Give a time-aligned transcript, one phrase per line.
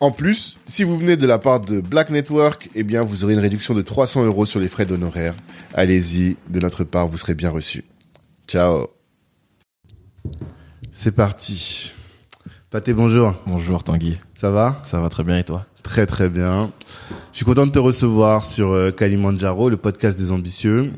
[0.00, 3.34] En plus, si vous venez de la part de Black Network, eh bien, vous aurez
[3.34, 5.34] une réduction de 300 euros sur les frais d'honoraires.
[5.74, 7.84] Allez-y, de notre part, vous serez bien reçu.
[8.48, 8.86] Ciao.
[10.94, 11.92] C'est parti.
[12.70, 13.34] Pathé, bonjour.
[13.46, 14.18] Bonjour Tanguy.
[14.34, 14.80] Ça va?
[14.84, 15.66] Ça va très bien et toi?
[15.82, 16.72] Très très bien.
[17.32, 20.92] Je suis content de te recevoir sur euh, Kalimandjaro, le podcast des ambitieux,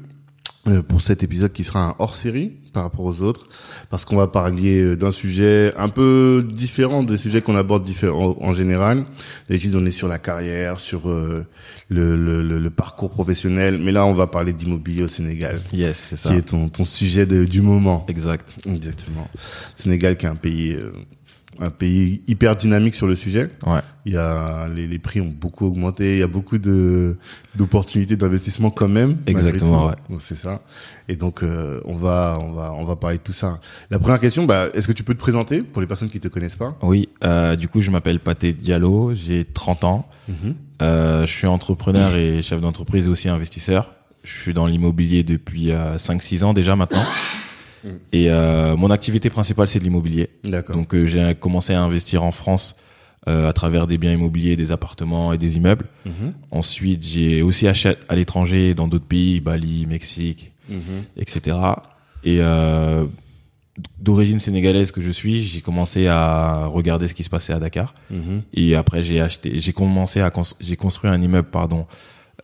[0.89, 3.49] pour cet épisode qui sera un hors-série par rapport aux autres,
[3.91, 8.37] parce qu'on va parler euh, d'un sujet un peu différent des sujets qu'on aborde différents
[8.41, 9.05] en général.
[9.49, 11.45] D'habitude, on est sur la carrière, sur euh,
[11.89, 15.97] le, le, le, le parcours professionnel, mais là, on va parler d'immobilier au Sénégal, Yes,
[16.11, 16.31] c'est ça.
[16.31, 18.07] qui est ton, ton sujet de, du moment.
[18.09, 18.49] Exact.
[18.65, 19.29] Exactement.
[19.77, 20.93] Sénégal qui est un pays, euh,
[21.63, 23.51] un pays hyper dynamique sur le sujet.
[23.67, 23.81] Ouais.
[24.05, 26.15] Il y a les, les prix ont beaucoup augmenté.
[26.15, 27.17] Il y a beaucoup de
[27.55, 29.19] d'opportunités d'investissement quand même.
[29.27, 29.95] Exactement, ouais.
[30.11, 30.63] Donc, C'est ça.
[31.09, 33.61] Et donc euh, on va on va on va parler de tout ça.
[33.91, 36.29] La première question, bah, est-ce que tu peux te présenter pour les personnes qui te
[36.29, 36.77] connaissent pas?
[36.83, 40.09] Oui, euh, du coup, je m'appelle Pathé Diallo, j'ai 30 ans.
[40.29, 40.55] Mhm.
[40.83, 43.93] Euh, je suis entrepreneur et chef d'entreprise et aussi investisseur.
[44.25, 47.05] Je suis dans l'immobilier depuis euh, 5-6 ans déjà maintenant.
[48.13, 50.31] Et euh, mon activité principale, c'est de l'immobilier.
[50.45, 50.77] D'accord.
[50.77, 52.75] Donc, euh, j'ai commencé à investir en France
[53.29, 55.87] euh, à travers des biens immobiliers, des appartements et des immeubles.
[56.07, 56.33] Mhm.
[56.51, 60.53] Ensuite, j'ai aussi acheté à l'étranger, dans d'autres pays, Bali, Mexique,
[61.17, 61.57] etc.
[62.25, 63.05] Et euh,
[64.01, 67.95] d'origine sénégalaise que je suis, j'ai commencé à regarder ce qui se passait à Dakar.
[68.11, 68.43] Mhm.
[68.55, 71.87] Et après, j'ai acheté, j'ai commencé à j'ai construit un immeuble, pardon,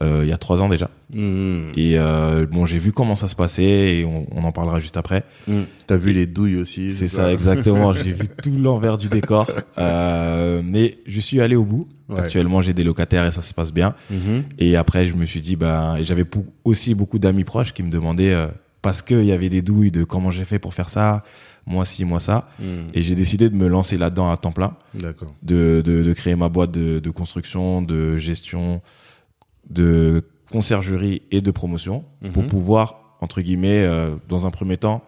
[0.00, 0.90] il y a trois ans déjà.
[1.12, 1.72] Mhm.
[1.76, 4.96] Et euh, bon, j'ai vu comment ça se passait et on, on en parlera juste
[4.96, 5.24] après.
[5.46, 5.64] Mhm.
[5.86, 6.92] T'as vu les douilles aussi.
[6.92, 7.92] C'est ça, exactement.
[7.94, 9.50] j'ai vu tout l'envers du décor.
[9.78, 11.88] Euh, mais je suis allé au bout.
[12.08, 12.20] Ouais.
[12.20, 13.94] Actuellement, j'ai des locataires et ça se passe bien.
[14.10, 14.44] Mhm.
[14.58, 16.24] Et après, je me suis dit, ben, j'avais
[16.64, 18.46] aussi beaucoup d'amis proches qui me demandaient, euh,
[18.82, 21.22] parce qu'il y avait des douilles de comment j'ai fait pour faire ça,
[21.66, 22.48] moi ci, moi ça.
[22.60, 22.88] Mhm.
[22.94, 25.34] Et j'ai décidé de me lancer là-dedans à temps plein, D'accord.
[25.42, 28.80] de, de, de créer ma boîte de, de construction, de gestion,
[29.70, 32.48] de conciergerie et de promotion pour Mhm.
[32.48, 35.02] pouvoir, entre guillemets, euh, dans un premier temps,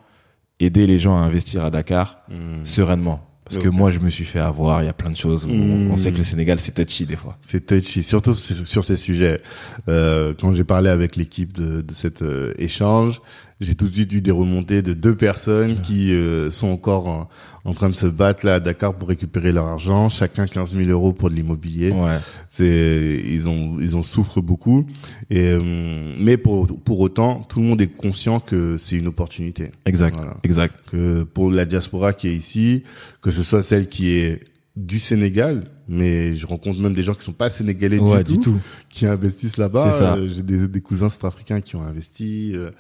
[0.59, 2.65] aider les gens à investir à Dakar Mhm.
[2.65, 3.27] sereinement.
[3.45, 5.45] Parce que moi, je me suis fait avoir, il y a plein de choses.
[5.45, 5.89] où Mhm.
[5.89, 7.37] On, on sait que le Sénégal, c'est touchy des fois.
[7.43, 9.41] C'est touchy, surtout sur sur ces sujets.
[9.89, 13.21] Euh, quand j'ai parlé avec l'équipe de, de cet euh, échange,
[13.61, 17.29] j'ai tout de suite eu des remontées de deux personnes qui euh, sont encore
[17.65, 20.91] en, train de se battre là à Dakar pour récupérer leur argent, chacun 15 000
[20.91, 21.91] euros pour de l'immobilier.
[21.91, 22.17] Ouais.
[22.49, 24.87] C'est ils ont ils en souffrent beaucoup.
[25.31, 29.71] Et euh, mais pour pour autant, tout le monde est conscient que c'est une opportunité.
[29.87, 30.17] Exact.
[30.17, 30.37] Voilà.
[30.43, 30.75] Exact.
[30.91, 32.83] Que pour la diaspora qui est ici,
[33.23, 34.45] que ce soit celle qui est
[34.77, 38.59] du Sénégal, mais je rencontre même des gens qui sont pas sénégalais Ouais, du, tout,
[38.89, 40.17] qui investissent là-bas.
[40.17, 42.53] Euh, J'ai des, des cousins centrafricains qui ont investi.
[42.55, 42.71] euh,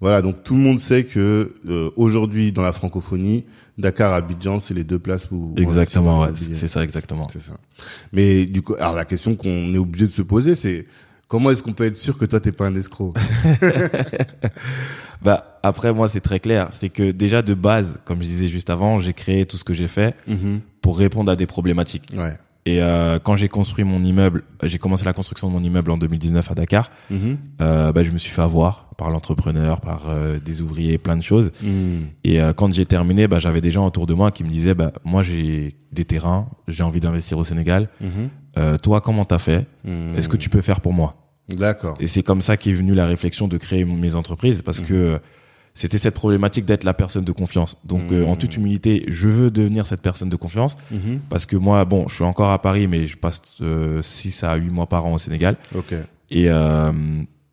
[0.00, 3.44] voilà, donc tout le monde sait que euh, aujourd'hui dans la francophonie,
[3.78, 6.30] Dakar, Abidjan, c'est les deux places où Exactement, ouais.
[6.34, 7.26] C'est ça, exactement.
[7.32, 7.56] C'est ça.
[8.12, 10.86] Mais du coup, alors la question qu'on est obligé de se poser, c'est
[11.28, 13.14] comment est-ce qu'on peut être sûr que toi t'es pas un escroc?
[15.22, 16.68] Bah, après, moi, c'est très clair.
[16.72, 19.74] C'est que déjà, de base, comme je disais juste avant, j'ai créé tout ce que
[19.74, 20.14] j'ai fait
[20.80, 22.08] pour répondre à des problématiques.
[22.16, 22.36] Ouais.
[22.68, 25.96] Et euh, quand j'ai construit mon immeuble, j'ai commencé la construction de mon immeuble en
[25.96, 27.38] 2019 à Dakar, Mhm.
[27.62, 31.22] euh, bah, je me suis fait avoir par l'entrepreneur, par euh, des ouvriers, plein de
[31.22, 31.50] choses.
[31.62, 32.08] Mhm.
[32.24, 34.92] Et quand j'ai terminé, bah, j'avais des gens autour de moi qui me disaient, bah,
[35.04, 37.88] moi, j'ai des terrains, j'ai envie d'investir au Sénégal.
[38.02, 38.10] Mhm.
[38.58, 39.66] Euh, toi, comment t'as fait?
[39.84, 40.14] Mhm.
[40.16, 41.14] Est-ce que tu peux faire pour moi?
[41.48, 41.96] D'accord.
[42.00, 45.18] Et c'est comme ça qu'est venue la réflexion de créer mes entreprises parce que euh,
[45.78, 47.76] c'était cette problématique d'être la personne de confiance.
[47.84, 51.20] Donc, euh, en toute humilité, je veux devenir cette personne de confiance Mhm.
[51.28, 54.56] parce que moi, bon, je suis encore à Paris, mais je passe euh, 6 à
[54.56, 55.56] 8 mois par an au Sénégal.
[55.76, 55.94] Ok.
[56.30, 56.90] Et euh,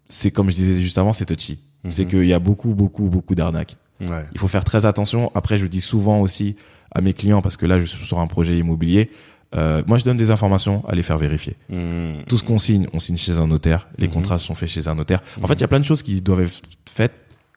[0.09, 1.59] c'est comme je disais juste avant, c'est touchy.
[1.87, 3.77] C'est qu'il y a beaucoup, beaucoup, beaucoup d'arnaques.
[4.01, 4.25] Ouais.
[4.33, 5.31] Il faut faire très attention.
[5.35, 6.55] Après, je dis souvent aussi
[6.91, 9.11] à mes clients, parce que là, je suis sur un projet immobilier,
[9.55, 11.55] euh, moi, je donne des informations à les faire vérifier.
[11.69, 12.23] Mmh.
[12.27, 13.87] Tout ce qu'on signe, on signe chez un notaire.
[13.99, 15.21] Les contrats sont faits chez un notaire.
[15.43, 17.13] En fait, il y a plein de choses qui doivent être faites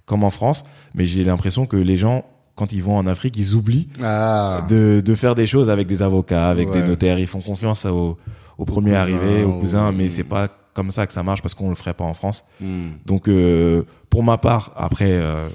[0.09, 0.65] comme en France,
[0.95, 2.25] mais j'ai l'impression que les gens,
[2.57, 4.63] quand ils vont en Afrique, ils oublient Ah.
[4.69, 6.81] de, de faire des choses avec des avocats, avec Ouais.
[6.83, 7.19] des notaires.
[7.21, 8.17] Ils font confiance au,
[8.57, 11.43] au premier cousin, arrivé, au au- cousin, mais c'est pas comme ça que ça marche
[11.43, 12.45] parce qu'on le ferait pas en France.
[12.61, 12.89] Mmh.
[13.07, 15.47] Donc, euh, pour ma part, après, euh,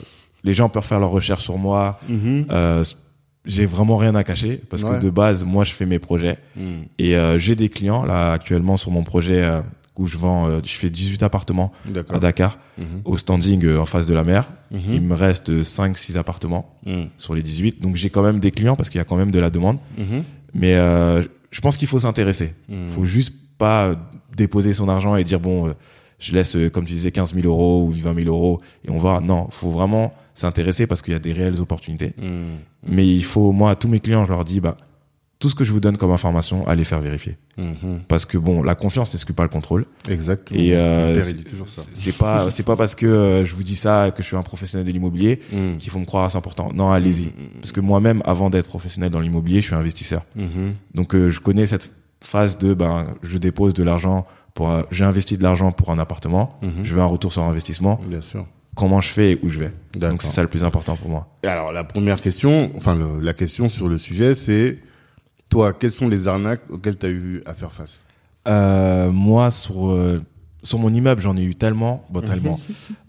[0.44, 2.00] les gens peuvent faire leurs recherches sur moi.
[2.10, 2.46] Mhm.
[2.52, 2.84] Euh,
[3.46, 4.98] j'ai vraiment rien à cacher parce Ouais.
[5.00, 6.62] que de base, moi, je fais mes projets Mmh.
[7.00, 9.62] et euh, j'ai des clients là actuellement sur mon projet euh,
[9.98, 11.72] où je vends, euh, je fais 18 appartements
[12.10, 12.20] à.
[12.20, 13.02] Dakar Mhm.
[13.06, 14.52] au standing euh, en face de la mer.
[14.72, 14.82] Mhm.
[14.94, 17.04] Il me reste 5-6 appartements Mmh.
[17.18, 17.82] sur les 18.
[17.82, 19.78] Donc j'ai quand même des clients parce qu'il y a quand même de la demande.
[19.98, 20.24] Mhm.
[20.56, 22.54] Mais euh, je pense qu'il faut s'intéresser.
[22.70, 22.90] Mmh.
[22.90, 23.94] faut juste pas
[24.36, 25.74] déposer son argent et dire bon,
[26.20, 29.20] je laisse, comme tu disais, 15 000 euros ou 20 000 euros et on va.
[29.20, 32.14] Non, faut vraiment s'intéresser parce qu'il y a des réelles opportunités.
[32.88, 34.76] Mais il faut, moi, à tous mes clients, je leur dis, bah,
[35.44, 37.38] tout ce que je vous donne comme information, allez faire vérifier.
[37.58, 38.04] Mhm.
[38.08, 39.86] Parce que bon, la confiance n'exclut pas le contrôle.
[40.10, 40.58] Exactement.
[40.58, 44.28] Et euh, c'est- pas, c'est pas parce que euh, je vous dis ça que je
[44.30, 45.78] suis un professionnel de l'immobilier Mmh.
[45.80, 46.74] qu'il faut me croire à 100%.
[46.74, 47.28] Non, allez-y.
[47.60, 50.24] Parce que moi-même, avant d'être professionnel dans l'immobilier, je suis investisseur.
[50.38, 50.76] Mhm.
[50.96, 51.92] Donc euh, je connais cette
[52.24, 56.58] phase de ben je dépose de l'argent pour j'ai investi de l'argent pour un appartement,
[56.62, 56.86] Mhm.
[56.86, 58.46] je veux un retour sur investissement, Bien sûr.
[58.76, 59.72] comment je fais et où je vais?
[60.00, 61.28] Donc c'est ça le plus important pour moi.
[61.44, 64.78] Et Alors la première question, enfin le- la question sur le sujet, c'est
[65.54, 68.04] toi, quelles sont les arnaques auxquelles tu as eu à faire face?
[68.48, 70.22] Euh, moi sur euh,
[70.64, 72.60] sur mon immeuble, j'en ai eu tellement, bon tellement.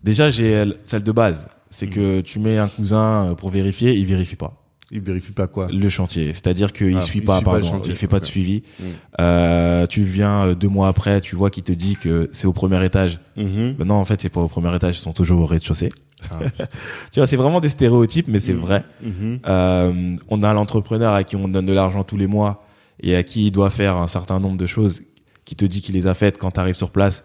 [0.03, 4.07] Déjà, j'ai euh, celle de base, c'est que tu mets un cousin pour vérifier, il
[4.07, 7.45] vérifie pas Il vérifie pas quoi le chantier, c'est-à-dire qu'il Ah, suit il pas suit
[7.45, 8.63] pas le pardon, chantier, il fait pas de suivi.
[8.79, 8.85] Mm.
[9.21, 12.53] Euh, tu viens euh, deux mois après, tu vois qu'il te dit que c'est au
[12.53, 13.19] premier étage.
[13.37, 15.91] Ben non, en fait, c'est pas au premier étage, ils sont toujours au rez-de-chaussée.
[16.31, 16.39] Ah.
[17.13, 18.85] Tu vois, c'est vraiment des stéréotypes, mais c'est vrai.
[19.03, 19.41] Mhm.
[19.47, 22.65] Euh, on a l'entrepreneur à qui on donne de l'argent tous les mois
[23.03, 25.03] et à qui il doit faire un certain nombre de choses
[25.45, 27.25] qui te dit qu'il les a faites quand tu arrives sur place.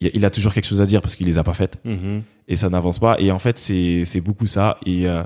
[0.00, 2.22] Il a, toujours quelque chose à dire parce qu'il les a pas faites Mhm.
[2.46, 3.16] et ça n'avance pas.
[3.18, 4.78] Et en fait, c'est c'est beaucoup ça.
[4.86, 5.22] Et euh,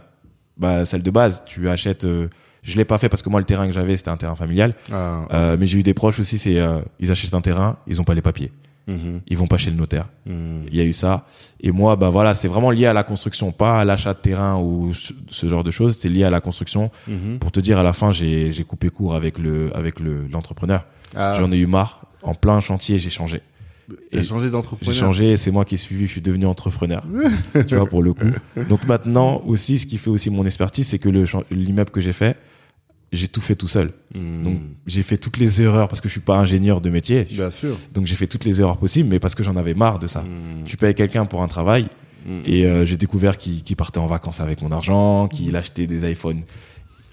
[0.56, 2.04] bah celle de base, tu achètes.
[2.04, 2.28] euh,
[2.62, 4.74] je l'ai pas fait parce que moi le terrain que j'avais c'était un terrain familial.
[4.92, 5.26] Ah.
[5.32, 6.38] Euh, mais j'ai eu des proches aussi.
[6.38, 8.52] C'est euh, ils achètent un terrain, ils ont pas les papiers,
[8.86, 9.20] Mhm.
[9.28, 10.06] ils vont pas chez le notaire.
[10.26, 10.66] Mhm.
[10.70, 11.26] Il y a eu ça.
[11.60, 14.58] Et moi, bah voilà, c'est vraiment lié à la construction, pas à l'achat de terrain
[14.58, 15.98] ou ce, ce genre de choses.
[16.00, 16.90] C'est lié à la construction.
[17.08, 17.38] Mhm.
[17.40, 20.84] Pour te dire, à la fin, j'ai j'ai coupé court avec le avec le l'entrepreneur.
[21.16, 21.36] Ah.
[21.38, 22.06] J'en ai eu marre.
[22.24, 23.42] En plein chantier, j'ai changé.
[24.12, 25.36] Et changé J'ai d'entrepreneur changé.
[25.36, 26.06] C'est moi qui ai suivi.
[26.06, 27.04] Je suis devenu entrepreneur.
[27.66, 28.30] tu vois pour le coup.
[28.68, 31.08] Donc maintenant aussi, ce qui fait aussi mon expertise, c'est que
[31.50, 32.36] l'immeuble que j'ai fait,
[33.12, 33.92] j'ai tout fait tout seul.
[34.14, 34.44] Mhm.
[34.44, 37.24] Donc j'ai fait toutes les erreurs parce que je suis pas ingénieur de métier.
[37.24, 37.78] Bien sûr.
[37.92, 40.22] Donc j'ai fait toutes les erreurs possibles, mais parce que j'en avais marre de ça.
[40.22, 40.64] Mhm.
[40.64, 41.88] Tu payes quelqu'un pour un travail.
[42.26, 42.42] Mhm.
[42.46, 46.10] Et euh, j'ai découvert qu'il qu'il partait en vacances avec mon argent, qu'il achetait des
[46.10, 46.40] iPhones,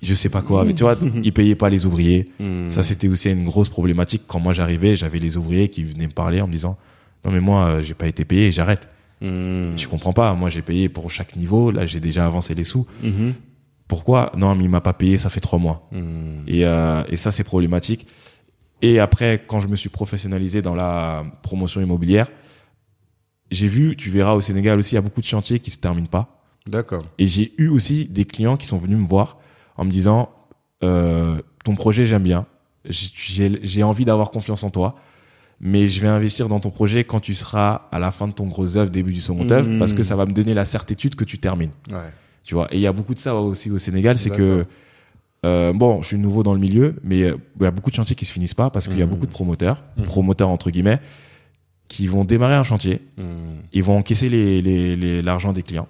[0.02, 0.66] je sais pas quoi.
[0.66, 2.30] Mais tu vois, il payait pas les ouvriers.
[2.40, 2.70] Mhm.
[2.72, 4.24] Ça, c'était aussi une grosse problématique.
[4.28, 6.78] Quand moi j'arrivais, j'avais les ouvriers qui venaient me parler en me disant
[7.26, 8.88] non mais moi euh, j'ai pas été payé, j'arrête.
[9.22, 9.78] Mhm.
[9.78, 10.34] Je comprends pas.
[10.34, 11.72] Moi j'ai payé pour chaque niveau.
[11.72, 12.86] Là j'ai déjà avancé les sous.
[13.04, 13.34] Mhm.
[13.88, 14.32] Pourquoi?
[14.38, 15.18] Non mais il m'a pas payé.
[15.18, 15.88] Ça fait trois mois.
[15.92, 16.44] Mhm.
[16.48, 18.08] Et, euh, et ça c'est problématique.
[18.82, 22.30] Et après quand je me suis professionnalisé dans la promotion immobilière,
[23.52, 25.80] j'ai vu, tu verras au Sénégal aussi, il y a beaucoup de chantiers qui se
[25.80, 26.44] terminent pas.
[26.68, 27.04] D'accord.
[27.18, 29.40] Et j'ai eu aussi des clients qui sont venus me voir
[29.80, 30.30] en me disant
[30.84, 32.46] euh, ton projet j'aime bien,
[32.86, 34.96] j'ai j'ai envie d'avoir confiance en toi,
[35.60, 38.46] mais je vais investir dans ton projet quand tu seras à la fin de ton
[38.48, 41.26] gros œuvre, début du second œuvre, parce que ça va me donner la certitude que
[41.26, 41.72] tu termines.
[41.90, 42.12] Ouais.
[42.44, 42.68] Tu vois.
[42.72, 44.66] Et il y a beaucoup de ça aussi au Sénégal, c'est que
[45.46, 47.96] euh, bon, je suis nouveau dans le milieu, mais euh, il y a beaucoup de
[47.96, 49.12] chantiers qui se finissent pas parce qu'il y a Mhm.
[49.12, 50.06] beaucoup de promoteurs, Mhm.
[50.06, 51.00] promoteurs entre guillemets,
[51.88, 53.02] qui vont démarrer un chantier,
[53.74, 55.88] ils vont encaisser les les- les- l'argent des clients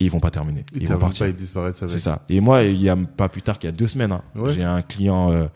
[0.00, 0.64] et ils vont pas terminer.
[0.74, 1.24] Ils Ils vont partir.
[1.26, 1.92] pas, ils disparaissent avec.
[1.92, 2.22] C'est ça.
[2.28, 4.52] Et moi, il y a pas plus tard qu'il y a deux semaines, hein, Ouais.
[4.54, 5.46] j'ai un client euh,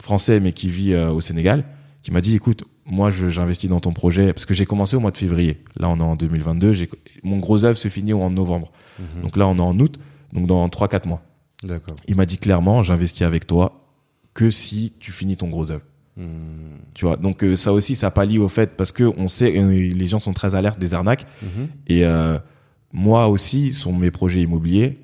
[0.00, 1.64] français mais qui vit euh, au Sénégal
[2.02, 5.12] qui m'a dit écoute, moi j'investis dans ton projet parce que j'ai commencé au mois
[5.12, 5.62] de février.
[5.76, 6.72] Là, on est en 2022.
[6.72, 6.90] J'ai
[7.22, 8.72] mon gros œuvre se finit en novembre.
[8.98, 9.22] Mhm.
[9.22, 10.00] Donc là, on est en août.
[10.32, 11.22] Donc dans 3-4 mois.
[11.62, 11.94] D'accord.
[12.08, 13.86] Il m'a dit clairement, j'investis avec toi
[14.34, 15.82] que si tu finis ton gros œuvre.
[16.16, 16.78] Mhm.
[16.94, 17.16] Tu vois.
[17.16, 20.32] Donc euh, ça aussi, ça pallie au fait parce que on sait, les gens sont
[20.32, 21.26] très alertes des arnaques.
[21.40, 21.68] Mhm.
[21.86, 22.36] Et euh,
[22.92, 24.98] moi aussi, sur mes projets immobiliers,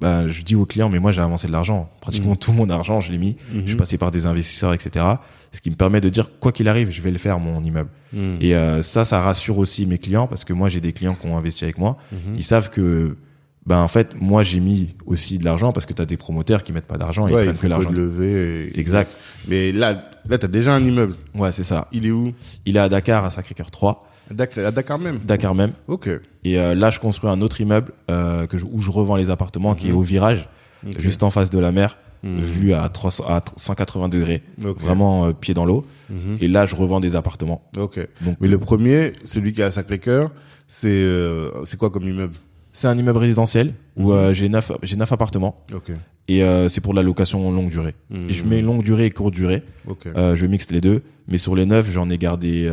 [0.00, 1.88] ben, je dis aux clients, mais moi j'ai avancé de l'argent.
[2.00, 2.36] Pratiquement Mhm.
[2.36, 3.36] tout mon argent, je l'ai mis.
[3.54, 3.76] Je suis Mhm.
[3.78, 5.04] passé par des investisseurs, etc.
[5.52, 7.88] Ce qui me permet de dire, quoi qu'il arrive, je vais le faire, mon immeuble.
[8.12, 8.36] Mhm.
[8.40, 11.26] Et euh, ça, ça rassure aussi mes clients parce que moi, j'ai des clients qui
[11.26, 11.96] ont investi avec moi.
[12.36, 13.16] Ils savent que,
[13.64, 16.62] ben, en fait, moi, j'ai mis aussi de l'argent parce que tu as des promoteurs
[16.62, 17.90] qui mettent pas d'argent, ils Ouais, il prennent que l'argent.
[17.90, 18.70] lever.
[18.74, 19.10] et- Exact.
[19.48, 21.14] Mais là, là, t'as déjà un immeuble.
[21.34, 21.88] Ouais, c'est ça.
[21.90, 22.34] Il est où?
[22.66, 24.06] Il est à Dakar, à Sacré-Cœur 3.
[24.30, 25.18] Dakar, à Dakar même.
[25.24, 25.72] Dakar même.
[25.88, 26.08] Ok.
[26.44, 29.30] Et euh, là, je construis un autre immeuble euh, que je- où je revends les
[29.30, 30.48] appartements, qui est au virage,
[30.84, 30.92] Mhm.
[30.98, 32.40] Juste en face de la mer, Mhm.
[32.42, 35.86] vu à, 300, à 180 degrés, vraiment euh, pied dans l'eau.
[36.10, 36.36] Mhm.
[36.40, 37.62] Et là, je revends des appartements.
[37.78, 37.98] Ok.
[38.20, 40.30] Donc, Mais le premier, celui qui est à Sacré-Cœur,
[40.68, 42.34] c'est euh, c'est quoi comme immeuble?
[42.72, 44.18] C'est un immeuble résidentiel où Mhm.
[44.18, 45.90] euh, j'ai neuf, j'ai neuf appartements Ok.
[46.28, 47.94] et euh, c'est pour de la location longue durée.
[48.10, 48.28] Mhm.
[48.30, 49.62] Je mets longue durée et courte durée.
[49.88, 50.06] Ok.
[50.14, 52.68] Euh, je mixe les deux, mais sur les neuf, j'en ai gardé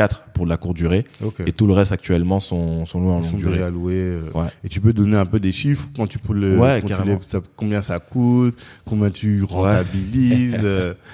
[0.00, 1.04] euh, quatre pour de la courte durée
[1.46, 3.62] et tout le reste actuellement sont, sont loués en Ils longue durée.
[3.62, 3.94] alloués.
[3.96, 4.46] euh, Ouais.
[4.64, 6.58] Et tu peux donner un peu des chiffres quand tu peux le.
[6.58, 7.10] Ouais, quand tu carrément.
[7.12, 10.60] lèves, ça- combien ça coûte, combien tu rentabilises.
[10.64, 10.94] euh,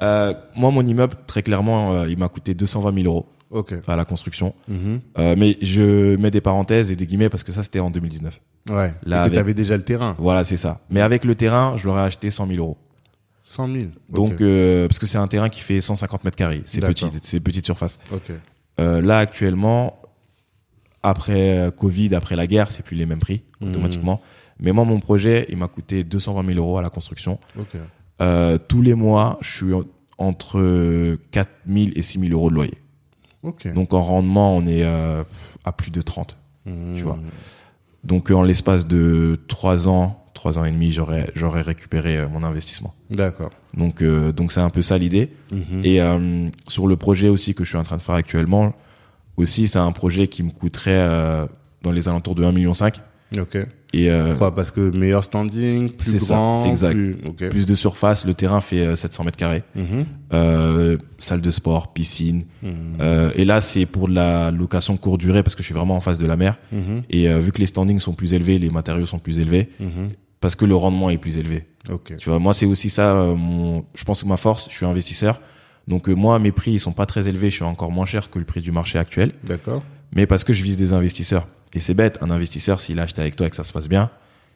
[0.00, 3.26] Euh, moi, mon immeuble, très clairement, euh, il m'a coûté 220 000 euros
[3.88, 4.54] à la construction.
[4.68, 5.00] Mhm.
[5.18, 8.40] Euh, mais je mets des parenthèses et des guillemets parce que ça, c'était en 2019.
[8.70, 8.94] Ouais.
[9.04, 10.14] Là, et que avec- tu avais déjà le terrain.
[10.20, 10.78] Voilà, c'est ça.
[10.88, 12.76] Mais avec le terrain, je l'aurais acheté 100 000 euros.
[13.50, 13.84] 100 000.
[14.10, 16.62] Donc, euh, parce que c'est un terrain qui fait 150 mètres carrés.
[16.66, 17.98] C'est petit, c'est petite surface.
[18.80, 20.00] Euh, là, actuellement,
[21.02, 23.70] après euh, Covid, après la guerre, c'est plus les mêmes prix Mhm.
[23.70, 24.20] automatiquement.
[24.60, 27.38] Mais moi, mon projet, il m'a coûté 220 000 euros à la construction.
[28.20, 29.84] Euh, tous les mois, je suis en-
[30.18, 32.74] entre 4 000 et 6 000 euros de loyer.
[33.72, 36.36] Donc en rendement, on est à plus de 30.
[36.66, 36.96] Mhm.
[36.96, 37.18] tu vois.
[38.04, 42.44] Donc en l'espace de 3 ans, 3 ans et demi, j'aurais j'aurais récupéré euh, mon
[42.44, 42.94] investissement.
[43.10, 43.50] D'accord.
[43.76, 45.30] Donc euh, donc c'est un peu ça l'idée.
[45.50, 45.80] Mhm.
[45.84, 48.72] Et euh, sur le projet aussi que je suis en train de faire actuellement,
[49.36, 51.46] aussi c'est un projet qui me coûterait euh,
[51.82, 52.72] dans les alentours de 1,5 million.
[53.36, 53.58] Ok.
[53.94, 56.92] Et euh, Quoi, parce que meilleur standing, plus C'est ça, grand, exact.
[56.92, 57.16] plus.
[57.26, 57.48] Ok.
[57.48, 59.62] plus de surface, le terrain fait euh, 700 mètres carrés.
[60.34, 62.44] Euh, salle de sport, piscine.
[62.62, 62.96] Mhm.
[63.00, 65.96] Euh, et là c'est pour de la location courte durée parce que je suis vraiment
[65.96, 66.58] en face de la mer.
[66.70, 67.02] Mhm.
[67.10, 69.70] Et euh, vu que les standings sont plus élevés, les matériaux sont plus élevés.
[70.40, 71.66] Parce que le rendement est plus élevé.
[71.90, 72.16] Ok.
[72.18, 73.12] Tu vois, moi c'est aussi ça.
[73.16, 75.40] euh, mon, je pense que ma force, je suis investisseur.
[75.86, 78.30] Donc euh, moi mes prix ils sont pas très élevés, je suis encore moins cher
[78.30, 79.82] que le prix du marché actuel, D'accord.
[80.12, 81.46] mais parce que je vise des investisseurs.
[81.74, 83.88] Et c'est bête, un investisseur s'il a acheté avec toi et que ça se passe
[83.88, 84.10] bien,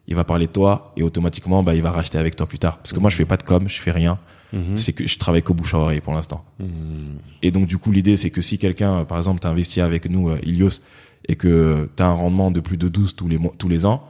[0.09, 2.79] il va parler de toi et automatiquement bah il va racheter avec toi plus tard.
[2.79, 4.19] Parce que moi je fais pas de com, je fais rien.
[4.53, 4.77] Mhm.
[4.77, 6.45] C'est que je travaille qu'au bouche à oreille pour l'instant.
[6.59, 7.19] Mhm.
[7.43, 10.09] Et donc du coup l'idée c'est que si quelqu'un euh, par exemple t'as investi avec
[10.11, 10.81] nous euh, Ilios
[11.29, 14.07] et que t'as un rendement de plus de 12 tous les mois, tous les ans,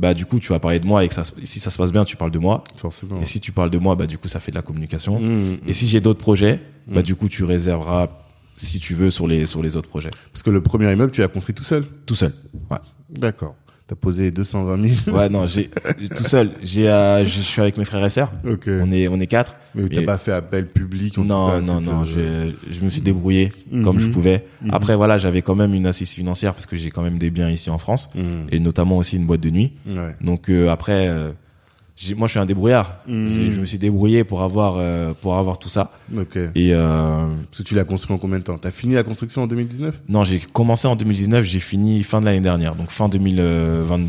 [0.00, 1.92] bah du coup tu vas parler de moi et que ça si ça se passe
[1.92, 3.20] bien tu parles de moi Forcément.
[3.20, 5.20] et si tu parles de moi bah du coup ça fait de la communication.
[5.20, 5.58] Mhm.
[5.66, 7.02] Et si j'ai d'autres projets, bah Mm.
[7.04, 8.08] du coup tu réserveras
[8.56, 10.10] si tu veux sur les sur les autres projets.
[10.32, 11.84] Parce que le premier immeuble, tu l'as construit tout seul.
[12.06, 12.32] Tout seul.
[12.70, 12.78] Ouais.
[13.10, 13.54] D'accord.
[13.86, 15.14] T'as posé 220 000.
[15.16, 15.68] Ouais non, j'ai
[16.16, 16.52] tout seul.
[16.62, 18.32] J'ai euh, je suis avec mes frères et sœurs.
[18.42, 18.66] ok.
[18.80, 19.56] On est on est quatre.
[19.74, 22.88] Mais t'as pas fait appel public en tout Non cas, non non, je je me
[22.88, 24.12] suis débrouillé comme je Mhm.
[24.12, 24.46] pouvais.
[24.62, 24.70] Mhm.
[24.72, 27.50] Après voilà, j'avais quand même une assise financière parce que j'ai quand même des biens
[27.50, 28.46] ici en France Mhm.
[28.52, 29.72] et notamment aussi une boîte de nuit.
[29.86, 30.14] Ouais.
[30.22, 31.32] Donc euh, après euh,
[32.16, 32.96] moi je suis un débrouillard.
[33.08, 36.36] J'ai- Je me suis débrouillé pour avoir euh, pour avoir tout ça Ok.
[36.54, 38.58] et euh, Parce que tu l'as construit en combien de temps?
[38.58, 42.26] T'as fini la construction en 2019 Non, j'ai commencé en 2019, j'ai fini fin de
[42.26, 44.08] l'année dernière, donc fin 2021.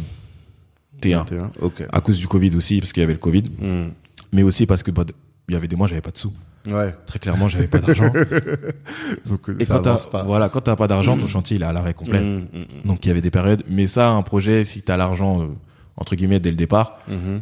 [1.23, 1.51] 21.
[1.61, 1.83] Ok.
[1.91, 3.91] À cause du Covid aussi, parce qu'il y avait le Covid, Mhm.
[4.33, 5.03] mais aussi parce que bah,
[5.49, 6.33] il y avait des mois, j'avais pas de sous.
[6.65, 6.95] Ouais.
[7.05, 8.11] Très clairement, j'avais pas d'argent.
[9.29, 10.23] Donc Et ça quand t'as, avance pas.
[10.23, 12.41] voilà, quand t'as pas d'argent, ton chantier il est à l'arrêt complet.
[12.85, 15.45] Donc il y avait des périodes, mais ça, un projet, si t'as l'argent euh,
[15.97, 17.41] entre guillemets dès le départ, Mhm.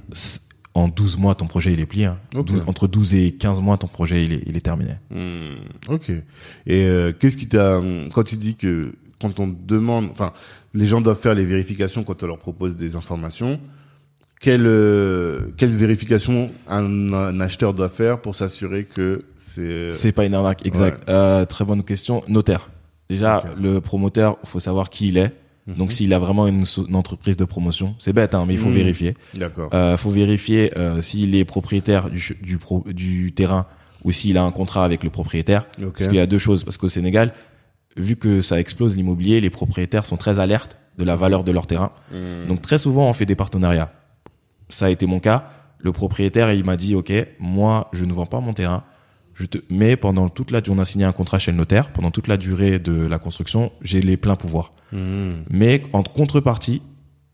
[0.76, 2.06] en 12 mois, ton projet il est plié.
[2.06, 2.18] hein.
[2.36, 2.46] Ok.
[2.48, 4.94] 12 entre 12 et 15 mois, ton projet il est, il est terminé.
[5.12, 5.56] Hmm,
[5.88, 6.10] Ok.
[6.10, 7.82] Et euh, qu'est-ce qui t'a
[8.14, 10.34] quand tu dis que quand on demande, enfin,
[10.74, 13.60] les gens doivent faire les vérifications quand on leur propose des informations.
[14.42, 20.26] Quelle euh, quelle vérification un, un acheteur doit faire pour s'assurer que c'est C'est pas
[20.26, 21.08] une arnaque, exact.
[21.10, 22.24] Euh, très bonne question.
[22.28, 22.70] Notaire.
[23.10, 25.34] Déjà, le promoteur, faut savoir qui il est.
[25.68, 25.76] Mhm.
[25.76, 28.76] Donc, s'il a vraiment une, entreprise de promotion, c'est bête, hein, mais il faut Mhm.
[28.76, 29.14] vérifier.
[29.34, 29.70] d'accord.
[29.74, 33.66] Euh, faut vérifier euh, s'il est propriétaire du, du, pro- du terrain
[34.04, 35.66] ou s'il a un contrat avec le propriétaire.
[35.82, 35.94] ok.
[35.94, 36.64] Parce qu'il y a deux choses.
[36.66, 37.34] Parce qu'au Sénégal,
[37.96, 41.66] vu que ça explose l'immobilier, les propriétaires sont très alertes de la valeur de leur
[41.66, 41.92] terrain.
[42.12, 43.92] Hmm, Donc très souvent, on fait des partenariats.
[44.70, 45.50] Ça a été mon cas.
[45.80, 48.84] Le propriétaire, il m'a dit, OK, moi, je ne vends pas mon terrain.
[49.36, 49.58] Je te...
[49.70, 51.92] Mais pendant toute la durée, on a signé un contrat chez le notaire.
[51.92, 54.72] Pendant toute la durée de la construction, j'ai les pleins pouvoirs.
[54.92, 55.44] hmm.
[55.50, 56.82] Mais en contrepartie,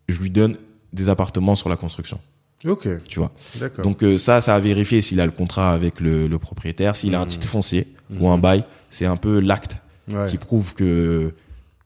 [0.07, 0.57] je lui donne
[0.93, 2.19] des appartements sur la construction.
[2.65, 2.87] Ok.
[3.07, 3.31] Tu vois.
[3.59, 3.83] D'accord.
[3.85, 7.15] Donc euh, ça, ça a vérifié s'il a le contrat avec le, le propriétaire, s'il
[7.15, 7.27] a un Mhm.
[7.29, 7.87] titre foncier
[8.19, 8.63] ou un bail.
[8.89, 9.77] C'est un peu l'acte
[10.11, 10.25] ouais.
[10.29, 11.33] qui prouve que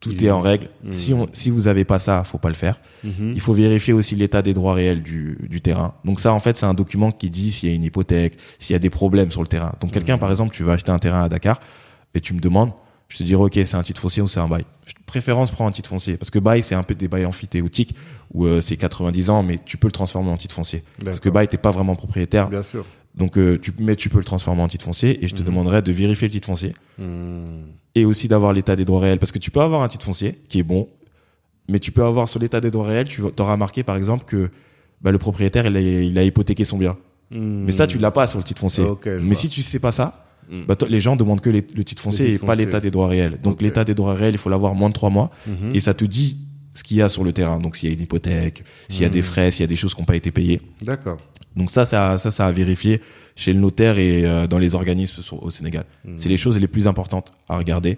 [0.04, 0.68] tout Il- est en règle.
[0.84, 0.92] Mhm.
[0.94, 2.80] Si on, si vous avez pas ça, faut pas le faire.
[3.04, 3.32] Mhm.
[3.36, 5.94] Il faut vérifier aussi l'état des droits réels du, du terrain.
[6.06, 8.74] Donc ça, en fait, c'est un document qui dit s'il y a une hypothèque, s'il
[8.74, 9.74] y a des problèmes sur le terrain.
[9.82, 10.20] Donc quelqu'un, Mhm.
[10.20, 11.60] par exemple, tu vas acheter un terrain à Dakar
[12.14, 12.72] et tu me demandes,
[13.10, 14.66] je te dirai, ok, c'est un titre foncier ou c'est un bail?
[14.86, 17.96] Je préférence prends un titre foncier parce que bail, c'est un peu des bails amphithéotiques
[18.34, 20.84] où euh, c'est 90 ans, mais tu peux le transformer en titre foncier.
[21.06, 22.50] Parce que bail, t'es pas vraiment propriétaire.
[22.50, 22.86] Bien sûr.
[23.16, 25.82] Donc, euh, tu, mais tu peux le transformer en titre foncier et je te demanderai
[25.84, 26.74] de vérifier le titre foncier
[27.96, 30.40] et aussi d'avoir l'état des droits réels parce que tu peux avoir un titre foncier
[30.50, 30.88] qui est bon,
[31.70, 34.50] mais tu peux avoir sur l'état des droits réels, tu auras marqué par exemple que
[35.02, 36.98] bah, le propriétaire il a, il a hypothéqué son bien.
[37.32, 38.84] Mais ça, tu l'as pas sur le titre foncier.
[39.06, 39.36] Mais vois.
[39.36, 40.66] si tu sais pas ça, Mm.
[40.68, 43.08] bah, les gens demandent que les- le titre foncier titre et pas l'état des droits
[43.08, 43.40] réels.
[43.42, 45.74] Donc l'état des droits réels, il faut l'avoir moins de trois mois Mhm.
[45.74, 46.36] et ça te dit
[46.74, 47.60] ce qu'il y a sur le terrain.
[47.60, 49.24] Donc s'il y a une hypothèque, s'il y a des Mm.
[49.24, 50.62] frais, s'il y a des choses qui n'ont pas été payées.
[50.82, 51.18] D'accord.
[51.56, 53.02] Donc ça, ça, ça, ça a vérifié
[53.36, 55.86] chez le notaire et euh, dans les organismes sur- au Sénégal.
[56.06, 56.14] Mm.
[56.18, 57.98] C'est les choses les plus importantes à regarder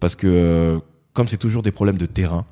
[0.00, 0.78] parce que euh,
[1.12, 2.46] comme c'est toujours des problèmes de terrain,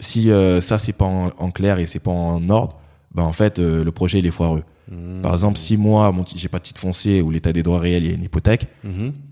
[0.00, 2.78] si euh, ça c'est pas en, en clair et c'est pas en ordre,
[3.14, 4.64] ben en fait euh, le projet il est foireux.
[4.90, 5.22] Mm.
[5.22, 8.04] Par exemple, si moi mon j'ai pas de titre foncier ou l'état des droits réels
[8.04, 8.66] il y a une hypothèque,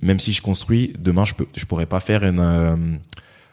[0.03, 2.77] même si je construis, demain je peux je pourrais pas faire euh,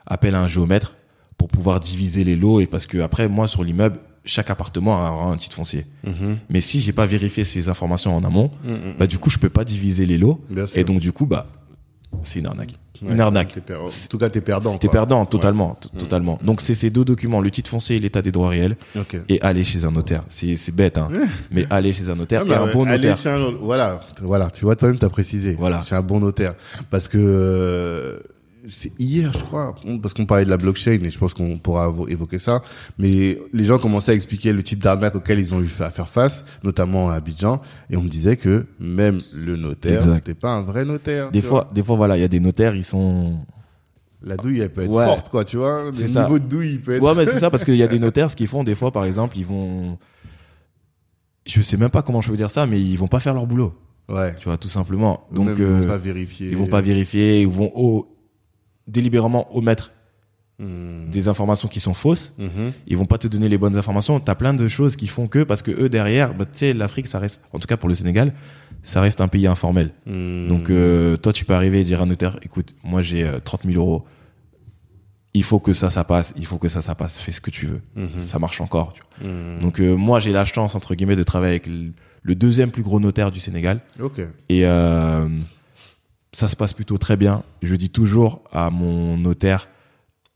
[0.06, 0.96] appel à un géomètre
[1.40, 5.32] pour pouvoir diviser les lots et parce que après moi sur l'immeuble chaque appartement aura
[5.32, 5.86] un titre foncier.
[6.04, 6.38] Mhm.
[6.50, 8.96] Mais si j'ai pas vérifié ces informations en amont, Mhm.
[9.00, 10.40] bah du coup je peux pas diviser les lots
[10.76, 11.48] et donc du coup bah
[12.24, 12.74] c'est une arnaque.
[13.02, 13.56] Ouais, une arnaque.
[13.72, 14.78] En tout cas, t'es perdant.
[14.78, 16.38] T'es perdant totalement, totalement.
[16.44, 19.16] Donc c'est ces deux documents, le titre foncier et l'état des droits réels Ok.
[19.30, 20.24] et aller chez un notaire.
[20.28, 21.08] C'est c'est bête hein,
[21.50, 23.18] mais aller chez un notaire Ah, et bah un ouais, bon notaire.
[23.18, 25.56] chez un- voilà, voilà, tu vois, toi-même, t'as précisé.
[25.58, 25.82] Voilà.
[25.86, 26.56] Chez un bon notaire.
[26.90, 28.20] Parce que, euh,
[28.68, 31.94] c'est hier, je crois, parce qu'on parlait de la blockchain et je pense qu'on pourra
[32.08, 32.62] évoquer ça.
[32.98, 36.10] Mais les gens commençaient à expliquer le type d'arnaque auquel ils ont eu à faire
[36.10, 37.62] face, notamment à Abidjan.
[37.90, 41.32] Et on me disait que même le notaire, c'était pas un vrai notaire.
[41.32, 43.40] Des fois, des fois voilà, il y a des notaires, ils sont.
[44.22, 45.06] La douille, elle peut être Ouais.
[45.06, 45.86] forte, quoi, tu vois.
[45.86, 46.24] Le C'est ça.
[46.26, 47.02] niveau de douille, il peut être.
[47.02, 48.92] Ouais, mais c'est ça parce qu'il y a des notaires, ce qu'ils font des fois,
[48.92, 49.98] par exemple, ils vont,
[51.46, 53.48] je sais même pas comment je veux dire ça, mais ils vont pas faire leur
[53.48, 53.74] boulot,
[54.10, 54.36] Ouais.
[54.38, 55.26] tu vois, tout simplement.
[55.32, 56.50] Donc, Donc, ils vont euh, pas vérifier.
[56.50, 58.10] ils vont pas vérifier, ils vont au-
[58.90, 59.92] délibérément omettre
[60.62, 61.10] Hmm.
[61.10, 62.34] des informations qui sont fausses.
[62.38, 62.74] Mhm.
[62.86, 64.20] Ils vont pas te donner les bonnes informations.
[64.20, 67.08] T'as plein de choses qui font que parce que eux derrière, bah, tu sais, l'Afrique,
[67.08, 68.34] ça reste, en tout cas pour le Sénégal,
[68.84, 69.92] ça reste un pays informel.
[70.06, 70.50] Hmm.
[70.50, 73.40] Donc euh, toi, tu peux arriver et dire à un notaire, écoute, moi j'ai euh,
[73.40, 74.04] 30 000 euros.
[75.34, 76.34] Il faut que ça, ça passe.
[76.36, 77.18] Il faut que ça, ça passe.
[77.18, 77.82] Fais ce que tu veux.
[77.96, 78.10] Mhm.
[78.18, 78.92] Ça marche encore.
[78.92, 79.32] Tu vois.
[79.32, 79.62] Hmm.
[79.62, 83.00] Donc euh, moi, j'ai la chance entre guillemets de travailler avec le, deuxième plus gros
[83.00, 84.20] notaire du Sénégal Ok.
[84.50, 85.26] et euh,
[86.32, 87.44] ça se passe plutôt très bien.
[87.62, 89.68] Je dis toujours à mon notaire,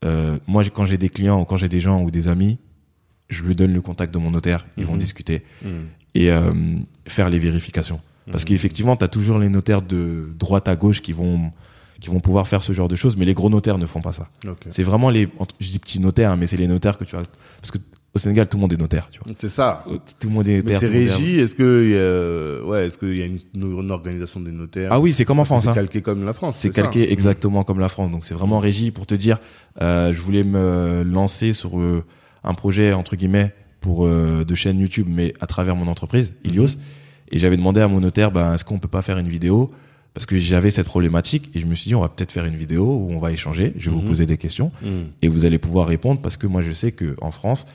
[0.04, 2.58] euh, moi quand j'ai des clients ou quand j'ai des gens ou des amis,
[3.30, 4.66] je lui donne le contact de mon notaire.
[4.76, 4.98] Ils vont Mhm.
[4.98, 5.84] discuter Hmm.
[6.14, 6.52] et euh,
[7.06, 8.00] faire les vérifications.
[8.30, 8.48] Parce Mhm.
[8.48, 11.50] qu'effectivement, tu as toujours les notaires de droite à gauche qui vont
[12.00, 14.12] qui vont pouvoir faire ce genre de choses, mais les gros notaires ne font pas
[14.12, 14.28] ça.
[14.68, 15.26] C'est vraiment les,
[15.58, 17.22] je dis petits notaires, hein, mais c'est les notaires que tu as,
[17.62, 17.78] parce que
[18.14, 19.34] au Sénégal, tout le monde est notaire, tu vois.
[19.38, 19.84] C'est ça.
[20.20, 20.80] Tout le monde est Mais notaire.
[20.80, 21.38] c'est régi.
[21.40, 24.90] Est-ce que, il y a- ouais, est-ce qu'il y a une, une organisation des notaires?
[24.92, 25.64] Ah oui, c'est comme en France.
[25.64, 25.74] C'est hein.
[25.74, 26.56] calqué comme la France.
[26.58, 28.10] C'est ça calqué exactement comme la France.
[28.10, 29.38] Donc c'est vraiment régi pour te dire,
[29.82, 32.04] euh, je voulais me lancer sur euh,
[32.44, 36.76] un projet entre guillemets pour euh, de chaîne YouTube, mais à travers mon entreprise, Ilios.
[37.32, 39.72] Et j'avais demandé à mon notaire, ben est-ce qu'on peut pas faire une vidéo?
[40.12, 42.54] Parce que j'avais cette problématique et je me suis dit on va peut-être faire une
[42.54, 43.72] vidéo où on va échanger.
[43.76, 45.06] Je vais vous poser des questions Hmm.
[45.22, 47.66] et vous allez pouvoir répondre parce que moi je sais que en France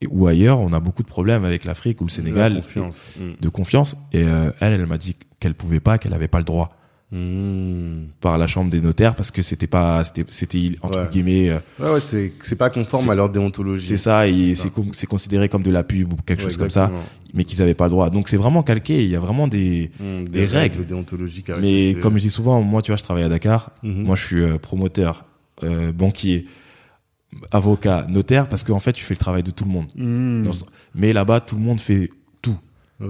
[0.00, 3.06] et, ou ailleurs on a beaucoup de problèmes avec l'Afrique ou le Sénégal La confiance.
[3.18, 3.30] Hmm.
[3.40, 3.96] de confiance.
[4.12, 6.72] Et euh, elle, elle m'a dit qu'elle pouvait pas, qu'elle avait pas le droit
[7.12, 8.06] Hmm.
[8.20, 11.08] par la chambre des notaires parce que c'était pas c'était c'était entre Ouais.
[11.10, 13.86] guillemets euh, Ouais, ouais, c'est, c'est pas conforme à leur déontologie.
[13.86, 16.90] c'est ça et c'est considéré comme de la pub ou quelque Ouais, chose comme ça
[17.32, 19.92] mais qu'ils avaient pas le droit donc c'est vraiment calqué il y a vraiment des
[20.00, 20.84] Hmm, des règles.
[20.84, 24.02] déontologiques mais comme je dis souvent moi tu vois je travaille à Dakar Mhm.
[24.02, 25.24] moi je suis euh, promoteur
[25.62, 26.46] euh, banquier
[27.52, 30.42] avocat notaire parce qu'en fait tu fais le travail de tout le monde Hmm.
[30.44, 30.52] Dans
[30.94, 32.10] mais là-bas tout le monde fait
[32.42, 32.56] tout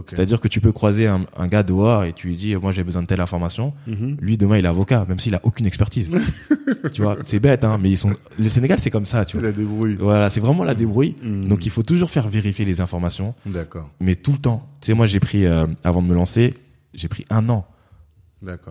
[0.09, 2.83] c'est-à-dire que tu peux croiser un, un gars dehors et tu lui dis moi j'ai
[2.83, 4.17] besoin de telle information Mhm.
[4.21, 6.11] lui demain il est avocat même s'il a aucune expertise
[6.93, 9.47] tu vois c'est bête hein mais ils sont le Sénégal c'est comme ça tu vois
[9.47, 9.97] la débrouilles.
[10.01, 11.47] voilà c'est vraiment la débrouille Hmm.
[11.49, 13.89] donc il faut toujours faire vérifier les informations D'accord.
[14.01, 16.55] mais tout le temps tu sais moi j'ai pris euh, avant de me lancer
[16.95, 17.67] j'ai pris un an.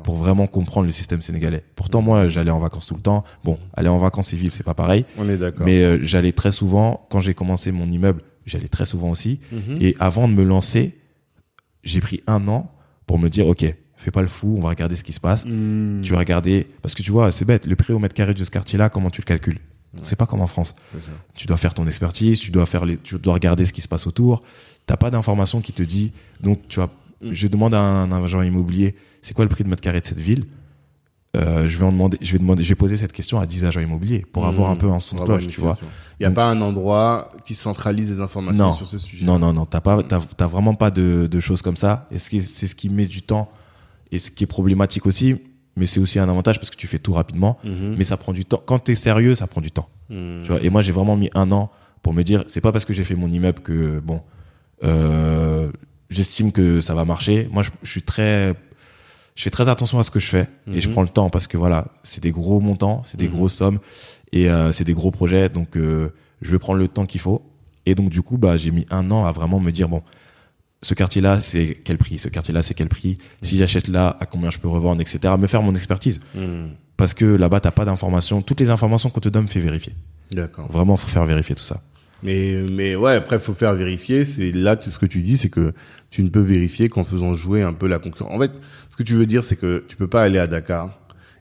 [0.04, 1.64] Pour vraiment comprendre le système sénégalais.
[1.76, 3.24] Pourtant moi j'allais en vacances tout le temps.
[3.44, 5.06] Bon aller en vacances et vivre c'est pas pareil.
[5.18, 5.66] On est d'accord.
[5.66, 9.40] mais euh, j'allais très souvent quand j'ai commencé mon immeuble j'allais très souvent aussi.
[9.52, 9.78] Mhm.
[9.82, 10.96] et avant de me lancer
[11.84, 12.72] j'ai pris un an
[13.08, 15.46] pour me dire ok fais pas le fou on va regarder ce qui se passe.
[15.46, 16.02] Hmm.
[16.02, 18.44] tu vas regarder parce que tu vois c'est bête le prix au mètre carré de
[18.44, 19.60] ce quartier là comment tu le calcules?
[20.02, 20.76] C'est pas comme en France.
[21.36, 23.88] Tu dois faire ton expertise tu dois faire les tu dois regarder ce qui se
[23.88, 24.44] passe autour.
[24.86, 26.92] T'as pas d'information qui te dit donc tu vois
[27.26, 27.34] Mm.
[27.34, 30.06] je demande à un, un agent immobilier c'est quoi le prix de mètre carré de
[30.08, 30.46] cette ville?
[31.36, 33.66] Euh, je vais en demander je vais demander je vais poser cette question à 10
[33.66, 35.76] agents immobiliers pour avoir un peu un son de cloche tu vois.
[35.82, 35.88] Il
[36.22, 38.74] n'y a Donc- pas un endroit qui centralise les informations Non.
[38.74, 39.26] sur ce sujet.
[39.26, 42.20] non non non t'as pas t'as, t'as vraiment pas de, de choses comme ça et
[42.20, 43.50] ce qui est- c'est ce qui met du temps
[44.14, 45.36] et ce qui est problématique aussi
[45.76, 47.96] mais c'est aussi un avantage parce que tu fais tout rapidement Mhm.
[47.98, 49.90] mais ça prend du temps quand t'es sérieux ça prend du temps.
[50.08, 51.70] Tu vois, et moi, j'ai vraiment mis un an
[52.04, 54.22] pour me dire, c'est pas parce que j'ai fait mon immeuble que bon,
[54.84, 55.72] euh,
[56.10, 57.48] j'estime que ça va marcher.
[57.52, 58.54] Moi, je, je suis très,
[59.36, 60.94] je fais très attention à ce que je fais et je Mhm.
[60.94, 63.34] prends le temps parce que voilà, c'est des gros montants, c'est des Mhm.
[63.36, 63.80] grosses sommes
[64.32, 66.10] et euh, c'est des gros projets, donc euh,
[66.42, 67.42] je vais prendre le temps qu'il faut.
[67.86, 70.02] Et donc du coup, bah, j'ai mis un an à vraiment me dire bon,
[70.82, 72.18] ce quartier-là, c'est quel prix?
[72.20, 73.18] Ce quartier-là, c'est quel prix?
[73.42, 75.34] Si j'achète là, à combien je peux revendre, etc.
[75.40, 76.20] Me faire mon expertise
[76.98, 78.42] parce que là-bas, t'as pas d'informations.
[78.42, 79.94] Toutes les informations qu'on te donne, fait vérifier.
[80.32, 80.72] D'accord.
[80.72, 81.82] Vraiment, faut faire vérifier tout ça.
[82.24, 84.24] Mais, mais ouais, après, faut faire vérifier.
[84.26, 85.74] C'est là, tout ce que tu dis, c'est que
[86.16, 88.34] tu ne peux vérifier qu'en faisant jouer un peu la concurrence.
[88.34, 88.52] En fait,
[88.90, 90.98] ce que tu veux dire, c'est que tu peux pas aller à Dakar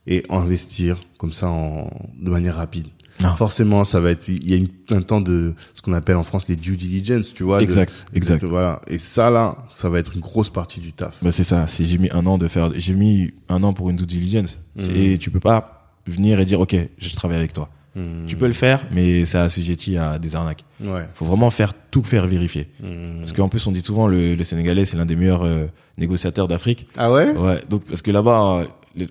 [0.08, 2.88] et investir comme ça en, de manière rapide.
[3.22, 3.37] Non.
[3.37, 6.24] Forcément, ça va être, il y a une- un temps de ce qu'on appelle en
[6.24, 7.58] France les due diligence, tu vois.
[7.60, 8.42] de- Exact, exact.
[8.42, 8.80] Voilà.
[8.88, 11.22] Et ça, là, ça va être une grosse partie du taf.
[11.22, 11.68] Bah, c'est ça.
[11.68, 14.58] Si j'ai mis un an de faire, j'ai mis un an pour une due diligence.
[14.74, 14.96] Mhm.
[14.96, 17.68] Et tu peux pas venir et dire, OK, je travaille avec toi.
[17.96, 18.26] Hmm.
[18.26, 20.64] Tu peux le faire, mais ça assujetti à des arnaques.
[20.80, 21.07] Ouais.
[21.14, 22.68] Faut vraiment faire tout faire vérifier.
[22.80, 23.18] Hmm.
[23.20, 26.48] Parce qu'en plus, on dit souvent, le, le Sénégalais, c'est l'un des meilleurs euh, négociateurs
[26.48, 26.88] d'Afrique.
[26.96, 27.30] Ah ouais?
[27.33, 27.61] Ouais.
[27.70, 28.66] Donc, parce que là-bas,
[28.98, 29.07] euh,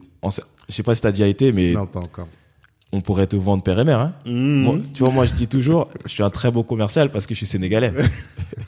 [0.70, 2.28] je sais pas si t'as déjà été, mais Non, pas encore.
[2.92, 4.14] on pourrait te vendre père et mère, hein.
[4.26, 4.62] Hmm.
[4.64, 7.34] Moi, tu vois, moi, je dis toujours, je suis un très beau commercial parce que
[7.34, 7.94] je suis sénégalais.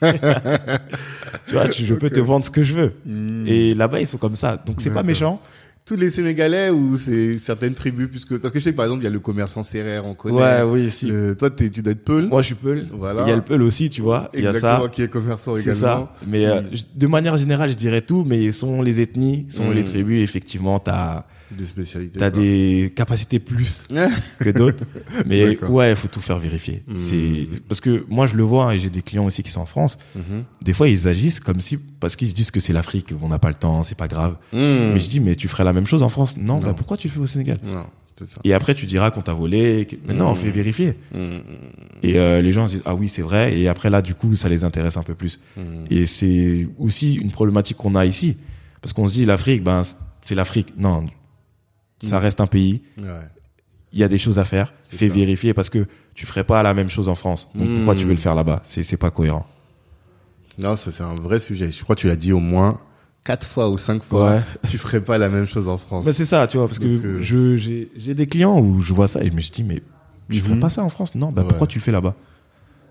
[1.46, 2.94] tu vois, je peux te vendre ce que je veux.
[3.04, 3.44] Hmm.
[3.46, 4.56] Et là-bas, ils sont comme ça.
[4.56, 5.40] Donc, c'est pas méchant.
[5.86, 9.02] Tous les Sénégalais ou c'est certaines tribus puisque parce que je sais que par exemple
[9.02, 10.34] il y a le commerçant serrère on connaît.
[10.36, 11.06] Ouais, oui, si.
[11.06, 12.26] Le- toi t'es- tu dois être Peul.
[12.26, 12.88] Moi, je suis Peul.
[12.92, 13.22] Voilà.
[13.22, 14.28] Il y a le Peul aussi, tu vois.
[14.34, 14.88] Il y a Exactement ça.
[14.88, 15.80] qui est commerçant également.
[15.80, 16.12] ça.
[16.26, 16.60] Mais euh,
[16.94, 19.74] de manière générale, je dirais tout, mais sont les ethnies, sont Mm.
[19.74, 22.22] les tribus, effectivement, t'as Des spécialités.
[22.22, 22.40] as quoi.
[22.42, 23.86] des capacités plus
[24.40, 24.82] que d'autres.
[25.26, 26.82] Mais ouais, il faut tout faire vérifier.
[26.86, 26.96] Mm.
[26.98, 29.60] C'est parce que moi, je le vois, hein, et j'ai des clients aussi qui sont
[29.60, 29.98] en France.
[30.14, 30.44] Mhm.
[30.64, 33.38] Des fois, ils agissent comme si parce qu'ils se disent que c'est l'Afrique, on n'a
[33.38, 34.36] pas le temps, c'est pas grave.
[34.52, 34.92] Mm.
[34.94, 36.36] Mais je dis, mais tu ferais la même chose en France?
[36.36, 36.66] Non, Non.
[36.68, 37.58] bah pourquoi tu le fais au Sénégal?
[37.64, 37.86] Non,
[38.18, 38.40] c'est ça.
[38.44, 39.86] Et après, tu diras qu'on t'a volé.
[40.06, 40.36] Mais non, on Mm.
[40.36, 40.94] fait vérifier.
[42.02, 44.36] Et euh, les gens se disent ah oui c'est vrai et après là du coup
[44.36, 45.40] ça les intéresse un peu plus
[45.90, 48.36] et c'est aussi une problématique qu'on a ici
[48.82, 49.82] parce qu'on se dit l'Afrique ben
[50.22, 51.06] c'est l'Afrique non
[52.02, 53.20] ça reste un pays Ouais.
[53.92, 55.14] il y a des choses à faire fais ça.
[55.14, 58.12] vérifier parce que tu ferais pas la même chose en France donc pourquoi tu veux
[58.12, 58.60] le faire là-bas?
[58.64, 59.46] C'est c'est pas cohérent
[60.58, 61.70] Non, ça c'est un vrai sujet.
[61.70, 62.80] Je crois que tu l'as dit au moins
[63.24, 64.34] quatre fois ou cinq fois.
[64.36, 64.42] Ouais.
[64.70, 66.04] Tu ferais pas la même chose en France.
[66.04, 68.80] bah, c'est ça tu vois parce Donc, que euh, je j'ai j'ai des clients où
[68.80, 69.82] je vois ça et je me suis dit mais
[70.30, 70.60] tu ferais Mhm.
[70.60, 71.14] pas ça en France?
[71.14, 71.48] Non bah Ouais.
[71.48, 72.14] pourquoi tu le fais là-bas?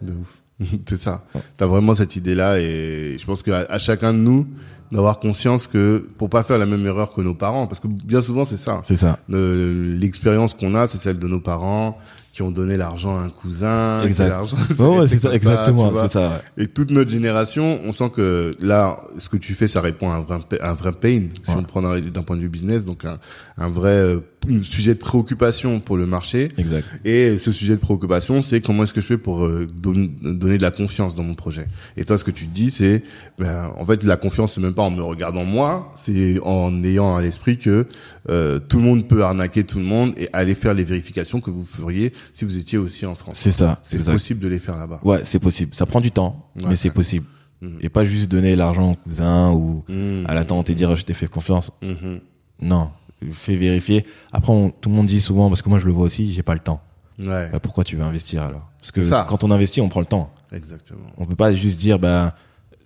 [0.01, 0.41] De ouf.
[0.87, 1.25] c'est ça.
[1.57, 4.47] T'as vraiment cette idée-là et je pense qu'à à chacun de nous
[4.91, 8.21] d'avoir conscience que pour pas faire la même erreur que nos parents, parce que bien
[8.21, 8.81] souvent c'est ça.
[8.83, 11.97] c'est ça Le- L'expérience qu'on a, c'est celle de nos parents
[12.35, 14.01] qui ont donné l'argent à un cousin.
[14.01, 14.35] Exact.
[14.77, 16.63] Ouais, c'est ça exactement c'est ça ouais.
[16.65, 20.15] Et toute notre génération, on sent que là, ce que tu fais, ça répond à
[20.15, 21.55] un vrai, un vrai pain, si Ouais.
[21.57, 23.19] on le prend d'un d'un point de vue business, donc un,
[23.57, 24.19] un vrai euh,
[24.63, 26.49] sujet de préoccupation pour le marché.
[26.57, 30.09] exact Et ce sujet de préoccupation, c'est comment est-ce que je fais pour euh, don-
[30.21, 31.67] donner de la confiance dans mon projet.
[31.95, 33.01] Et toi, ce que tu dis, c'est,
[33.39, 37.15] ben, en fait, la confiance, c'est même pas en me regardant moi, c'est en ayant
[37.15, 37.87] à l'esprit que
[38.29, 41.49] euh, tout le monde peut arnaquer tout le monde et aller faire les vérifications que
[41.49, 43.38] vous feriez si vous étiez aussi en France.
[43.39, 44.99] c'est ça C'est possible de les faire là-bas.
[45.03, 45.73] Ouais, c'est possible.
[45.75, 47.25] Ça prend du temps, Ouais, mais c'est possible.
[47.61, 47.77] Mhm.
[47.81, 50.25] Et pas juste donner l'argent au cousin ou Mmh.
[50.27, 51.71] à la tante et dire je t'ai fait confiance.
[51.81, 52.19] Mhm.
[52.61, 52.89] Non,
[53.31, 54.05] fais vérifier.
[54.33, 56.43] Après, on- tout le monde dit souvent, parce que moi je le vois aussi, j'ai
[56.43, 56.81] pas le temps.
[57.17, 58.69] Ouais, Bah, pourquoi tu veux investir alors?
[58.79, 59.25] Parce que ça.
[59.29, 60.33] quand on investit, on prend le temps.
[60.51, 61.07] exactement.
[61.17, 62.33] On peut pas juste dire, ben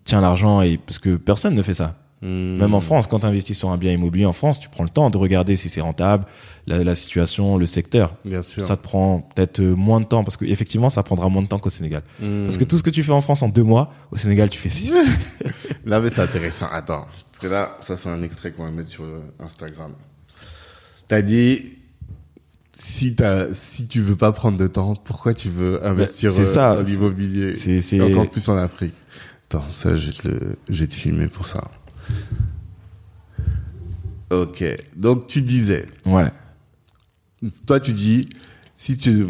[0.04, 1.96] tiens l'argent et parce que personne ne fait ça.
[2.22, 2.58] Mmh.
[2.58, 4.90] Même en France, quand tu investis sur un bien immobilier en France, tu prends le
[4.90, 6.26] temps de regarder si c'est rentable,
[6.68, 8.16] la, la situation, le secteur.
[8.26, 8.64] Bien sûr.
[8.64, 11.48] Ça te prend peut-être euh, moins de temps parce que effectivement, ça prendra moins de
[11.48, 12.04] temps qu'au Sénégal.
[12.20, 12.44] Mmh.
[12.46, 14.60] Parce que tout ce que tu fais en France en deux mois, au Sénégal, tu
[14.60, 14.94] fais six.
[15.86, 16.68] Là, mais c'est intéressant.
[16.72, 17.06] Attends.
[17.32, 19.94] Parce que là, ça, c'est un extrait qu'on va mettre sur euh, Instagram.
[21.08, 21.78] T'as dit,
[22.74, 26.46] si t'as, si tu veux pas prendre de temps, pourquoi tu veux investir c'est euh,
[26.46, 26.76] ça.
[26.76, 27.56] dans l'immobilier?
[27.56, 28.96] C'est, encore plus en Afrique?
[29.50, 31.62] Attends, ça, je vais te le, je vais te filmer pour ça.
[34.32, 34.64] Ok.
[34.96, 36.26] Donc, tu disais, Ouais.
[37.66, 38.30] toi, tu dis,
[38.76, 39.26] si tu,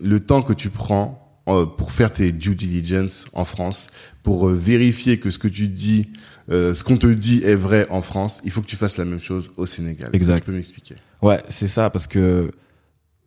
[0.00, 3.86] le temps que tu prends euh, pour faire tes due diligence en France,
[4.22, 6.08] pour euh, vérifier que ce que tu dis,
[6.50, 9.04] euh, ce qu'on te dit est vrai en France, il faut que tu fasses la
[9.04, 10.10] même chose au Sénégal.
[10.12, 10.40] Exact.
[10.40, 12.50] Tu peux m'expliquer Ouais, c'est ça, parce que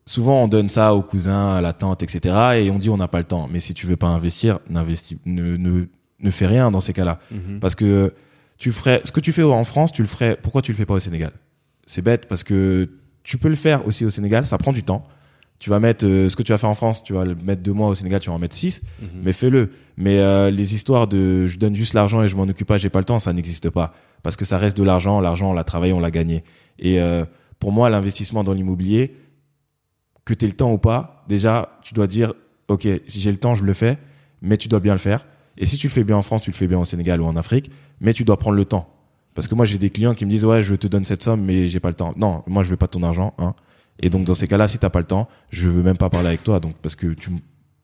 [0.06, 2.36] souvent on donne ça aux cousins, à la tante, etc.
[2.66, 3.48] Et on dit on n'a pas le temps.
[3.52, 5.86] Mais si tu veux pas investir, n'investis, ne, ne,
[6.20, 7.20] ne fais rien dans ces cas-là.
[7.62, 8.14] Parce que
[8.64, 10.86] tu ferais, ce que tu fais en France, tu le ferais, pourquoi tu le fais
[10.86, 11.32] pas au Sénégal?
[11.86, 12.90] C'est bête parce que
[13.24, 15.04] tu peux le faire aussi au Sénégal, ça prend du temps.
[15.60, 17.62] Tu vas mettre euh, ce que tu vas faire en France, tu vas le mettre
[17.62, 19.08] deux mois au Sénégal, tu vas en mettre six, Mhm.
[19.22, 19.72] mais fais-le.
[19.98, 22.90] Mais euh, les histoires de je donne juste l'argent et je m'en occupe pas, j'ai
[22.90, 23.94] pas le temps, ça n'existe pas.
[24.24, 26.46] Parce que ça reste de l'argent, l'argent on l'a travaillé, on l'a gagné.
[26.80, 27.26] Et euh,
[27.60, 29.14] pour moi, l'investissement dans l'immobilier,
[30.24, 32.34] que tu aies le temps ou pas, déjà, tu dois dire,
[32.70, 33.98] OK, si j'ai le temps, je le fais,
[34.42, 35.26] mais tu dois bien le faire.
[35.58, 37.26] Et si tu le fais bien en France, tu le fais bien au Sénégal ou
[37.26, 38.90] en Afrique, mais tu dois prendre le temps.
[39.36, 41.42] Parce que moi, j'ai des clients qui me disent, ouais, je te donne cette somme,
[41.42, 42.14] mais j'ai pas le temps.
[42.18, 43.54] Non, moi, je veux pas ton argent, hein.
[44.00, 46.28] Et donc, dans ces cas-là, si t'as pas le temps, je veux même pas parler
[46.30, 47.30] avec toi, donc, parce que tu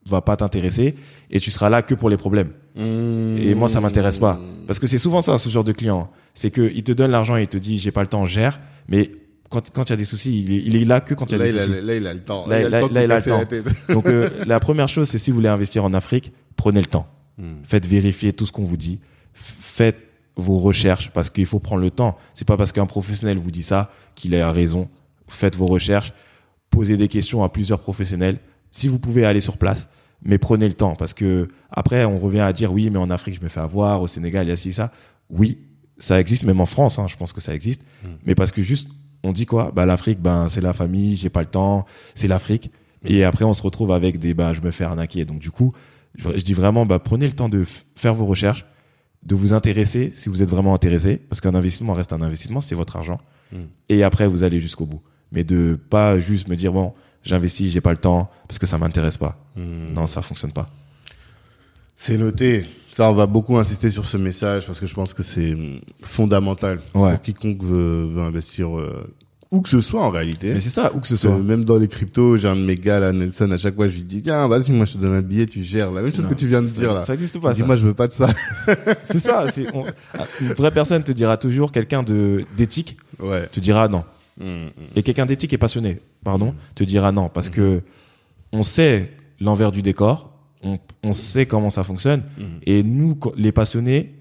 [0.08, 0.96] vas pas t'intéresser
[1.30, 2.50] et tu seras là que pour les problèmes.
[2.76, 4.40] Et moi, ça m'intéresse pas.
[4.66, 6.10] Parce que c'est souvent ça, ce genre de client.
[6.34, 8.60] C'est que il te donne l'argent et il te dit, j'ai pas le temps, gère.
[8.88, 9.12] Mais
[9.50, 11.32] quand, quand il y a des soucis, il est, il est là que quand il
[11.34, 11.82] y a Là, des il soucis.
[11.82, 12.48] là, il a le temps.
[12.48, 13.94] Là, il a le temps là, il a le.
[13.94, 17.08] Donc, euh, la première chose, c'est si vous voulez investir en Afrique, prenez le temps.
[17.40, 17.64] Hmm.
[17.64, 19.00] Faites vérifier tout ce qu'on vous dit.
[19.34, 19.98] Faites
[20.36, 22.18] vos recherches parce qu'il faut prendre le temps.
[22.34, 24.90] C'est pas parce qu'un professionnel vous dit ça qu'il a raison.
[25.28, 26.14] Faites vos recherches.
[26.70, 28.40] Posez des questions à plusieurs professionnels.
[28.72, 29.88] Si vous pouvez aller sur place,
[30.22, 33.36] mais prenez le temps parce que après on revient à dire oui, mais en Afrique
[33.36, 34.92] je me fais avoir, au Sénégal il y a ci ça.
[35.30, 35.60] Oui,
[35.98, 37.00] ça existe même en France.
[37.00, 37.82] Hein, je pense que ça existe.
[38.04, 38.10] Hmm.
[38.26, 38.90] Mais parce que juste
[39.24, 39.72] on dit quoi?
[39.74, 42.72] Bah l'Afrique, ben c'est la famille, j'ai pas le temps, c'est l'Afrique.
[43.06, 45.26] Et après on se retrouve avec des bah je me fais arnaquer.
[45.26, 45.74] Donc du coup,
[46.16, 48.66] je, je dis vraiment bah prenez le temps de faire vos recherches,
[49.24, 52.76] de vous intéresser si vous êtes vraiment intéressé, parce qu'un investissement reste un investissement, c'est
[52.76, 53.20] votre argent.
[53.52, 53.58] Mm.
[53.90, 55.02] Et après vous allez jusqu'au bout.
[55.32, 56.94] Mais de pas juste me dire bon
[57.24, 59.38] j'investis, j'ai pas le temps parce que ça m'intéresse pas.
[59.56, 59.94] Hmm.
[59.94, 60.68] Non, ça fonctionne pas.
[61.96, 62.66] C'est noté.
[62.92, 65.56] Ça, on va beaucoup insister sur ce message parce que je pense que c'est
[66.02, 67.12] fondamental Ouais.
[67.14, 69.14] pour quiconque veut, veut investir euh,
[69.52, 70.54] où que ce soit en réalité.
[70.54, 71.38] Mais c'est ça, où que ce soit.
[71.38, 73.96] même dans les cryptos, j'ai un de mes gars là, Nelson, à chaque fois je
[73.96, 76.26] lui dis tiens vas-y moi je te donne un billet, tu gères la même chose
[76.26, 77.06] Non, que tu viens de ça- dire là.
[77.06, 77.50] Ça existe pas.
[77.50, 77.54] ça.
[77.56, 78.28] Dis-moi je veux pas de ça.
[79.04, 79.50] C'est ça.
[79.52, 79.86] c'est- on-
[80.42, 83.48] une vraie personne te dira toujours, quelqu'un de d'éthique Ouais.
[83.48, 84.04] te dira non.
[84.40, 84.72] Hum, hum.
[84.96, 87.82] Et quelqu'un d'éthique et passionné, pardon, te dira non parce que
[88.54, 90.32] on sait l'envers du décor,
[90.64, 92.22] on, on sait comment ça fonctionne
[92.66, 94.14] et nous les passionnés,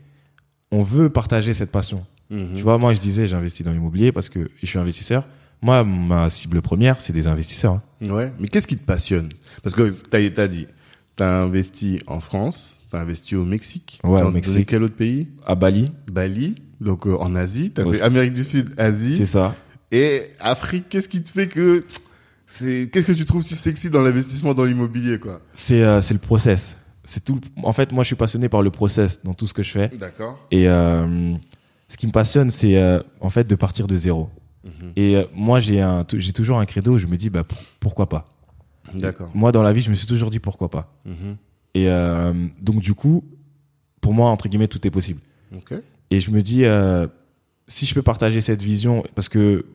[0.73, 2.05] on veut partager cette passion.
[2.31, 2.57] Mhm.
[2.57, 5.27] Tu vois, moi je disais j'investis dans l'immobilier parce que je suis investisseur.
[5.62, 7.81] Moi ma cible première, c'est des investisseurs.
[8.03, 8.09] hein.
[8.09, 8.33] Ouais.
[8.38, 9.29] Mais qu'est-ce qui te passionne?
[9.62, 10.67] Parce que t'as t'as dit,
[11.17, 13.99] t'as investi en France, t'as investi au Mexique.
[14.05, 14.69] Ouais, au Mexique.
[14.69, 15.29] Quel autre pays?
[15.47, 16.55] À Bali, Bali.
[16.81, 19.17] Donc euh, en Asie, t'as fait Amérique du Sud, Asie.
[19.17, 19.57] c'est ça.
[19.91, 21.85] Et Afrique, qu'est-ce qui te fait que
[22.47, 25.41] c'est qu'est-ce que tu trouves si sexy dans l'investissement dans l'immobilier quoi?
[25.55, 26.77] C'est euh, c'est le process.
[27.05, 27.41] C'est tout.
[27.62, 29.88] En fait, moi je suis passionné par le process dans tout ce que je fais.
[29.88, 30.38] D'accord.
[30.51, 31.33] Et euh,
[31.88, 34.29] ce qui me passionne, c'est euh, en fait de partir de zéro.
[34.64, 34.92] Mhm.
[34.96, 36.94] Et euh, moi, j'ai un, j'ai toujours un credo.
[36.94, 38.27] où Je me dis, bah pour- pourquoi pas?
[38.94, 39.31] D'accord.
[39.35, 40.92] Moi, dans la vie, je me suis toujours dit pourquoi pas?
[41.05, 41.37] Mhm.
[41.74, 43.24] Et euh, donc du coup,
[44.01, 45.20] pour moi, entre guillemets, tout est possible.
[45.55, 45.74] Ok.
[46.11, 47.07] Et je me dis, euh,
[47.66, 49.66] si je peux partager cette vision, parce que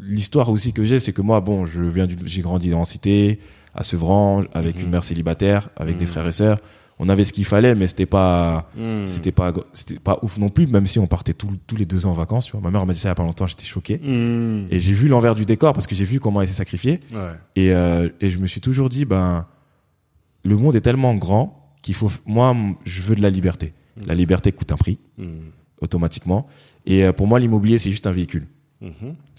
[0.00, 3.40] l'histoire aussi que j'ai, c'est que moi, bon, je viens j'ai grandi dans la cité,
[3.74, 4.82] à Sevran, avec Mhm.
[4.84, 6.58] une mère célibataire, avec des frères et sœurs.
[7.02, 9.06] On avait ce qu'il fallait, mais c'était pas, Mhm.
[9.06, 12.04] c'était pas, c'était pas ouf non plus, même si on partait tous tous les deux
[12.04, 12.44] ans en vacances.
[12.44, 13.98] Tu vois, ma mère m'a dit ça il y a pas longtemps, j'étais choqué.
[13.98, 14.66] Mhm.
[14.70, 17.00] Et j'ai vu l'envers du décor parce que j'ai vu comment elle s'est sacrifiée.
[17.14, 17.32] Ouais.
[17.56, 19.46] Et, euh, et je me suis toujours dit, ben,
[20.44, 23.72] le monde est tellement grand qu'il faut, moi, je veux de la liberté.
[24.06, 24.98] La liberté coûte un prix,
[25.80, 26.46] automatiquement.
[26.86, 28.46] Et euh, pour moi, l'immobilier, c'est juste un véhicule.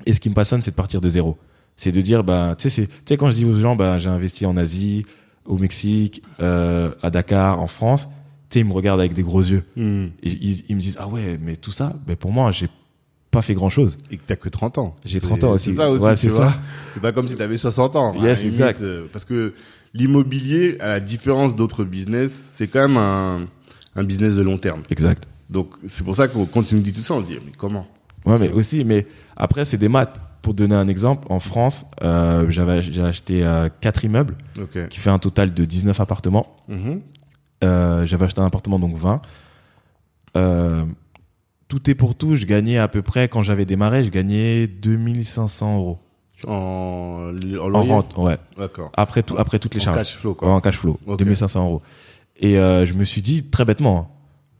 [0.05, 1.37] Et ce qui me passionne, c'est de partir de zéro.
[1.75, 3.97] C'est de dire, ben, tu sais, c'est- tu sais, quand je dis aux gens, ben,
[3.97, 5.03] j'ai investi en Asie,
[5.45, 8.07] au Mexique, euh, à Dakar, en France,
[8.49, 9.63] tu sais, ils me regardent avec des gros yeux.
[9.77, 12.69] Et ils, ils me disent, ah ouais, mais tout ça, ben, pour moi, j'ai
[13.31, 13.97] pas fait grand chose.
[14.11, 14.95] Et que t'as que 30 ans.
[15.05, 15.71] J'ai C'est- 30 ans aussi.
[15.71, 16.53] C'est ça aussi, Ouais, c'est ça.
[16.93, 18.13] C'est pas comme si t'avais 60 ans.
[18.21, 18.81] Yes, limite, exact.
[18.81, 19.53] euh, parce que
[19.93, 23.47] l'immobilier, à la différence d'autres business, c'est quand même un,
[23.95, 24.81] un business de long terme.
[24.89, 25.23] Exact.
[25.49, 27.87] Donc, c'est pour ça qu'on tu nous dis tout ça, on se dit, mais comment?
[28.25, 30.19] Ouais, mais aussi, mais après, c'est des maths.
[30.41, 34.35] Pour donner un exemple, en France, euh, j'avais, j'ai acheté euh, quatre immeubles
[34.89, 36.47] qui fait un total de 19 appartements.
[36.67, 37.01] Mhm.
[37.63, 39.21] Euh, j'avais acheté un appartement, donc 20.
[40.37, 40.83] Euh,
[41.67, 45.77] tout est pour tout, je gagnais à peu près, quand j'avais démarré, je gagnais 2500
[45.77, 45.99] euros.
[46.47, 48.37] En, en En rente, ouais.
[48.57, 48.91] D'accord.
[48.97, 49.97] Après, tout, après toutes les En charges.
[49.97, 50.53] cash flow, Ouais, quoi.
[50.53, 50.99] en cash flow.
[51.05, 51.19] Ok.
[51.19, 51.81] 2500 euros.
[52.39, 54.07] Et euh, je me suis dit, très bêtement, hein,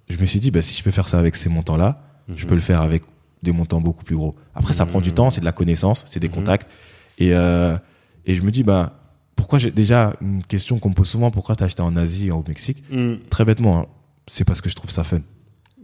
[0.09, 2.03] je me suis dit, bah, si je peux faire ça avec ces montants-là,
[2.35, 2.49] je Mhm.
[2.49, 3.01] peux le faire avec
[3.43, 4.35] des montants beaucoup plus gros.
[4.55, 6.33] Après, ça prend du temps, c'est de la connaissance, c'est des Mhm.
[6.35, 6.69] contacts.
[7.17, 7.77] Et, euh,
[8.25, 8.97] et je me dis, bah,
[9.35, 12.43] pourquoi j'ai déjà une question qu'on me pose souvent, pourquoi t'as acheté en Asie, au
[12.47, 12.83] Mexique?
[12.91, 13.19] Mhm.
[13.29, 13.85] Très bêtement, hein,
[14.27, 15.21] c'est parce que je trouve ça fun.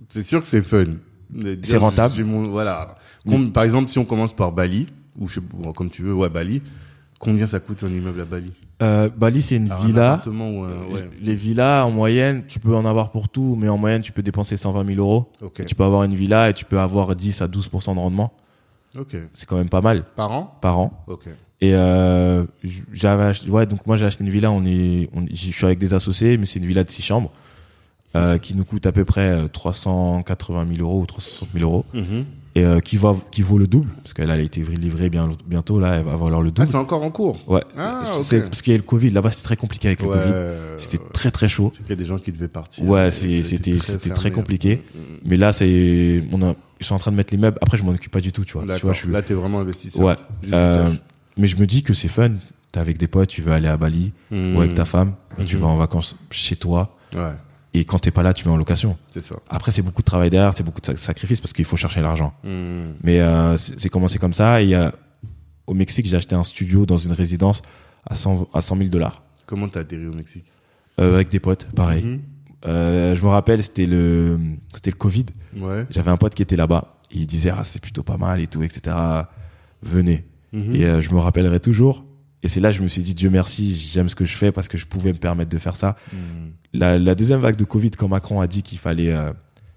[0.09, 0.85] C'est sûr que c'est fun.
[1.63, 2.23] C'est rentable.
[2.23, 2.95] mon- voilà.
[3.53, 4.87] Par exemple, si on commence par Bali,
[5.19, 5.39] ou je
[5.75, 6.61] comme tu veux, ouais, Bali,
[7.19, 8.53] combien ça coûte un immeuble à Bali?
[8.83, 10.21] Euh, Bali, c'est une Alors, villa.
[10.27, 11.09] ouais.
[11.21, 14.21] Les villas, en moyenne, tu peux en avoir pour tout, mais en moyenne, tu peux
[14.21, 15.31] dépenser 120 000 euros.
[15.41, 15.65] Ok.
[15.65, 18.33] Tu peux avoir une villa et tu peux avoir 10 à 12% de rendement.
[18.97, 19.15] Ok.
[19.33, 20.57] C'est quand même pas mal Par an?
[20.61, 21.03] Par an.
[21.07, 21.27] Ok.
[21.59, 22.43] Et euh,
[22.93, 24.51] j'avais acheté, ouais, donc moi j'ai acheté une villa.
[24.51, 27.31] On est, on, j'y suis avec des associés, mais c'est une villa de six chambres.
[28.15, 31.85] euh, qui nous coûte à peu près euh, 380 000 euros ou 360 000 euros
[31.93, 32.25] Mhm.
[32.57, 35.79] Et euh, qui va qui vaut le double parce qu'elle a été livrée bien bientôt
[35.79, 36.67] là, elle va valoir le Ah, double.
[36.67, 37.37] c'est encore en cours.
[37.47, 37.63] ouais.
[37.77, 38.43] Ah, C'est- ok.
[38.45, 40.31] parce qu'il y a le Covid là-bas, c'était très compliqué avec le Ouais, Covid.
[40.33, 41.71] euh, C'était très très chaud.
[41.85, 42.83] Il y a des gens qui devaient partir.
[42.85, 44.35] Ouais, été c'était c'était très fermé.
[44.35, 44.81] compliqué.
[44.95, 45.01] Mhm.
[45.25, 47.57] Mais là, c'est on a ils sont en train de mettre l'immeuble.
[47.61, 48.61] Après, je m'en occupe pas du tout, tu vois.
[48.61, 48.93] Tu vois, D'accord.
[48.93, 50.03] je suis Là, t'es vraiment investisseur.
[50.05, 50.15] Ouais.
[50.53, 50.87] Euh,
[51.37, 52.31] mais je me dis que c'est fun.
[52.71, 55.13] T'es avec des potes, tu veux aller à Bali ou avec ta femme,
[55.45, 56.95] tu vas en vacances chez toi.
[57.15, 57.21] Ouais,
[57.79, 58.97] Et quand t'es pas là, tu mets en location.
[59.11, 59.35] c'est ça.
[59.49, 62.01] Après, c'est beaucoup de travail derrière, c'est beaucoup de sac- sacrifices parce qu'il faut chercher
[62.01, 62.33] l'argent.
[62.43, 62.95] Mhm.
[63.03, 64.61] Mais euh, c'est commencé comme ça.
[64.61, 64.89] Et euh,
[65.67, 67.61] au Mexique, j'ai acheté un studio dans une résidence
[68.05, 70.45] à 100 à 100 000 dollars Comment t'as atterri au Mexique?
[70.99, 72.03] Euh, avec des potes, pareil.
[72.03, 72.21] Mhm.
[72.65, 74.39] Je me rappelle, c'était le
[74.73, 75.25] c'était le Covid.
[75.57, 75.85] Ouais.
[75.89, 76.95] J'avais un pote qui était là-bas.
[77.11, 78.95] Il disait ah c'est plutôt pas mal et tout, etc.
[79.83, 80.25] Venez.
[80.53, 80.75] Mhm.
[80.75, 82.03] Et je me rappellerai toujours.
[82.43, 84.51] Et c'est là que je me suis dit Dieu merci, j'aime ce que je fais
[84.51, 85.95] parce que je pouvais me permettre de faire ça.
[86.13, 86.19] Mhm.
[86.73, 89.31] La, la deuxième vague de Covid, quand Macron a dit qu'il fallait, euh,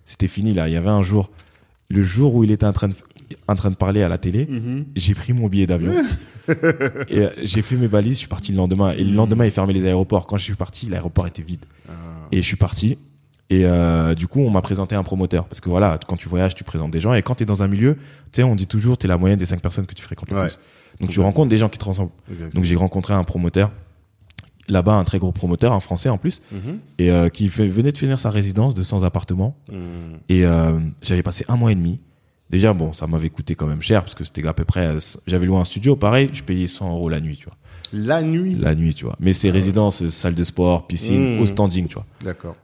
[0.05, 0.69] c'était fini là.
[0.69, 1.31] Il y avait un jour,
[1.89, 2.95] le jour où il était en train de,
[3.49, 4.87] en train de parler à la télé, Mhm.
[4.95, 5.93] j'ai pris mon billet d'avion
[7.09, 8.15] et euh, j'ai fait mes valises.
[8.15, 8.93] Je suis parti le lendemain.
[8.93, 10.27] Et le lendemain, ils fermaient les aéroports.
[10.27, 11.65] Quand je suis parti, l'aéroport était vide.
[11.89, 11.93] Ah.
[12.33, 12.99] Et je suis parti.
[13.49, 15.47] Et euh, du coup, on m'a présenté un promoteur.
[15.47, 17.15] Parce que voilà, quand tu voyages, tu présentes des gens.
[17.15, 19.17] Et quand tu es dans un milieu, tu sais, on dit toujours, tu es la
[19.17, 20.47] moyenne des cinq personnes que tu fréquentes le Ouais.
[20.47, 20.59] plus.
[21.01, 22.11] Donc tu rencontres des gens qui te ressemblent.
[22.55, 23.71] Donc j'ai rencontré un promoteur.
[24.69, 26.79] Là-bas, un très gros promoteur, un français en plus, Mhm.
[26.99, 29.57] et euh, qui fait- venait de finir sa résidence de 100 appartements.
[29.73, 29.79] Mhm.
[30.29, 31.99] Et euh, j'avais passé un mois et demi.
[32.51, 34.97] Déjà, bon, ça m'avait coûté quand même cher parce que c'était à peu près.
[35.27, 37.57] J'avais loué un studio, pareil, je payais 100 euros la nuit, tu vois.
[37.93, 38.55] La nuit.
[38.55, 39.17] La nuit, tu vois.
[39.19, 41.41] Mais c'est résidence, euh, salle de sport, piscine, Mmh.
[41.41, 42.07] au standing, tu vois.
[42.25, 42.55] D'accord.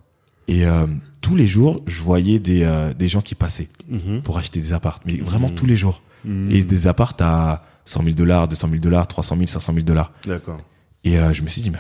[0.47, 0.87] Et euh,
[1.21, 4.23] tous les jours, je voyais des, euh, des gens qui passaient Mhm.
[4.23, 5.01] pour acheter des apparts.
[5.07, 5.55] Mais vraiment Mmh.
[5.55, 6.03] tous les jours.
[6.25, 6.51] Mhm.
[6.53, 10.13] Et des apparts à 100 000 dollars, 200 000 dollars, 300 000, 500 000 dollars.
[10.27, 10.61] D'accord.
[11.05, 11.79] Et euh, je me suis dit, mais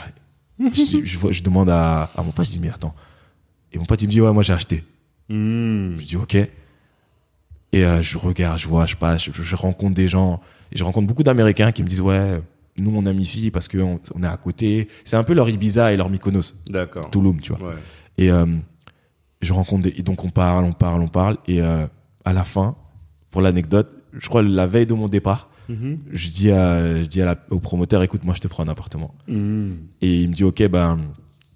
[0.73, 2.95] je, je, vois- je demande à, à mon pote, je dis, mais attends.
[3.73, 4.85] Et mon pote, il me dit, ouais, moi j'ai acheté.
[5.29, 5.97] Mhm.
[5.99, 6.35] Je dis, ok.
[6.37, 10.41] Et euh, je regarde, je vois, je passe, je, je rencontre des gens.
[10.73, 12.41] Et je rencontre beaucoup d'Américains qui me disent, ouais,
[12.79, 14.89] nous on aime ici parce qu'on on est à côté.
[15.05, 17.11] C'est un peu leur Ibiza et leur Mykonos, D'accord.
[17.11, 17.69] Tulum, tu vois.
[17.69, 17.75] Ouais.
[18.19, 18.47] Et euh,
[19.43, 21.37] je rencontre des, et donc on parle, on parle, on parle.
[21.49, 21.87] Et euh,
[22.25, 22.77] à la fin,
[23.31, 25.99] pour l'anecdote, je crois la veille de mon départ, Mhm.
[26.13, 28.69] je dis, à, je dis à la- au promoteur, écoute, moi je te prends un
[28.69, 29.15] appartement.
[29.29, 29.77] Mhm.
[30.03, 30.99] Et il me dit, ok, ben,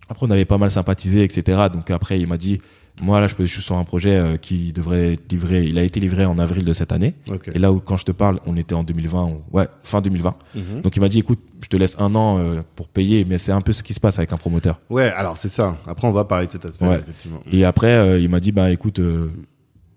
[0.09, 1.63] après on avait pas mal sympathisé, etc.
[1.73, 2.61] Donc après, il m'a dit,
[3.03, 5.79] moi là, je, peux- je suis sur un projet euh, qui devrait être livré, il
[5.79, 7.15] a été livré en avril de cette année.
[7.55, 10.35] Et là où, quand je te parle, on était en 2020, ou- ouais, fin 2020.
[10.55, 10.81] Mhm.
[10.83, 13.53] Donc il m'a dit, écoute, je te laisse un an euh, pour payer, mais c'est
[13.53, 14.81] un peu ce qui se passe avec un promoteur.
[14.91, 15.79] Ouais, alors c'est ça.
[15.87, 16.99] Après, on va parler de cet aspect, Ouais.
[16.99, 17.41] effectivement.
[17.53, 19.31] Et après, euh, il m'a dit, bah écoute, euh,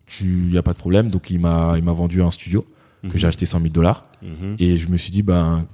[0.05, 1.09] tu, y a pas de problème.
[1.09, 2.65] Donc il m'a, il m'a vendu un studio
[3.03, 3.17] que Mhm.
[3.17, 4.05] j'ai acheté 100 000 dollars.
[4.21, 4.55] Mhm.
[4.59, 5.67] Et je me suis dit, ben,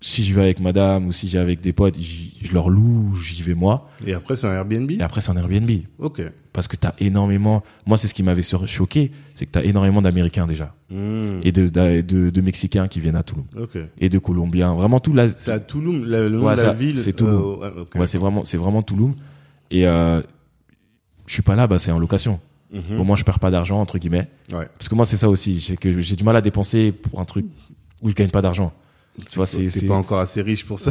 [0.00, 3.42] si je vais avec madame ou si j'ai avec des potes, je leur loue, j'y
[3.42, 3.88] vais moi.
[4.04, 4.90] Et après, c'est un Airbnb?
[4.90, 5.70] Et après, c'est un Airbnb.
[5.98, 6.22] Ok.
[6.52, 10.46] Parce que t'as énormément, moi, c'est ce qui m'avait choqué, c'est que t'as énormément d'Américains
[10.46, 10.74] déjà.
[10.90, 11.40] Mhm.
[11.44, 13.44] Et de, de, de, de Mexicains qui viennent à Toulouse.
[13.58, 13.78] Ok.
[13.98, 14.74] Et de Colombiens.
[14.74, 15.28] Vraiment tout là.
[15.36, 17.60] C'est à Touloum, le, nom Ouais, de la ville c'est Touloum.
[17.62, 17.84] euh.
[17.94, 19.14] Ouais, c'est vraiment, c'est vraiment Toulouse.
[19.70, 20.20] Et, euh,
[21.26, 22.40] je suis pas là, bah, c'est en location.
[22.72, 22.98] Mhm.
[23.00, 24.28] Au moins, je perds pas d'argent, entre guillemets.
[24.50, 24.66] Ouais.
[24.78, 25.60] Parce que moi, c'est ça aussi.
[25.60, 27.44] C'est que j'ai du mal à dépenser pour un truc
[28.02, 28.72] où je gagne pas d'argent.
[29.30, 30.90] Tu vois, c'est, c'est, pas encore assez riche pour ça.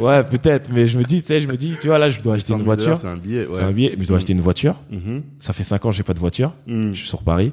[0.00, 2.20] ouais, peut-être, mais je me dis, tu sais, je me dis, tu vois, là, je
[2.20, 2.96] dois acheter 100 une 000 voiture.
[2.98, 3.54] C'est un billet, ouais.
[3.54, 4.18] C'est un billet, mais je dois Mm.
[4.18, 4.80] acheter une voiture.
[4.90, 5.22] Mhm.
[5.40, 6.54] Ça fait cinq ans que j'ai pas de voiture.
[6.68, 6.94] Mhm.
[6.94, 7.52] Je suis sur Paris.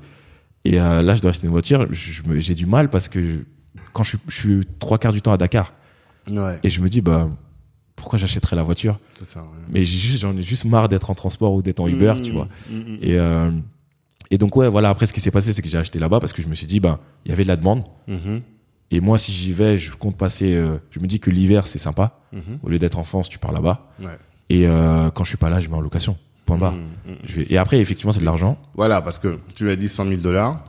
[0.66, 1.88] Et euh, là, je dois acheter une voiture.
[1.92, 3.40] J'ai du mal parce que je-
[3.94, 5.74] quand je suis, je suis trois quarts du temps à Dakar
[6.32, 6.60] Ouais.
[6.64, 7.30] et je me dis, bah,
[7.96, 9.50] pourquoi j'achèterais la voiture Ça rien.
[9.70, 12.22] Mais j'ai juste, j'en ai juste marre d'être en transport ou d'être en Uber, Mhm.
[12.22, 12.48] tu vois.
[12.70, 12.98] Mhm.
[13.02, 13.52] Et, euh,
[14.32, 16.34] et donc, ouais, voilà, après, ce qui s'est passé, c'est que j'ai acheté là-bas parce
[16.34, 17.84] que je me suis dit, ben, il y avait de la demande.
[18.92, 21.80] Et moi, si j'y vais, je compte passer, euh, je me dis que l'hiver, c'est
[21.80, 22.20] sympa.
[22.64, 23.90] Au lieu d'être en France, tu pars là-bas.
[24.02, 24.18] Ouais.
[24.50, 26.18] Et euh, quand je suis pas là, je mets en location.
[26.46, 26.76] Point barre.
[27.24, 27.48] Je vais...
[27.50, 28.60] Et après, effectivement, c'est de l'argent.
[28.76, 30.64] Voilà, parce que tu as dit 100 000 dollars.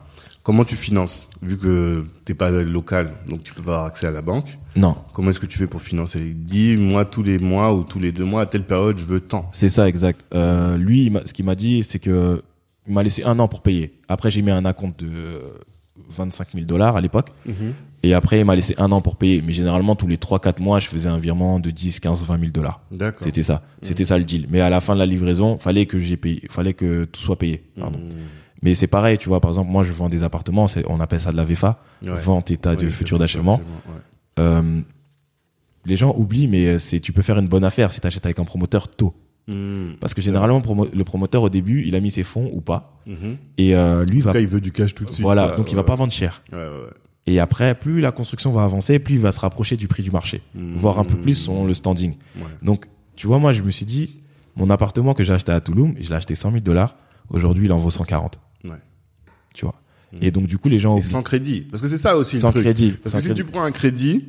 [0.46, 4.12] Comment tu finances Vu que t'es pas local, donc tu peux pas avoir accès à
[4.12, 4.46] la banque?
[4.76, 6.20] Non, Comment est-ce que tu fais pour financer?
[6.36, 9.18] Dis, moi, tous les mois ou tous les deux mois, à telle période, je veux
[9.18, 9.48] tant.
[9.50, 10.24] c'est ça, exact.
[10.34, 12.44] Euh, lui, il m'a- ce qu'il m'a dit, c'est que
[12.86, 13.98] il m'a laissé un an pour payer.
[14.06, 15.40] Après, j'ai mis un acompte de euh,
[16.10, 17.30] 25 000 dollars à l'époque.
[18.04, 19.42] Et après, il m'a laissé un an pour payer.
[19.44, 22.52] Mais généralement, tous les 3-4 mois, je faisais un virement de 10, 15, 20 000
[22.52, 22.82] dollars.
[22.92, 23.24] D'accord.
[23.24, 23.64] C'était ça.
[23.82, 24.46] C'était ça le deal.
[24.48, 27.36] Mais à la fin de la livraison, fallait que j'ai payé, fallait que tout soit
[27.36, 27.64] payé.
[27.76, 27.98] Pardon.
[27.98, 28.12] Mhm.
[28.62, 29.40] Mais c'est pareil, tu vois.
[29.40, 30.66] Par exemple, moi, je vends des appartements.
[30.88, 32.14] On appelle ça de la VFA, Ouais.
[32.16, 33.60] vente état Ouais, de futur d'achèvement.
[33.88, 33.94] ouais.
[34.38, 34.80] Euh,
[35.84, 38.38] les gens oublient, mais c'est tu peux faire une bonne affaire si tu achètes avec
[38.38, 39.14] un promoteur tôt.
[39.48, 39.96] Mhm.
[40.00, 42.98] Parce que généralement, promo- le promoteur au début, il a mis ses fonds ou pas,
[43.06, 43.36] Mhm.
[43.58, 45.22] et euh, lui En va, tout cas, il veut du cash tout de suite.
[45.22, 45.86] voilà, donc il va Ouais.
[45.86, 46.42] pas vendre cher.
[46.52, 46.90] Ouais, ouais, ouais.
[47.28, 50.10] Et après, plus la construction va avancer, plus il va se rapprocher du prix du
[50.10, 50.74] marché, Mhm.
[50.76, 52.14] voire un peu plus selon le standing.
[52.36, 52.42] Ouais.
[52.62, 54.10] Donc, tu vois, moi, je me suis dit,
[54.58, 56.96] Mon appartement que j'ai acheté à Toulouse, je l'ai acheté 100 000 dollars.
[57.28, 58.38] Aujourd'hui, il en vaut 140.
[59.56, 59.74] Tu vois.
[60.20, 61.62] Et donc, du coup, les gens Et sans crédit.
[61.70, 62.64] Parce que c'est ça aussi Sans le truc.
[62.64, 62.92] crédit.
[62.92, 64.24] Parce Sans que si tu prends un crédit,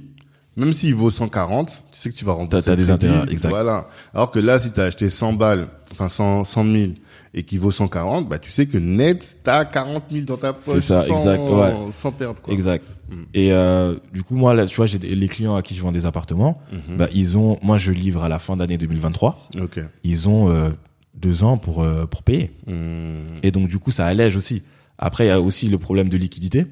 [0.57, 2.65] même s'il vaut 140, tu sais que tu vas rembourser.
[2.65, 3.49] T'as- t'as le des intérêts, exact.
[3.49, 3.87] Voilà.
[4.13, 6.91] Alors que là, si tu as acheté 100 balles, enfin 100, 100 000,
[7.33, 10.75] et qui vaut 140, bah tu sais que net, t'as 40 000 dans ta poche.
[10.75, 11.73] C'est ça, sans, exact, ouais.
[11.91, 12.53] Sans perdre, quoi.
[12.53, 12.83] Exact.
[13.09, 13.15] Mm.
[13.35, 15.91] Et euh, du coup, moi, là, tu vois, j'ai les clients à qui je vends
[15.91, 16.59] des appartements.
[16.71, 16.97] Mhm.
[16.97, 19.47] Bah, ils ont, moi, je livre à la fin d'année 2023.
[19.61, 19.79] Ok.
[20.03, 20.69] Ils ont euh,
[21.13, 22.51] deux ans pour euh, pour payer.
[22.65, 23.37] Mm.
[23.43, 24.63] Et donc, du coup, ça allège aussi.
[24.97, 26.65] Après, il y a aussi le problème de liquidité.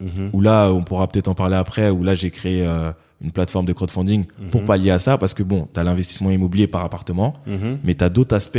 [0.00, 0.30] Mhm.
[0.32, 1.90] Où là, on pourra peut-être en parler après.
[1.90, 2.92] Où là, j'ai créé euh,
[3.22, 4.66] une plateforme de crowdfunding pour Mhm.
[4.66, 7.78] pallier à ça, parce que bon, t'as l'investissement immobilier par appartement, Mhm.
[7.84, 8.58] mais t'as d'autres aspects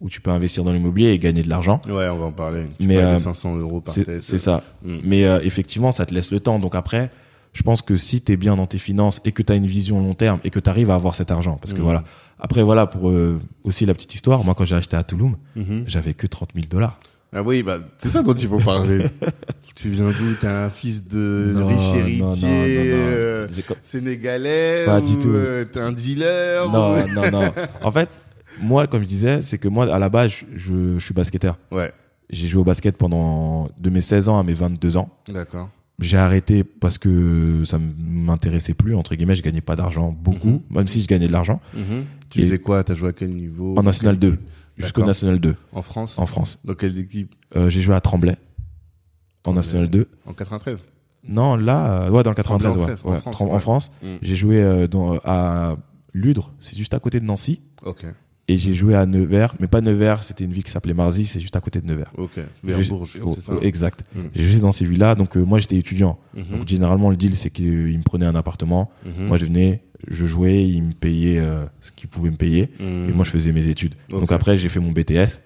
[0.00, 1.80] où tu peux investir dans l'immobilier et gagner de l'argent.
[1.88, 2.66] Ouais, on va en parler.
[2.80, 4.22] Tu Mais, euh, 500 euros par C'est tête.
[4.22, 4.62] c'est ça.
[4.84, 4.98] Mm.
[5.02, 6.60] Mais euh, effectivement, ça te laisse le temps.
[6.60, 7.10] Donc après,
[7.52, 9.66] je pense que si tu es bien dans tes finances et que tu as une
[9.66, 11.84] vision long terme et que tu arrives à avoir cet argent, parce que Mhm.
[11.84, 12.04] voilà.
[12.38, 15.82] Après, voilà, pour euh, aussi la petite histoire, moi, quand j'ai acheté à Toulouse, Mhm.
[15.88, 17.00] j'avais que 30 000 dollars.
[17.32, 19.04] Ah oui, bah, c'est ça dont il faut parler.
[19.76, 20.34] tu viens d'où?
[20.40, 22.46] T'es un fils de Non, riche héritier non, non, non.
[22.46, 23.48] euh,
[23.82, 25.28] sénégalais Pas ou du tout.
[25.28, 27.52] euh, t'es un dealer Non, ou- non, non.
[27.82, 28.08] En fait,
[28.62, 31.58] moi, comme je disais, c'est que moi, à la base, je, je, je suis basketteur.
[31.70, 31.92] Ouais,
[32.30, 35.10] J'ai joué au basket pendant de mes 16 ans à mes 22 ans.
[35.28, 35.70] d'accord.
[36.00, 40.86] J'ai arrêté parce que ça m'intéressait plus, entre guillemets, je gagnais pas d'argent beaucoup, même
[40.86, 41.60] si je gagnais de l'argent.
[42.30, 42.84] Tu Et- faisais quoi?
[42.84, 43.74] T'as joué à quel niveau?
[43.76, 44.38] En National 2,
[44.78, 45.04] jusqu'au.
[45.04, 46.58] National 2, En France en France.
[46.64, 48.36] Dans quelle équipe Euh, j'ai joué à Tremblay,
[49.44, 49.52] en.
[49.54, 50.08] National 2.
[50.26, 50.78] En 93
[51.28, 53.18] Non, là, euh, ouais, dans le 93, Tremblay en ouais.
[53.18, 53.60] France, en France, ouais.
[53.60, 53.90] France.
[54.02, 54.14] Mm.
[54.22, 55.76] J'ai joué euh, dans, à
[56.14, 57.60] Ludre, c'est juste à côté de Nancy.
[57.84, 58.04] Ok,
[58.48, 61.38] Et j'ai joué à Nevers, mais pas Nevers, c'était une ville qui s'appelait Marzy, c'est
[61.40, 62.10] juste à côté de Nevers.
[62.16, 62.40] ok.
[63.22, 64.04] Oh, ça exact.
[64.14, 64.20] Mm.
[64.34, 66.18] J'ai joué dans ces villes-là, donc euh, moi j'étais étudiant.
[66.34, 66.58] Mhm.
[66.58, 69.26] Donc généralement le deal c'est qu'ils me prenaient un appartement, Mhm.
[69.26, 73.08] moi je venais, je jouais, ils me payaient euh, ce qu'ils pouvaient me payer, Mhm.
[73.08, 73.94] et moi je faisais mes études.
[74.10, 75.40] Donc après j'ai fait mon BTS.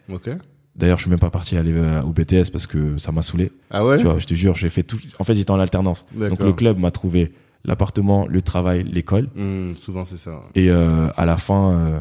[0.74, 3.52] D'ailleurs je suis même pas parti aller euh, au BTS parce que ça m'a saoulé.
[3.70, 3.98] Ah ouais?
[3.98, 4.98] Tu vois, je te jure, j'ai fait tout.
[5.18, 6.06] En fait j'étais en alternance.
[6.14, 7.32] Donc le club m'a trouvé
[7.64, 10.40] l'appartement, le travail, l'école, Mhm, Souvent c'est ça.
[10.54, 12.00] et euh, à la fin euh,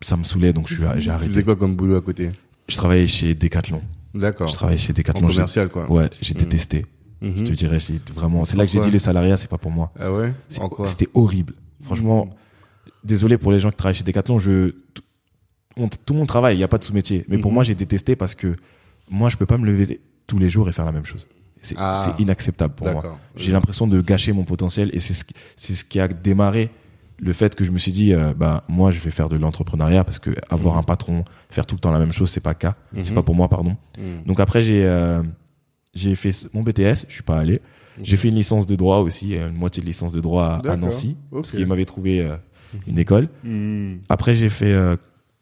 [0.00, 1.28] ça me saoulait donc j'ai Tu arrêté.
[1.28, 2.30] faisais quoi comme boulot à côté?
[2.68, 3.82] Je travaillais chez Decathlon.
[4.14, 4.48] D'accord.
[4.48, 5.28] Je travaillais chez En Decathlon.
[5.28, 5.90] J'ai- commercial quoi.
[5.90, 6.40] Ouais, j'ai Mhm.
[6.40, 6.86] détesté.
[7.22, 7.32] Mhm.
[7.38, 7.78] Je te dirais,
[8.14, 8.44] vraiment.
[8.44, 9.92] C'est là que j'ai dit les salariats, c'est pas pour moi.
[9.98, 10.32] Ah ouais
[10.84, 11.54] C'était horrible.
[11.82, 12.30] Franchement,
[13.04, 14.38] désolé pour les gens qui travaillent chez Decathlon.
[14.38, 15.02] Je, tout,
[15.76, 17.24] on- tout le monde travaille, il n'y a pas de sous-métier.
[17.28, 17.54] Mais pour Mhm.
[17.54, 18.56] moi, j'ai détesté parce que
[19.10, 21.26] moi, je peux pas me lever tous les jours et faire la même chose.
[21.62, 22.14] C'est Ah.
[22.18, 23.18] inacceptable pour moi.
[23.36, 25.24] J'ai l'impression de gâcher mon potentiel et c'est ce,
[25.74, 26.70] ce qui a démarré
[27.18, 30.04] le fait que je me suis dit, euh, bah, moi, je vais faire de l'entrepreneuriat
[30.04, 30.80] parce que avoir Mhm.
[30.80, 32.76] un patron, faire tout le temps la même chose, c'est pas le cas.
[33.02, 33.76] C'est pas pour moi, pardon.
[34.24, 35.22] Donc après, j'ai, euh,
[35.94, 37.60] j'ai fait mon BTS, je suis pas allé.
[38.02, 40.76] J'ai fait une licence de droit aussi, euh, une moitié de licence de droit à-.
[40.76, 41.56] Nancy, parce Ok.
[41.56, 42.36] qu'il m'avait trouvé euh,
[42.86, 43.28] une école.
[43.44, 44.00] Mhm.
[44.08, 44.96] Après, j'ai fait, euh,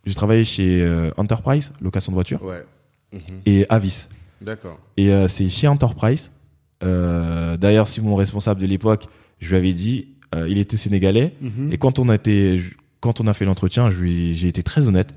[0.04, 2.64] j'ai travaillé chez euh, Enterprise, location de voiture, Ouais.
[3.12, 3.20] Mhm.
[3.46, 4.08] et Avis.
[4.40, 4.78] D'accord.
[4.96, 6.30] Et c'est chez Enterprise.
[6.80, 9.06] D'ailleurs, si mon responsable de l'époque,
[9.40, 10.08] je lui avais dit,
[10.48, 11.72] il était sénégalais, Mhm.
[11.72, 12.62] et quand on a été,
[13.00, 15.12] quand on a fait l'entretien, j'ai été très honnête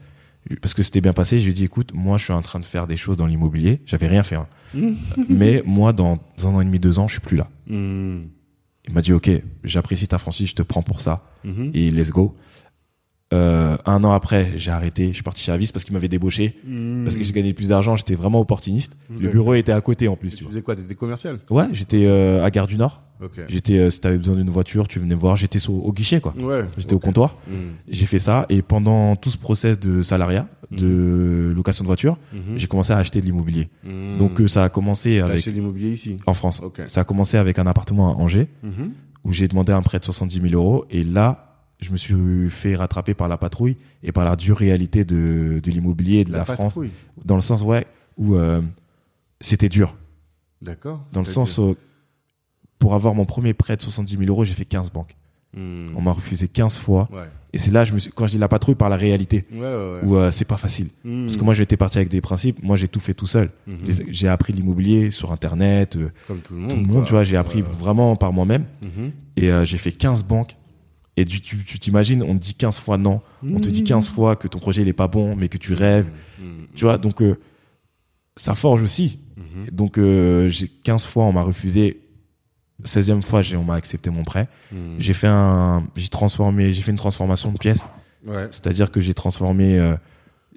[0.61, 1.39] parce que c'était bien passé.
[1.39, 3.27] Je lui ai dit, écoute, moi, je suis en train de faire des choses dans
[3.27, 3.81] l'immobilier.
[3.85, 4.47] J'avais rien fait, hein.
[4.73, 4.95] Mhm.
[5.29, 7.49] mais moi, dans un an et demi, deux ans, je suis plus là.
[7.67, 8.29] Mhm.
[8.87, 9.29] Il m'a dit, ok,
[9.63, 11.23] j'apprécie ta franchise, je te prends pour ça.
[11.43, 11.71] Mhm.
[11.73, 12.35] Et let's go.
[13.33, 15.07] Euh, un an après, j'ai arrêté.
[15.09, 16.57] Je suis parti chez Avis parce qu'il m'avait débauché.
[16.65, 17.03] Mhm.
[17.05, 17.95] Parce que j'ai gagné plus d'argent.
[17.95, 18.93] J'étais vraiment opportuniste.
[19.09, 20.31] Le bureau était à côté en Et plus.
[20.31, 20.75] Tu Tu faisais quoi?
[20.75, 21.39] T'étais commercial?
[21.49, 23.01] Ouais, j'étais euh, à Gare du Nord.
[23.23, 23.39] Ok.
[23.49, 25.37] J'étais, euh, si t'avais besoin d'une voiture, tu venais voir.
[25.37, 26.33] J'étais au, au guichet, quoi.
[26.39, 26.65] Ouais.
[26.77, 27.37] J'étais au comptoir.
[27.47, 27.73] Mhm.
[27.87, 28.45] J'ai fait ça.
[28.49, 32.17] Et pendant tout ce process de salariat, de location de voiture,
[32.55, 33.69] j'ai commencé à acheter de l'immobilier.
[34.19, 36.17] Donc euh, ça a commencé avec acheté l'immobilier ici?
[36.25, 36.61] En France.
[36.87, 38.47] Ça a commencé avec un appartement à Angers
[39.23, 40.85] où j'ai demandé un prêt de 70 000 euros.
[40.89, 41.50] Et là,
[41.81, 45.71] je me suis fait rattraper par la patrouille et par la dure réalité de, de
[45.71, 46.77] l'immobilier de la, France.
[47.25, 47.85] Dans le sens, ouais,
[48.17, 48.61] où euh,
[49.39, 49.95] c'était dur.
[50.61, 51.03] D'accord.
[51.13, 51.75] Dans le sens, où,
[52.79, 55.15] pour avoir mon premier prêt de 70 000 euros, j'ai fait 15 banques.
[55.55, 55.93] Mhm.
[55.97, 57.09] On m'a refusé 15 fois.
[57.11, 57.25] Ouais.
[57.53, 59.59] Et c'est là, je me suis, quand je dis la patrouille, par la réalité, Ouais,
[59.59, 59.99] ouais, ouais.
[60.03, 60.87] où euh, c'est pas facile.
[61.03, 61.25] Mhm.
[61.25, 62.61] Parce que moi, j'étais parti avec des principes.
[62.63, 63.49] Moi, j'ai tout fait tout seul.
[63.67, 63.77] Mhm.
[64.09, 65.95] J'ai appris l'immobilier sur Internet.
[65.97, 66.69] euh, Comme tout le monde.
[66.69, 67.03] tout le monde, quoi.
[67.05, 68.65] tu vois, j'ai appris vraiment par moi-même.
[68.83, 69.11] Mhm.
[69.37, 70.55] Et euh, j'ai fait 15 banques.
[71.17, 73.21] Et tu tu- tu t'imagines, on te dit 15 fois non.
[73.43, 75.73] On te dit 15 fois que ton projet il est pas bon, mais que tu
[75.73, 76.07] rêves.
[76.39, 76.67] Mhm.
[76.75, 77.37] Tu vois, donc euh,
[78.37, 79.19] ça forge aussi.
[79.71, 81.99] Donc euh, j'ai 15 fois on m'a refusé.
[82.83, 84.47] 16e fois j'ai on m'a accepté mon prêt.
[84.99, 87.83] J'ai fait un j'ai transformé, j'ai fait une transformation de pièces,
[88.25, 88.47] Ouais.
[88.51, 89.95] c'est-à-dire que j'ai transformé euh,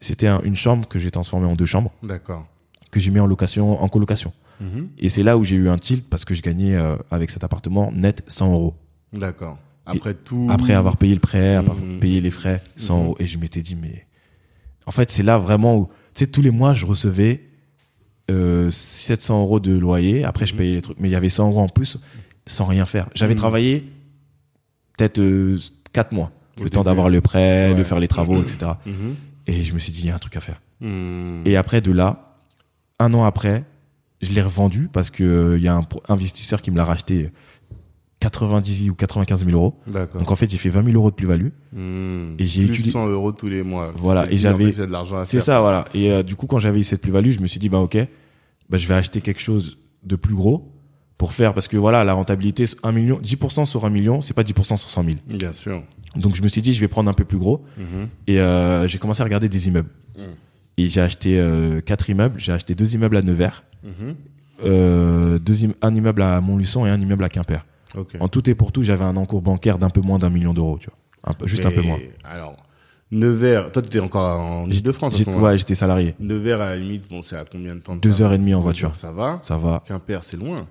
[0.00, 2.46] c'était un- une chambre que j'ai transformée en deux chambres D'accord.
[2.90, 4.32] que j'ai mis en location en colocation.
[4.98, 6.74] Et c'est là où j'ai eu un tilt parce que je gagnais
[7.11, 8.74] avec cet appartement net 100 euros.
[9.12, 9.59] D'accord.
[9.87, 10.47] Après tout.
[10.51, 12.01] Après avoir payé le prêt, avoir Mhm.
[12.01, 13.05] payé les frais, 100 Mhm.
[13.05, 13.16] euros.
[13.20, 14.07] Et je m'étais dit, mais
[14.87, 17.43] En fait, c'est là vraiment où, tu sais, tous les mois, je recevais
[18.30, 20.24] euh, 700 euros de loyer.
[20.24, 21.99] Après, je payais les trucs, mais il y avait 100 euros en plus
[22.47, 23.09] sans rien faire.
[23.14, 23.39] J'avais Mhm.
[23.39, 23.91] travaillé
[24.99, 25.59] peut-être euh,
[25.93, 27.74] 4 mois, Au le temps d'avoir le prêt, Ouais.
[27.78, 28.72] de faire les travaux, etc.
[29.47, 30.61] Et je me suis dit, il y a un truc à faire.
[30.82, 32.37] Et après, de là,
[32.99, 33.64] un an après,
[34.20, 37.30] je l'ai revendu parce que euh, il y a un investisseur qui me l'a racheté
[38.21, 39.79] 90 ou 95 000 euros.
[40.15, 41.49] Donc en fait, j'ai fait 20 000 euros de plus-value.
[41.73, 42.37] Mhm.
[42.39, 43.93] Et j'ai Plus utilisé- 100 euros tous les mois.
[43.97, 45.85] Voilà, et en j'avais- fait, de l'argent à C'est ça, voilà.
[45.95, 47.97] Et euh, du coup, quand j'avais eu cette plus-value, je me suis dit, bah ok,
[48.71, 50.71] bah, je vais acheter quelque chose de plus gros
[51.19, 54.43] pour faire, parce que voilà, la rentabilité, 1 million, 10% sur 1 million, c'est pas
[54.43, 55.17] 10% sur 100 000.
[55.27, 55.83] Bien sûr.
[56.17, 57.65] Donc je me suis dit, je vais prendre un peu plus gros.
[57.77, 58.09] Mhm.
[58.27, 59.91] Et euh, j'ai commencé à regarder des immeubles.
[60.17, 60.21] Mm.
[60.79, 62.39] Et j'ai acheté euh, quatre immeubles.
[62.39, 64.15] J'ai acheté deux immeubles à Nevers, Mhm.
[64.65, 67.65] euh, deux im- un immeuble à Montluçon et un immeuble à Quimper.
[68.20, 70.78] En tout et pour tout, j'avais un encours bancaire d'un peu moins d'un million d'euros,
[70.80, 70.99] tu vois.
[71.30, 71.99] Un peu, juste un peu moins.
[72.24, 72.57] Alors,
[73.11, 75.53] Nevers, toi, tu étais encore en Ile-de-France à J'ai- ce moment-là.
[75.53, 76.14] Ouais, j'étais salarié.
[76.18, 78.55] Nevers, à la limite, bon, c'est à combien de temps de Deux heures et demie
[78.55, 78.95] en voiture.
[78.97, 79.38] Ça va.
[79.42, 79.82] Ça va.
[79.86, 80.66] Quimper, c'est loin.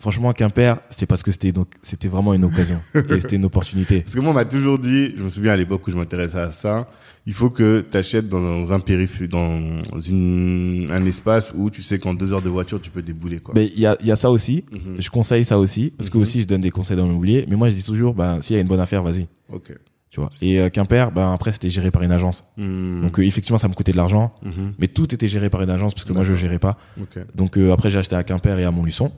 [0.00, 4.02] Franchement, Quimper, c'est parce que c'était donc c'était vraiment une occasion et c'était une opportunité.
[4.02, 6.38] Parce que moi, on m'a toujours dit, je me souviens à l'époque où je m'intéressais
[6.38, 6.88] à ça,
[7.26, 9.58] il faut que tu achètes dans un périph, dans
[10.06, 13.54] une, un espace où tu sais qu'en deux heures de voiture, tu peux débouler, quoi.
[13.56, 14.64] Mais il y a, il y a ça aussi.
[14.70, 15.00] Mhm.
[15.00, 16.22] Je conseille ça aussi parce que Mhm.
[16.22, 17.44] aussi je donne des conseils dans l'immobilier.
[17.48, 19.26] Mais moi, je dis toujours, ben s'il y a une bonne affaire, vas-y.
[19.52, 19.72] Ok.
[20.10, 20.30] Tu vois.
[20.40, 22.44] Et euh, Quimper, ben après c'était géré par une agence.
[22.56, 23.02] Mhm.
[23.02, 24.74] Donc euh, effectivement, ça me coûtait de l'argent, Mhm.
[24.78, 26.78] mais tout était géré par une agence parce que moi je gérais pas.
[27.00, 27.18] Ok.
[27.34, 29.10] Donc euh, après j'ai acheté à Quimper et à Montluçon.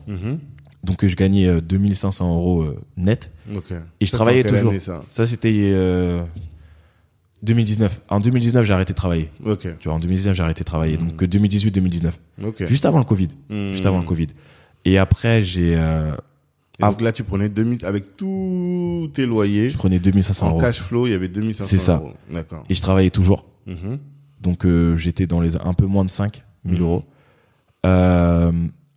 [0.84, 3.30] Donc euh, je gagnais euh, 2500 euros euh, net.
[4.00, 4.70] Et je Ça, travaillais toujours.
[4.70, 5.02] année, ça?
[5.10, 6.22] Ça c'était euh,
[7.42, 8.00] 2019.
[8.08, 9.30] En 2019 j'ai arrêté de travailler.
[9.60, 10.96] Tu vois, en 2019 j'ai arrêté de travailler.
[10.98, 11.08] Mhm.
[11.08, 12.12] Donc 2018-2019.
[12.44, 12.66] Ok.
[12.66, 13.28] Juste avant le Covid.
[13.48, 13.72] Mhm.
[13.72, 14.28] Juste avant le Covid.
[14.84, 16.12] Et après j'ai euh,
[16.78, 20.60] Et donc là, tu prenais 2000, avec tous tes loyers, je prenais 2500 en euros.
[20.60, 21.96] cash flow, il y avait 2500 C'est ça.
[21.96, 22.12] euros.
[22.32, 22.64] D'accord.
[22.70, 23.46] Et je travaillais toujours.
[23.66, 23.98] Mhm.
[24.40, 26.82] Donc euh, j'étais dans les un peu moins de 5 000 Mhm.
[26.82, 27.04] euros.
[27.86, 28.52] Euh,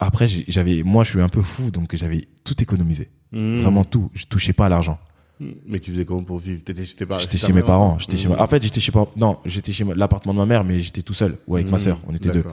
[0.05, 3.61] après j'avais, moi je suis un peu fou donc j'avais tout économisé, Mhm.
[3.61, 4.09] vraiment tout.
[4.13, 4.99] Je touchais pas à l'argent.
[5.65, 6.63] Mais tu faisais comment pour vivre?
[6.63, 7.19] T'étais chez tes parents?
[7.19, 7.97] J'étais ta chez mes parents.
[7.99, 8.39] J'étais chez ma...
[8.41, 8.91] En fait j'étais chez.
[9.17, 11.99] Non, j'étais chez l'appartement de ma mère, mais j'étais tout seul ou avec ma sœur.
[12.07, 12.43] On était deux.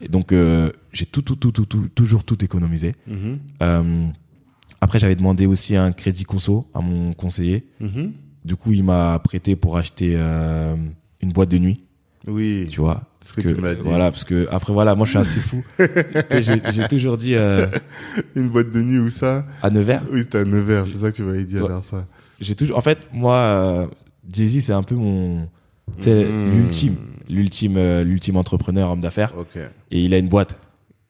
[0.00, 2.92] Et donc euh, j'ai tout, tout, tout, tout, tout, toujours tout économisé.
[3.62, 4.06] Euh,
[4.80, 7.66] après j'avais demandé aussi un crédit conso à mon conseiller.
[8.44, 10.74] Du coup il m'a prêté pour acheter euh,
[11.20, 11.80] une boîte de nuit.
[12.26, 12.68] Oui.
[12.70, 13.02] Tu vois.
[13.20, 13.80] Ce que Parce tu m'as dit.
[13.82, 15.64] Voilà, parce que après voilà, moi je suis assez fou.
[16.72, 17.66] J'ai toujours dit euh,
[18.34, 20.02] Une boîte de nuit ou ça à Nevers.
[20.12, 21.68] Oui, c'était à Nevers, c'est ça que tu m'avais dit la Ouais.
[21.68, 22.06] dernière fois.
[22.40, 23.86] J'ai toujours, en fait, moi, euh,
[24.32, 25.48] Jay-Z, c'est un peu mon,
[25.98, 26.50] tu sais, Mhm.
[26.56, 26.96] l'ultime,
[27.28, 29.32] l'ultime, euh, l'ultime entrepreneur, homme d'affaires.
[29.38, 29.56] Ok.
[29.90, 30.56] Et il a une boîte.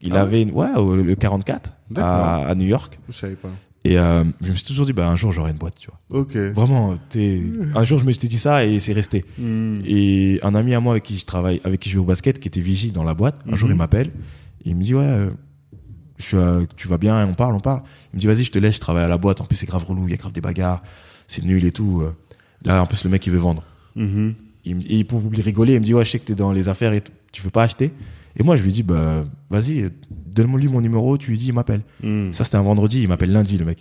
[0.01, 2.11] Il Ah avait une, ouais, le 44 D'accord.
[2.11, 2.99] à, à New York.
[3.09, 3.49] Je savais pas.
[3.87, 6.21] Et euh, je me suis toujours dit, bah un jour j'aurai une boîte, tu vois.
[6.21, 6.37] Ok.
[6.37, 7.43] Vraiment, t'es,
[7.75, 9.25] un jour je me suis dit ça et c'est resté.
[9.39, 9.83] Mhm.
[9.85, 12.41] Et un ami à moi avec qui je travaille, avec qui je joue au basket,
[12.41, 14.09] qui était vigie dans la boîte, un jour il m'appelle,
[14.65, 15.31] et il me dit ouais, euh,
[16.17, 17.83] je suis, euh, tu vas bien, on parle, on parle.
[18.13, 19.43] Il me dit vas-y, je te laisse, je travaille à la boîte.
[19.43, 20.83] En plus c'est grave relou, il y a grave des bagarres,
[21.29, 22.01] c'est nul et tout.
[22.03, 22.15] euh.
[22.65, 23.65] Là en plus le mec il veut vendre.
[23.97, 24.35] Mhm.
[24.65, 26.71] Il, et pour lui rigoler, il me dit ouais, je sais que t'es dans les
[26.71, 27.93] affaires et tu veux pas acheter.
[28.37, 29.91] Et moi je lui dis bah vas-y,
[30.35, 31.83] donne-moi lui mon numéro, tu lui dis il m'appelle.
[32.03, 32.33] Mhm.
[32.33, 33.81] Ça c'était un vendredi, il m'appelle lundi le mec.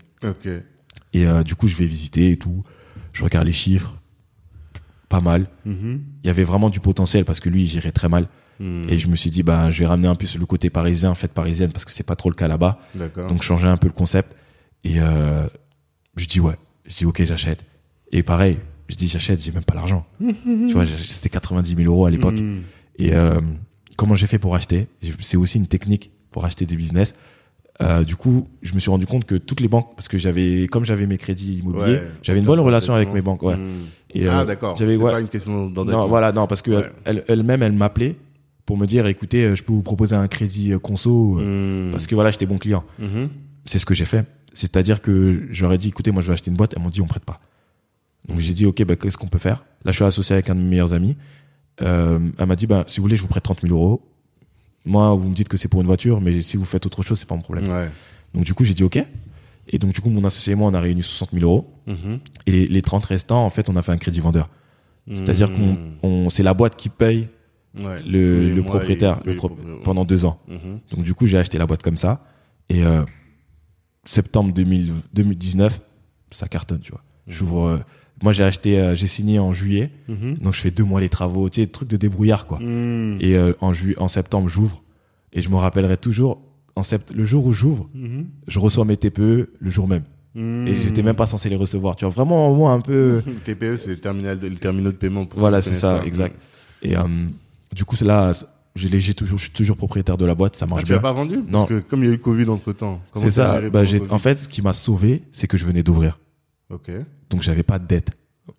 [1.14, 2.64] Et euh, du coup je vais visiter et tout.
[3.12, 3.98] Je regarde les chiffres,
[5.10, 5.48] pas mal.
[5.66, 6.02] Mhm.
[6.24, 8.28] Il y avait vraiment du potentiel parce que lui il gérait très mal.
[8.60, 8.88] Mhm.
[8.90, 11.34] Et je me suis dit, bah, je vais ramener un peu le côté parisien, fête
[11.34, 12.80] parisienne, parce que c'est pas trop le cas là-bas.
[13.16, 14.36] Donc, changer un peu le concept.
[14.84, 15.48] Et euh,
[16.18, 16.56] je dis, ouais.
[16.86, 17.66] Je dis, ok, j'achète.
[18.12, 20.06] Et pareil, je dis, j'achète, j'ai même pas l'argent.
[20.20, 22.40] tu vois, c'était 90 000 euros à l'époque.
[22.40, 22.62] Mhm.
[23.00, 23.40] Et euh,
[23.98, 24.88] comment j'ai fait pour acheter?
[25.22, 27.14] C'est aussi une technique pour acheter des business.
[27.82, 30.68] Euh, du coup, je me suis rendu compte que toutes les banques, parce que j'avais,
[30.68, 32.04] comme j'avais mes crédits immobiliers, Ouais.
[32.22, 33.42] j'avais une bonne relation avec mes banques.
[33.44, 33.56] Ouais.
[33.58, 33.72] Mhm.
[34.14, 34.76] Et, ah euh, d'accord.
[34.76, 35.12] j'avais- ouais.
[35.12, 36.08] pas une question Non, d'endettement.
[36.08, 36.92] voilà, non, parce que Ouais.
[37.06, 38.16] elle, elle-même, elle m'appelait
[38.66, 41.92] pour me dire, écoutez, euh, je peux vous proposer un crédit euh, conso, euh, Mhm.
[41.94, 42.84] parce que voilà, j'étais bon client.
[43.00, 43.30] Mhm.
[43.66, 44.26] C'est ce que j'ai fait.
[44.54, 46.74] C'est-à-dire que j'aurais dit, écoutez, moi, je vais acheter une boîte.
[46.78, 47.40] Elles m'ont dit, on prête pas.
[48.30, 49.66] Donc j'ai dit, ok, bah, qu'est-ce qu'on peut faire?
[49.84, 51.18] Là, je suis associé avec un de mes meilleurs amis.
[51.82, 54.02] Euh, elle m'a dit, bah, si vous voulez, je vous prête 30 000 euros.
[54.86, 57.18] Moi, vous me dites que c'est pour une voiture, mais si vous faites autre chose,
[57.20, 57.68] c'est pas mon problème.
[57.70, 57.90] Ouais.
[58.34, 59.04] Donc du coup, j'ai dit, ok.
[59.70, 61.74] Et donc du coup, mon associé et moi, on a réuni 60 000 euros.
[61.88, 62.20] Mhm.
[62.48, 64.50] Et les, les 30 restants, en fait, on a fait un crédit vendeur.
[65.14, 65.98] C'est-à-dire Mhm.
[66.02, 67.28] qu'on, on, c'est la boîte qui paye
[67.80, 68.04] Ouais.
[68.04, 69.50] Le, propriétaire le pro-
[69.84, 70.40] pendant deux ans.
[70.48, 70.80] Mhm.
[70.92, 72.24] Donc du coup, j'ai acheté la boîte comme ça.
[72.70, 73.04] Et euh,
[74.06, 75.80] septembre 2000 2019,
[76.32, 77.02] ça cartonne, tu vois.
[77.28, 77.66] J'ouvre.
[77.68, 77.78] euh,
[78.22, 79.92] moi, j'ai acheté, euh, j'ai signé en juillet.
[80.08, 80.38] Mhm.
[80.42, 82.60] Donc je fais deux mois les travaux, tu sais, truc de débrouillard quoi.
[82.60, 83.18] Mhm.
[83.20, 84.82] Et euh, en juillet, en septembre, j'ouvre.
[85.34, 86.42] Et je me rappellerai toujours.
[86.76, 87.12] En sept...
[87.12, 88.26] le jour où j'ouvre, Mhm.
[88.48, 90.04] je reçois mes TPE le jour même.
[90.36, 90.68] Mhm.
[90.68, 91.96] Et j'étais même pas censé les recevoir.
[91.96, 93.22] Tu vois, vraiment, moi, un peu.
[93.46, 95.26] TPE, c'est le terminal de, le terminal de paiement.
[95.26, 96.36] pour Voilà, c'est ça, exact.
[96.82, 97.04] Et, euh,
[97.76, 98.34] du coup, là,
[98.76, 101.02] j'ai toujours, je suis toujours propriétaire de la boîte, ça Ah, marche tu l'as bien.
[101.04, 101.38] pas vendu?
[101.48, 101.66] Non.
[101.66, 103.02] Parce que comme il y a eu le Covid entre temps.
[103.16, 103.62] C'est ça.
[103.70, 106.20] Bah, en fait, ce qui m'a sauvé, c'est que je venais d'ouvrir.
[106.70, 106.92] Ok.
[107.30, 108.12] Donc, j'avais pas de dette,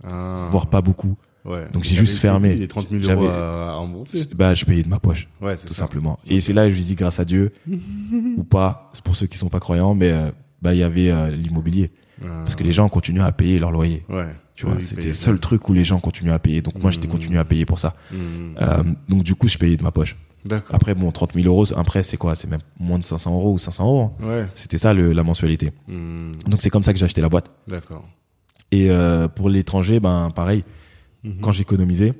[0.02, 0.48] Ah.
[0.50, 1.16] voire pas beaucoup.
[1.44, 1.68] Ouais.
[1.72, 2.54] Donc, j'ai juste fermé.
[2.54, 4.24] Les 30 000 euros J'avais- à, rembourser.
[4.34, 5.80] Bah, je payais de ma poche, Ouais, c'est tout ça.
[5.80, 6.18] simplement.
[6.26, 7.52] Et c'est là, je lui dis grâce à Dieu,
[8.36, 10.30] ou pas, c'est pour ceux qui sont pas croyants, mais, euh,
[10.62, 11.90] bah, il y avait euh, l'immobilier.
[12.22, 12.28] Ah.
[12.44, 14.04] Parce que les gens continuaient à payer leur loyer.
[14.08, 14.28] Ouais.
[14.54, 16.62] Tu vois, Oui, c'était le seul truc où les gens continuaient à payer.
[16.62, 17.12] Donc, moi, j'étais Mhm.
[17.12, 17.94] continué à payer pour ça.
[18.12, 18.54] Hmm.
[18.62, 20.16] Euh, donc, du coup, je payais de ma poche.
[20.44, 20.74] D'accord.
[20.76, 22.34] Après, bon, 30 000 euros, un prêt, c'est quoi?
[22.34, 24.12] C'est même moins de 500 euros ou 500 euros.
[24.20, 24.26] hein.
[24.26, 24.46] Ouais.
[24.54, 25.72] C'était ça, le, la mensualité.
[25.88, 26.32] Hmm.
[26.46, 27.50] Donc, c'est comme ça que j'ai acheté la boîte.
[27.66, 28.04] D'accord.
[28.70, 30.64] Et euh, pour l'étranger, ben pareil,
[31.22, 31.40] Mhm.
[31.40, 32.12] quand j'économisais,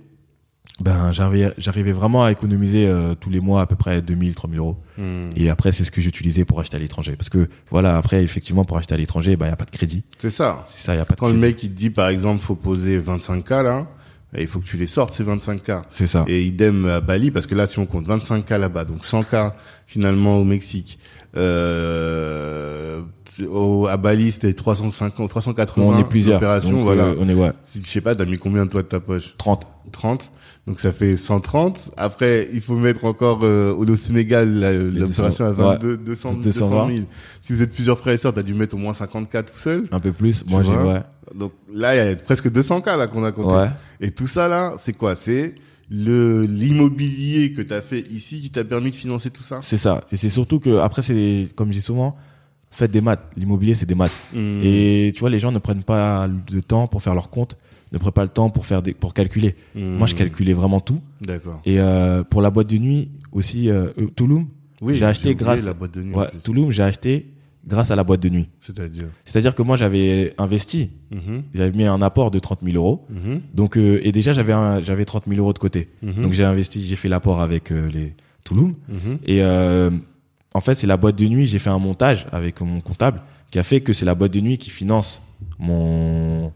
[0.81, 4.59] ben j'arrivais, j'arrivais vraiment à économiser euh, tous les mois à peu près 2000, 3000
[4.59, 4.77] euros.
[4.99, 5.31] Hmm.
[5.37, 7.15] Et après, c'est ce que j'utilisais pour acheter à l'étranger.
[7.17, 9.71] Parce que voilà, après, effectivement, pour acheter à l'étranger, ben il y a pas de
[9.71, 10.03] crédit.
[10.19, 10.65] C'est ça.
[10.67, 11.47] C'est ça, il y a pas de Quand le crédit.
[11.47, 13.87] mec il te dit par exemple faut poser 25K là,
[14.43, 15.83] il faut que tu les sortes ces 25K.
[15.91, 16.25] C'est ça.
[16.29, 19.53] Et idem à Bali parce que là si on compte 25K là-bas, donc 100K
[19.87, 20.99] finalement au Mexique.
[21.37, 23.01] Euh,
[23.49, 26.37] au, à Bali c'était 350, 380 on est plusieurs.
[26.37, 27.05] opérations, Donc, voilà.
[27.07, 29.35] euh, on est ouais, Si, je sais pas, t'as mis combien toi de ta poche
[29.37, 29.67] 30.
[29.93, 30.31] 30.
[30.67, 31.91] Donc ça fait 130.
[31.97, 34.61] Après, il faut mettre encore euh, au Sénégal
[34.95, 36.97] l'opération à 200, 22, 200, 200 220.
[36.97, 37.07] 000.
[37.43, 39.85] Si vous êtes plusieurs frères et sœurs, t'as dû mettre au moins 54 tout seul.
[39.93, 40.43] Un peu plus.
[40.49, 41.03] Moi, j'ai ouais.
[41.35, 43.55] Donc là, il y a presque 200 cas là qu'on a compté.
[43.55, 43.69] Ouais.
[44.01, 45.17] Et tout ça là, c'est quoi?
[45.17, 45.55] C'est
[45.91, 49.61] le l'immobilier que t'as fait ici qui t'a permis de financer tout ça?
[49.63, 50.05] C'est ça.
[50.13, 52.17] Et c'est surtout que après, c'est comme je dis souvent,
[52.71, 53.23] faites des maths.
[53.37, 54.13] L'immobilier, c'est des maths.
[54.33, 54.61] Hmm.
[54.63, 57.57] Et tu vois, les gens ne prennent pas de temps pour faire leur compte,
[57.93, 59.55] ne prennent pas le temps pour faire des, pour calculer.
[59.75, 59.97] Hmm.
[59.99, 61.01] Moi, je calculais vraiment tout.
[61.21, 61.61] D'accord.
[61.65, 64.49] Et euh, pour la boîte de nuit aussi, euh, Touloum,
[64.81, 66.15] Oui, j'ai acheté grâce- la boîte de nuit.
[66.15, 66.29] ouais.
[66.43, 67.27] Touloum, j'ai acheté
[67.67, 68.49] grâce à la boîte de nuit.
[68.61, 69.07] C'est-à-dire.
[69.25, 73.07] C'est-à-dire que moi, j'avais investi, Mhm, j'avais mis un apport de 30 000 euros.
[73.11, 75.89] mhm, Donc, euh, et déjà, j'avais un- j'avais 30 000 euros de côté.
[76.03, 78.75] mhm, Donc, j'ai investi, j'ai fait l'apport avec euh, les Touloum.
[79.25, 79.91] Et euh,
[80.55, 81.47] en fait, c'est la boîte de nuit.
[81.47, 84.41] J'ai fait un montage avec mon comptable qui a fait que c'est la boîte de
[84.41, 85.23] nuit qui finance
[85.59, 86.53] mon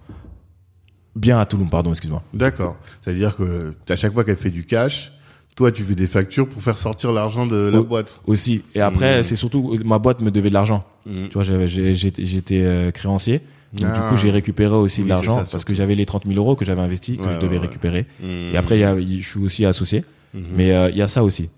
[1.16, 1.70] bien à Touloum.
[1.70, 2.22] Pardon, excuse-moi.
[2.34, 2.76] D'accord.
[3.02, 5.12] C'est-à-dire que à chaque fois qu'elle fait du cash,
[5.58, 8.20] toi tu fais des factures pour faire sortir l'argent de la boîte.
[8.28, 8.62] Aussi.
[8.76, 9.22] Et après, Mhm.
[9.24, 10.84] c'est surtout ma boîte me devait de l'argent.
[11.04, 11.28] Mhm.
[11.30, 13.40] Tu vois, j'étais euh, créancier.
[13.72, 13.94] Donc Ah.
[13.96, 16.54] du coup, j'ai récupéré aussi Oui, de l'argent parce que j'avais les 30 000 euros
[16.54, 18.06] que j'avais investis que Ouais, je devais ouais, récupérer.
[18.22, 18.54] Mhm.
[18.54, 20.04] Et après, il y a, je suis aussi associé.
[20.34, 21.48] Mais euh, il y a ça aussi.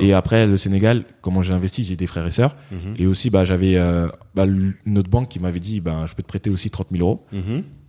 [0.00, 2.56] Et après, le Sénégal, comment j'ai investi, j'ai des frères et sœurs.
[2.98, 6.22] Et aussi, bah, j'avais euh, bah, une autre banque qui m'avait dit, bah, je peux
[6.22, 7.24] te prêter aussi 30 000 euros.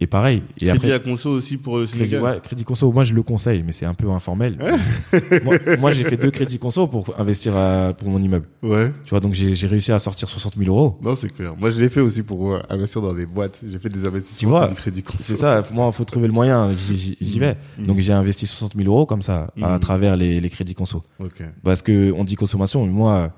[0.02, 0.44] Et pareil.
[0.58, 2.22] Et Crédit après, à conso aussi pour le crédit, Sénégal.
[2.22, 4.58] ouais, crédit conso, moi je le conseille, mais c'est un peu informel.
[5.46, 8.46] moi, moi, j'ai fait deux crédits conso pour investir euh, pour mon immeuble.
[8.62, 8.92] Ouais.
[9.06, 11.00] Tu vois, donc j'ai réussi à sortir 60 000 euros.
[11.02, 11.56] Non, c'est clair.
[11.58, 13.62] Moi, je l'ai fait aussi pour euh, investir dans des boîtes.
[13.66, 15.18] J'ai fait des investissements sur du crédit conso.
[15.24, 17.56] C'est ça, moi, faut trouver le moyen, j'y- vais.
[17.80, 17.86] Mhm.
[17.86, 19.80] Donc j'ai investi 60 000 euros comme ça, à Mhm.
[19.80, 21.04] travers les, les crédits conso.
[21.20, 21.42] Ok.
[21.64, 23.32] Parce que on dit consommation, mais moi,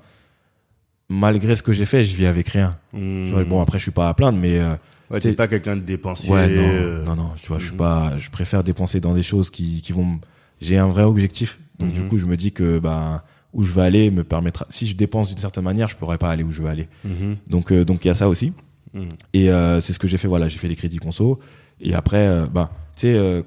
[1.08, 2.76] malgré ce que j'ai fait, je vis avec rien.
[2.92, 4.74] Tu vois, bon, après, je suis pas à plaindre, mais euh,
[5.10, 6.30] ouais, t'es pas quelqu'un de dépensier.
[6.32, 7.78] ouais, non, euh, non, non, tu vois, je suis Mhm.
[7.78, 10.18] pas, je préfère dépenser dans des choses qui, qui vont,
[10.60, 11.58] j'ai un vrai objectif.
[11.78, 12.08] Donc, du Mhm.
[12.08, 15.28] coup, je me dis que, ben, où je vais aller me permettra, si je dépense
[15.30, 16.88] d'une certaine manière, je pourrais pas aller où je veux aller.
[17.04, 17.36] Mhm.
[17.48, 18.52] Donc, euh, donc, il y a ça aussi.
[18.94, 19.08] Mhm.
[19.32, 20.28] Et euh, c'est ce que j'ai fait.
[20.28, 21.38] Voilà, j'ai fait des crédits conso.
[21.80, 23.42] Et après, euh, ben, tu sais, euh,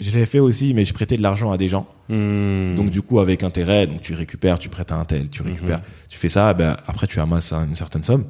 [0.00, 1.86] je l'ai fait aussi, mais je prêtais de l'argent à des gens.
[2.08, 2.74] Mhm.
[2.76, 5.82] Donc du coup, avec intérêt, donc tu récupères, tu prêtes à un tel, tu récupères,
[6.08, 6.54] tu fais ça.
[6.54, 8.24] Ben après, tu amasses une certaine somme.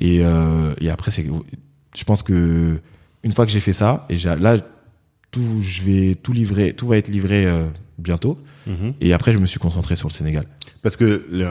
[0.00, 1.26] Et euh, et après, c'est,
[1.96, 2.78] je pense que
[3.22, 4.56] une fois que j'ai fait ça, et là,
[5.30, 7.64] tout, je vais tout livrer, tout va être livré euh,
[7.98, 8.38] bientôt.
[8.66, 8.94] Mhm.
[9.00, 10.46] Et après, je me suis concentré sur le Sénégal.
[10.82, 11.44] Parce que le-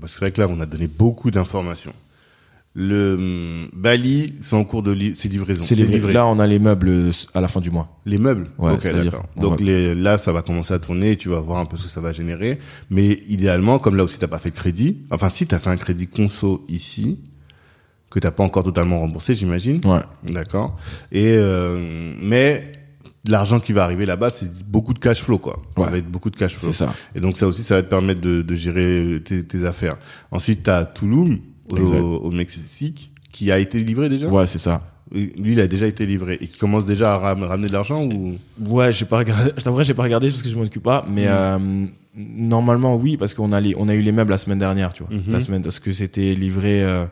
[0.00, 1.92] que c'est vrai que là, on a donné beaucoup d'informations.
[2.74, 5.62] Le hum, Bali, c'est en cours de li c'est livraison.
[5.62, 6.12] C'est livré.
[6.12, 8.00] Là, on a les meubles à la fin du mois.
[8.06, 8.48] Les meubles?
[8.58, 9.26] Ouais, Ok, c'est-à-dire, d'accord.
[9.36, 11.84] on Donc les, là, ça va commencer à tourner tu vas voir un peu ce
[11.84, 12.60] que ça va générer.
[12.90, 14.98] Mais idéalement, comme là aussi, t'as pas fait de crédit.
[15.10, 17.18] Enfin, si t'as fait un crédit conso ici,
[18.10, 19.80] que t'as pas encore totalement remboursé, j'imagine.
[19.84, 20.00] Ouais.
[20.32, 20.76] D'accord.
[21.12, 22.72] Et euh, mais
[23.26, 25.60] l'argent qui va arriver là-bas, c'est beaucoup de cash flow, quoi.
[25.76, 25.90] Ça Ouais.
[25.90, 26.72] va être beaucoup de cash flow.
[26.72, 26.94] C'est ça.
[27.14, 29.96] Et donc ça aussi, ça va te permettre de, de gérer tes, tes affaires.
[30.30, 31.38] Ensuite, t'as Tulum
[31.70, 34.28] au, au Mexique qui a été livré déjà.
[34.28, 34.82] Ouais, c'est ça.
[35.12, 38.04] Lui, il a déjà été livré et qui commence déjà à ram- ramener de l'argent
[38.04, 38.36] ou?
[38.60, 39.52] Ouais, j'ai pas regardé.
[39.56, 41.06] Je t'avouerai, j'ai pas regardé parce que je m'en occupe pas.
[41.10, 41.58] Mais euh,
[42.14, 45.02] normalement, oui, parce qu'on a les, on a eu les meubles la semaine dernière, tu
[45.04, 45.14] vois.
[45.16, 45.32] Mhm.
[45.32, 47.04] La semaine, parce que c'était livré euh,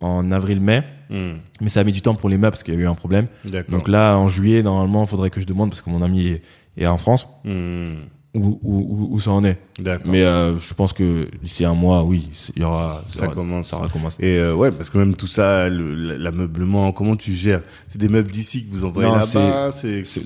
[0.00, 0.82] en avril-mai.
[1.10, 2.86] Hmm, Mais ça a mis du temps pour les meubles parce qu'il y a eu
[2.86, 3.26] un problème.
[3.70, 6.42] Donc là, en juillet, normalement, il faudrait que je demande parce que mon ami est,
[6.76, 7.86] est en France Hmm,
[8.34, 9.56] où, où, où, où ça en est.
[10.04, 13.02] Mais euh, je pense que d'ici un mois, oui, il y aura.
[13.06, 13.68] Ça aura- commence.
[13.68, 14.18] Ça recommence.
[14.20, 17.62] Et euh, ouais, parce que même tout ça, le- l'ameublement, comment tu gères?
[17.88, 19.70] C'est des meubles d'ici que vous envoyez là-bas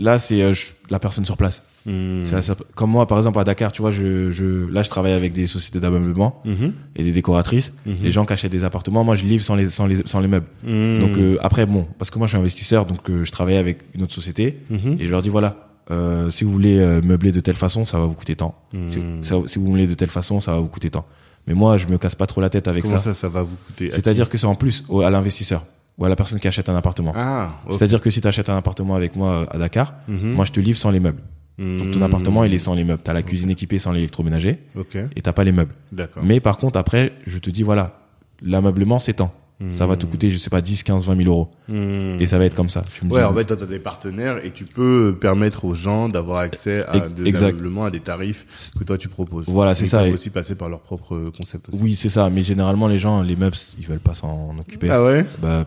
[0.01, 0.55] Là, c'est euh,
[0.89, 1.63] la personne sur place.
[1.87, 2.25] Hmm.
[2.27, 5.13] Ça- ça- comme moi, par exemple, à Dakar, tu vois, je, je, là, je travaille
[5.13, 6.73] avec des sociétés d'ameublement Mhm.
[6.97, 7.73] et des décoratrices.
[7.87, 7.95] Mhm.
[8.03, 10.29] Les gens qui achètent des appartements, moi, je livre sans les, sans les, sans les
[10.29, 10.47] meubles.
[10.63, 10.99] Hmm.
[10.99, 13.79] Donc, euh, après, bon, parce que moi, je suis investisseur, donc euh, je travaille avec
[13.95, 15.57] une autre société et je leur dis, voilà,
[15.91, 18.55] euh, si vous voulez meubler de telle façon, ça va vous coûter tant.
[18.91, 19.23] Si, Hmm.
[19.23, 21.07] ça- si vous meubler de telle façon, ça va vous coûter tant.
[21.47, 23.03] Mais moi, je me casse pas trop la tête avec Comment ça.
[23.03, 25.65] ça, ça va vous coûter C'est-à-dire que c'est en plus au- à l'investisseur
[25.97, 27.13] ou à la personne qui achète un appartement.
[27.17, 27.53] Ah.
[27.71, 30.79] C'est-à-dire que si tu achètes un appartement avec moi à Dakar, moi, je te livre
[30.79, 31.23] sans les meubles.
[31.61, 32.03] Donc, ton Hmm.
[32.05, 33.03] appartement, il est sans les meubles.
[33.05, 35.75] T'as la cuisine équipée sans l'électroménager Ok, et t'as pas les meubles.
[35.93, 36.23] d'accord.
[36.25, 38.01] Mais par contre, après, je te dis, voilà,
[38.43, 39.33] l'ameublement, c'est tant.
[39.73, 41.51] Ça va te coûter, je sais pas, 10, 15, 20 000 euros.
[41.69, 42.17] Hmm.
[42.19, 42.83] Et ça va être comme ça.
[42.95, 46.09] Tu me Ouais, dis, en fait, t'as des partenaires et tu peux permettre aux gens
[46.09, 49.45] d'avoir accès à de à des tarifs que toi tu proposes.
[49.49, 51.79] Voilà, c'est Ils ça, peuvent et- aussi passer par leur propre concept aussi.
[51.79, 52.31] Oui, c'est ça.
[52.31, 54.89] Mais généralement, les gens, les meubles, ils veulent pas s'en occuper.
[54.89, 55.27] Ah ouais?
[55.43, 55.67] Bah,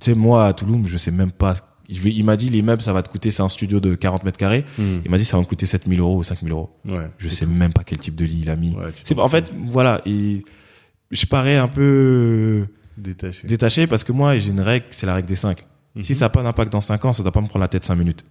[0.00, 1.54] tu sais, moi, à Toulouse, je sais même pas.
[1.88, 4.38] Il m'a dit, les meubles, ça va te coûter, c'est un studio de 40 mètres
[4.38, 4.64] carrés.
[4.78, 5.00] Hmm.
[5.04, 6.70] Il m'a dit, ça va me coûter 7000 euros ou 5000 euros.
[6.86, 7.10] Ouais.
[7.18, 8.74] Je sais même pas quel type de lit il a mis.
[8.74, 10.00] Ouais, c'est en fait, voilà.
[10.06, 10.42] Et
[11.10, 12.66] je parais un peu
[12.96, 13.46] Détaché.
[13.46, 15.66] détaché parce que moi, j'ai une règle, c'est la règle des 5.
[16.00, 16.18] Si Mhm.
[16.18, 17.94] ça n'a pas d'impact dans 5 ans, ça doit pas me prendre la tête 5
[17.96, 18.24] minutes.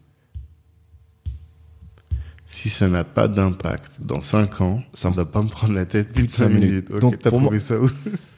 [2.54, 5.86] Si ça n'a pas d'impact dans 5 ans, Ça ne doit pas me prendre la
[5.86, 6.90] tête plus de Cinq 5 minutes.
[6.90, 7.02] minutes.
[7.02, 7.90] Donc, t'as trouvé ça où?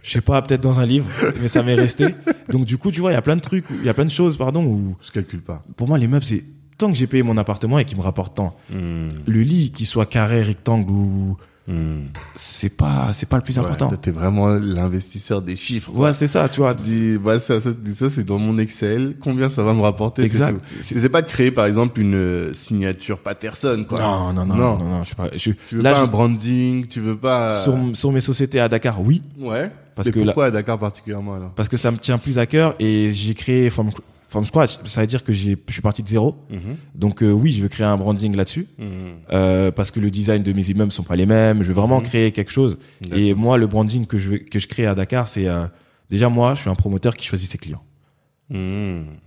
[0.03, 1.05] Je sais pas, peut-être dans un livre,
[1.41, 2.15] mais ça m'est resté.
[2.49, 4.05] Donc du coup, tu vois, il y a plein de trucs, il y a plein
[4.05, 5.63] de choses, pardon, où Je calcule pas.
[5.75, 6.43] pour moi, les meubles, c'est
[6.77, 8.55] tant que j'ai payé mon appartement et qu'il me rapporte tant.
[8.69, 9.09] Hmm.
[9.27, 11.37] Le lit, qu'il soit carré, rectangle ou
[11.67, 12.09] Hmm.
[12.35, 13.89] c'est pas, c'est pas le plus Ouais, important.
[13.99, 15.91] t'es vraiment l'investisseur des chiffres.
[15.95, 16.75] Ouais, c'est ça, tu vois.
[16.75, 19.15] Tu dis, bah, ça, ça, ça c'est dans mon Excel.
[19.19, 20.63] Combien ça va me rapporter c'est Exact.
[20.83, 23.99] C'est pas de créer, par exemple, une euh, signature Patterson, quoi.
[23.99, 25.29] Non, non, non, non, non, non, je suis pas.
[25.35, 27.63] Je, Tu veux là, pas je- un branding, tu veux pas.
[27.63, 29.71] sur, sur mes sociétés à Dakar, oui, Ouais.
[29.95, 31.51] Parce Et que là- pourquoi à Dakar particulièrement alors?
[31.51, 33.89] Parce que ça me tient plus à cœur et j'ai créé from,
[34.35, 34.77] from scratch.
[34.83, 36.35] Ça veut dire que je suis parti de zéro.
[36.49, 36.75] Mhm.
[36.93, 38.67] Donc euh, oui, je veux créer un branding là-dessus.
[38.77, 38.87] Mhm.
[39.31, 41.63] Euh, parce que le design de mes immeubles sont pas les mêmes.
[41.63, 42.03] Je veux vraiment Mhm.
[42.05, 42.77] créer quelque chose.
[43.13, 45.65] Et moi, le branding que je que je crée à Dakar, c'est euh,
[46.09, 47.83] déjà moi, je suis un promoteur qui choisit ses clients.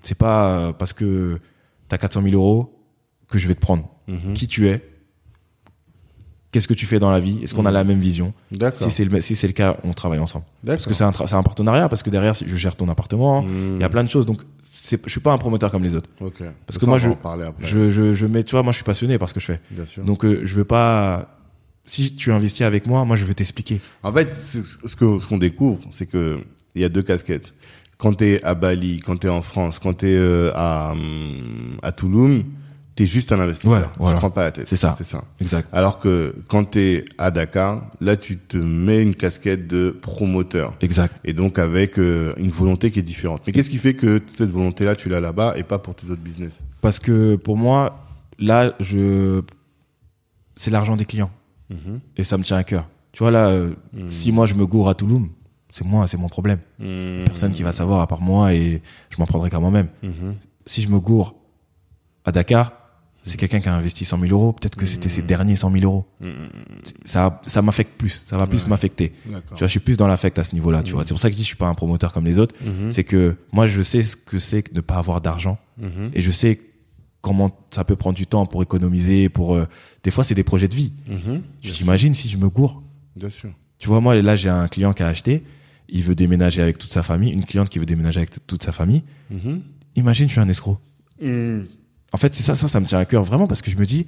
[0.00, 1.38] C'est pas parce que
[1.88, 2.74] t'as 400 000 euros
[3.28, 3.88] que je vais te prendre.
[4.34, 4.82] Qui tu es?
[6.50, 7.40] Qu'est-ce que tu fais dans la vie?
[7.42, 8.32] Est-ce qu'on a la même vision?
[8.72, 10.46] Si c'est le si c'est le cas, on travaille ensemble.
[10.64, 13.44] Parce que c'est un un partenariat parce que derrière je gère ton appartement.
[13.46, 14.24] Il y a plein de choses.
[14.24, 14.40] Donc
[14.82, 16.08] c'est je suis pas un promoteur comme les autres.
[16.20, 16.38] Ok.
[16.38, 17.08] Parce Ça, que moi, je-.
[17.60, 19.60] Je je je mets tu vois moi je suis passionné par ce que je fais.
[19.70, 20.04] Bien sûr.
[20.04, 21.38] Donc euh, je veux pas
[21.84, 23.80] si tu investis avec moi, moi je veux t'expliquer.
[24.02, 26.38] En fait, ce que ce qu'on découvre, c'est que
[26.74, 27.52] il y a deux casquettes.
[27.96, 32.44] Quand t'es à Bali, quand t'es en France, quand t'es euh, à hum, à Toulouse,
[32.98, 33.72] t'es juste un investisseur.
[33.72, 34.14] Ouais, voilà.
[34.16, 34.66] Tu prends pas la tête.
[34.68, 34.94] C'est ça.
[34.98, 35.22] C'est ça.
[35.40, 35.68] Exact.
[35.72, 40.72] Alors que quand t'es à Dakar, là tu te mets une casquette de promoteur.
[40.80, 41.16] Exact.
[41.24, 43.42] Et donc avec euh, une volonté qui est différente.
[43.46, 46.20] Mais qu'est-ce qui fait que cette volonté-là, tu l'as là-bas et pas pour tes autres
[46.22, 46.64] business?
[46.80, 48.04] Parce que pour moi
[48.40, 49.42] là je
[50.56, 51.30] c'est l'argent des clients
[51.70, 52.00] Mhm.
[52.16, 52.88] et ça me tient à cœur.
[53.12, 54.10] Tu vois là euh, Mhm.
[54.10, 55.28] si moi je me gourre à Toulouse,
[55.70, 56.58] c'est moi, c'est mon problème.
[56.80, 57.24] Mhm.
[57.26, 59.88] Personne qui va savoir à part moi et je m'en prendrai qu'à moi-même.
[60.02, 60.34] Mhm.
[60.66, 61.34] Si je me gourre
[62.24, 62.72] à Dakar,
[63.22, 64.52] c'est quelqu'un qui a investi 100 000 euros.
[64.52, 66.06] Peut-être que c'était ses derniers 100 000 euros.
[66.20, 66.48] Mhm.
[67.04, 68.24] Ça, ça m'affecte plus.
[68.26, 68.70] Ça va plus Ouais.
[68.70, 69.12] m'affecter.
[69.24, 70.82] Tu vois, je suis plus dans l'affect à ce niveau-là.
[70.82, 72.38] Tu vois, c'est pour ça que je dis je suis pas un promoteur comme les
[72.38, 72.54] autres.
[72.90, 75.58] C'est que moi, je sais ce que c'est que ne pas avoir d'argent
[76.14, 76.58] et je sais
[77.20, 79.28] comment ça peut prendre du temps pour économiser.
[79.28, 79.66] Pour euh,
[80.04, 80.92] des fois, c'est des projets de vie.
[81.62, 82.82] Tu t'imagines si je me gourre?
[83.16, 83.50] Bien sûr.
[83.78, 85.44] Tu vois, moi, là, j'ai un client qui a acheté.
[85.88, 87.30] Il veut déménager avec toute sa famille.
[87.32, 89.02] Une cliente qui veut déménager avec toute sa famille.
[89.96, 90.78] Imagine, je suis un escroc.
[92.12, 93.84] En fait, c'est ça, ça, ça me tient à cœur vraiment parce que je me
[93.86, 94.06] dis,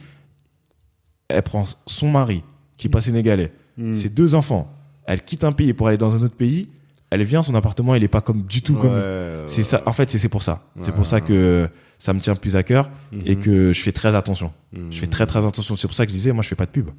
[1.29, 2.43] elle prend son mari,
[2.77, 3.95] qui est pas sénégalais, Mhm.
[3.95, 4.73] ses deux enfants,
[5.07, 6.69] elle quitte un pays pour aller dans un autre pays,
[7.11, 8.93] elle vient, son appartement, il est pas comme du tout comme.
[8.93, 9.83] Ouais, C'est ça.
[9.87, 10.65] En fait, c'est pour ça.
[10.81, 12.89] C'est pour ça que ça me tient plus à cœur
[13.27, 13.43] et Mhm.
[13.43, 14.53] que je fais très attention.
[14.73, 15.75] Je fais très très attention.
[15.77, 16.91] C'est pour ça que je disais, moi, je fais pas de pub.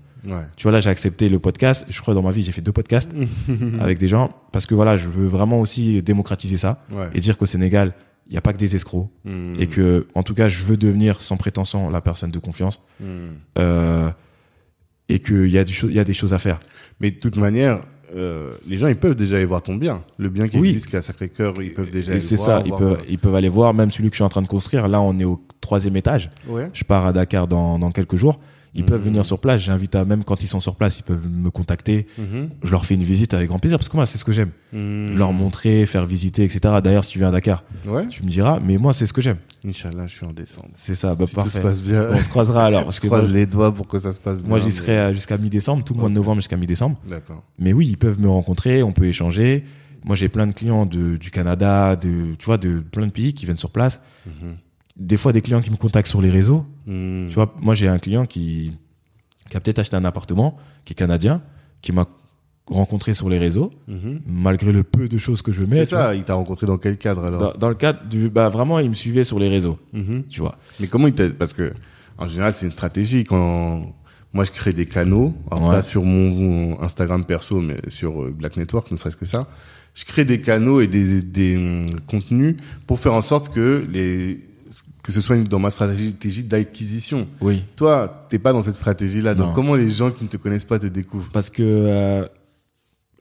[0.57, 1.85] Tu vois, là, j'ai accepté le podcast.
[1.89, 3.09] Je crois dans ma vie, j'ai fait deux podcasts
[3.79, 6.83] avec des gens parce que voilà, je veux vraiment aussi démocratiser ça
[7.13, 7.93] et dire qu'au Sénégal,
[8.31, 9.57] il n'y a pas que des escrocs Mhm.
[9.59, 13.35] et que, en tout cas, je veux devenir sans prétention la personne de confiance Mhm.
[13.59, 14.09] euh,
[15.09, 16.61] et qu'il y, a du il y a des choses à faire.
[17.01, 17.81] Mais de toute manière,
[18.15, 20.03] euh, les gens, ils peuvent déjà aller voir ton bien.
[20.17, 20.69] Le bien qui Oui.
[20.69, 22.79] existe, qui est à Sacré-Cœur, ils peuvent déjà Et aller c'est voir, ça, ils voir,
[22.79, 24.87] peuvent, ils peuvent aller voir, même celui que je suis en train de construire.
[24.87, 26.29] Là, on est au troisième étage.
[26.47, 26.69] Ouais.
[26.73, 28.39] Je pars à Dakar dans, dans quelques jours.
[28.73, 28.87] Ils Mhm.
[28.89, 29.59] peuvent venir sur place.
[29.61, 32.07] J'invite à, même quand ils sont sur place, ils peuvent me contacter.
[32.17, 32.49] Mhm.
[32.63, 34.51] Je leur fais une visite avec grand plaisir parce que moi, c'est ce que j'aime.
[34.71, 35.17] Mhm.
[35.17, 36.75] Leur montrer, faire visiter, etc.
[36.81, 38.07] D'ailleurs, si tu viens à Dakar, Ouais.
[38.07, 39.37] tu me diras, mais moi, c'est ce que j'aime.
[39.67, 40.69] Inch'Allah, je suis en décembre.
[40.75, 41.57] C'est ça, bah, si tout parfait.
[41.59, 43.87] se passe bien, On se croisera alors parce je que croise moi, les doigts pour
[43.89, 44.47] que ça se passe bien.
[44.49, 46.97] moi, j'y serai euh, jusqu'à mi-décembre, tout le mois de novembre jusqu'à mi-décembre.
[47.09, 47.43] D'accord.
[47.59, 49.65] Mais oui, ils peuvent me rencontrer, on peut échanger.
[50.05, 53.33] Moi, j'ai plein de clients de, du Canada, de, tu vois, de plein de pays
[53.33, 53.99] qui viennent sur place.
[54.25, 54.55] Mhm.
[54.97, 56.65] Des fois, des clients qui me contactent sur les réseaux.
[56.87, 57.27] Hmm.
[57.27, 58.71] Tu vois, moi j'ai un client qui,
[59.49, 61.41] qui a peut-être acheté un appartement, qui est canadien,
[61.81, 62.07] qui m'a
[62.67, 64.21] rencontré sur les réseaux, Mhm.
[64.27, 65.85] malgré le peu de choses que je mets.
[65.85, 66.03] C'est vois.
[66.05, 68.79] ça, il t'a rencontré dans quel cadre alors Dans, dans le cadre du, bah vraiment,
[68.79, 70.23] il me suivait sur les réseaux, Mhm.
[70.29, 70.57] tu vois.
[70.79, 71.73] Mais comment il t'a Parce que
[72.17, 73.23] en général, c'est une stratégie.
[73.25, 73.93] Quand
[74.33, 75.75] moi je crée des canaux, alors Ouais.
[75.75, 79.47] pas sur mon Instagram perso, mais sur euh, Black Network, ne serait-ce que ça,
[79.93, 82.55] je crée des canaux et des, des hum, contenus
[82.87, 84.39] pour faire en sorte que les
[85.03, 87.27] que ce soit dans ma stratégie d'acquisition.
[87.41, 87.63] Oui.
[87.75, 89.33] Toi, t'es pas dans cette stratégie-là.
[89.35, 91.29] Donc comment les gens qui ne te connaissent pas te découvrent?
[91.33, 92.27] Parce que euh,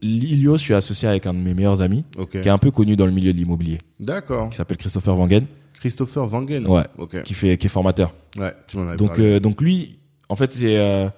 [0.02, 2.30] Ilios, je suis associé avec un de mes meilleurs amis, Ok.
[2.30, 4.48] qui est un peu connu dans le milieu de l'immobilier, D'accord.
[4.50, 5.46] qui s'appelle Christopher Wangen,
[5.78, 6.66] Christopher Wangen.
[6.66, 6.84] Ouais.
[6.98, 7.22] Ok.
[7.22, 8.14] qui fait, qui est formateur.
[8.38, 8.54] Ouais.
[8.66, 11.08] Tu m'en Donc, euh, donc lui, en fait, c'est, euh,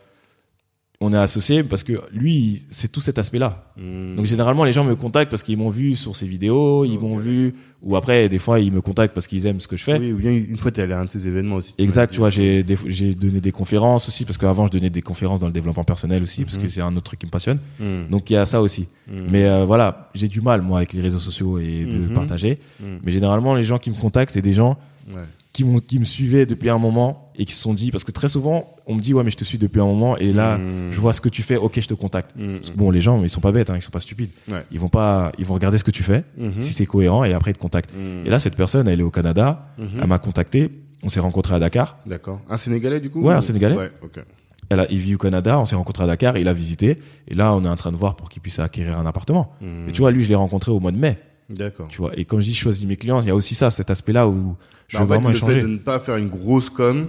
[1.02, 3.64] on est associé parce que lui, c'est tout cet aspect-là.
[3.76, 4.16] Hmm.
[4.16, 7.16] Donc généralement, les gens me contactent parce qu'ils m'ont vu sur ses vidéos, ils m'ont
[7.18, 9.98] vu, ou après, des fois, ils me contactent parce qu'ils aiment ce que je fais.
[9.98, 11.74] Oui, ou bien une fois t'es allé à un de ces événements aussi.
[11.76, 15.40] tu Exact, tu vois, j'ai donné des conférences aussi parce qu'avant je donnais des conférences
[15.40, 16.62] dans le développement personnel aussi parce Mhm.
[16.62, 17.58] que c'est un autre truc qui me passionne.
[17.80, 18.04] Hmm.
[18.10, 18.86] Donc il y a ça aussi.
[19.08, 19.24] Hmm.
[19.30, 22.12] Mais euh, voilà, j'ai du mal moi avec les réseaux sociaux et de Mhm.
[22.14, 22.58] partager.
[23.04, 24.78] Mais généralement les gens qui me contactent c'est des gens
[25.08, 25.20] Ouais.
[25.52, 28.10] Qui m'ont qui me suivaient depuis un moment et qui se sont dit parce que
[28.10, 30.56] très souvent on me dit ouais mais je te suis depuis un moment et là
[30.58, 30.90] Hmm.
[30.90, 32.30] je vois ce que tu fais, ok je te contacte.
[32.36, 32.56] Hmm.
[32.58, 34.30] Parce que Bon les gens ils sont pas bêtes, hein, ils sont pas stupides.
[34.50, 34.64] Ouais.
[34.70, 36.60] Ils vont pas, ils vont regarder ce que tu fais Mhm.
[36.60, 37.92] si c'est cohérent et après ils te contactent.
[37.94, 38.24] Hmm.
[38.26, 40.70] Et là cette personne elle est au Canada, elle m'a contacté,
[41.02, 41.98] on s'est rencontré à Dakar.
[42.06, 42.40] D'accord.
[42.48, 43.76] Un Sénégalais du coup Ouais, un Sénégalais.
[43.76, 44.24] Ouais, ok.
[44.70, 46.96] Elle a, il vit au Canada, on s'est rencontré à Dakar, il a visité,
[47.28, 49.52] et là on est en train de voir pour qu'il puisse acquérir un appartement.
[49.60, 49.86] Hmm.
[49.88, 51.18] Et tu vois, lui je l'ai rencontré au mois de mai,
[51.50, 51.88] D'accord.
[51.88, 52.12] tu vois.
[52.18, 54.26] Et comme je dis, je choisis mes clients, il y a aussi ça, cet aspect-là
[54.28, 54.56] où
[54.92, 55.54] je veux en fait, vraiment le échanger.
[55.54, 57.08] fait de ne pas faire une grosse com,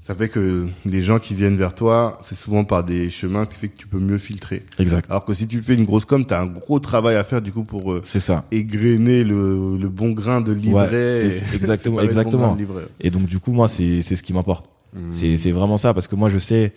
[0.00, 3.54] ça fait que les gens qui viennent vers toi, c'est souvent par des chemins qui
[3.56, 4.64] fait que tu peux mieux filtrer.
[4.78, 5.08] Exact.
[5.10, 7.52] Alors que si tu fais une grosse com, t'as un gros travail à faire du
[7.52, 8.44] coup pour euh, C'est ça.
[8.50, 10.90] égrener le, le bon grain de livret.
[10.90, 12.56] Ouais, exactement- bon exactement.
[13.00, 14.68] Et donc du coup, moi, c'est c'est ce qui m'importe.
[14.92, 15.12] Hmm.
[15.12, 16.72] C'est c'est vraiment ça, parce que moi je sais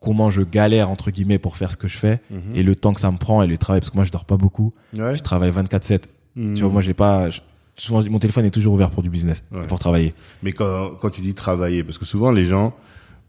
[0.00, 2.54] comment je galère entre guillemets pour faire ce que je fais Mhm.
[2.54, 4.24] et le temps que ça me prend et le travail parce que moi je dors
[4.24, 5.16] pas beaucoup Ouais.
[5.16, 6.02] je travaille 24/7
[6.36, 6.54] Hmm.
[6.54, 7.40] tu vois moi j'ai pas je-
[7.78, 9.66] souvent mon téléphone est toujours ouvert pour du business Ouais.
[9.66, 10.12] pour travailler.
[10.42, 12.74] Mais quand, quand tu dis travailler, parce que souvent les gens,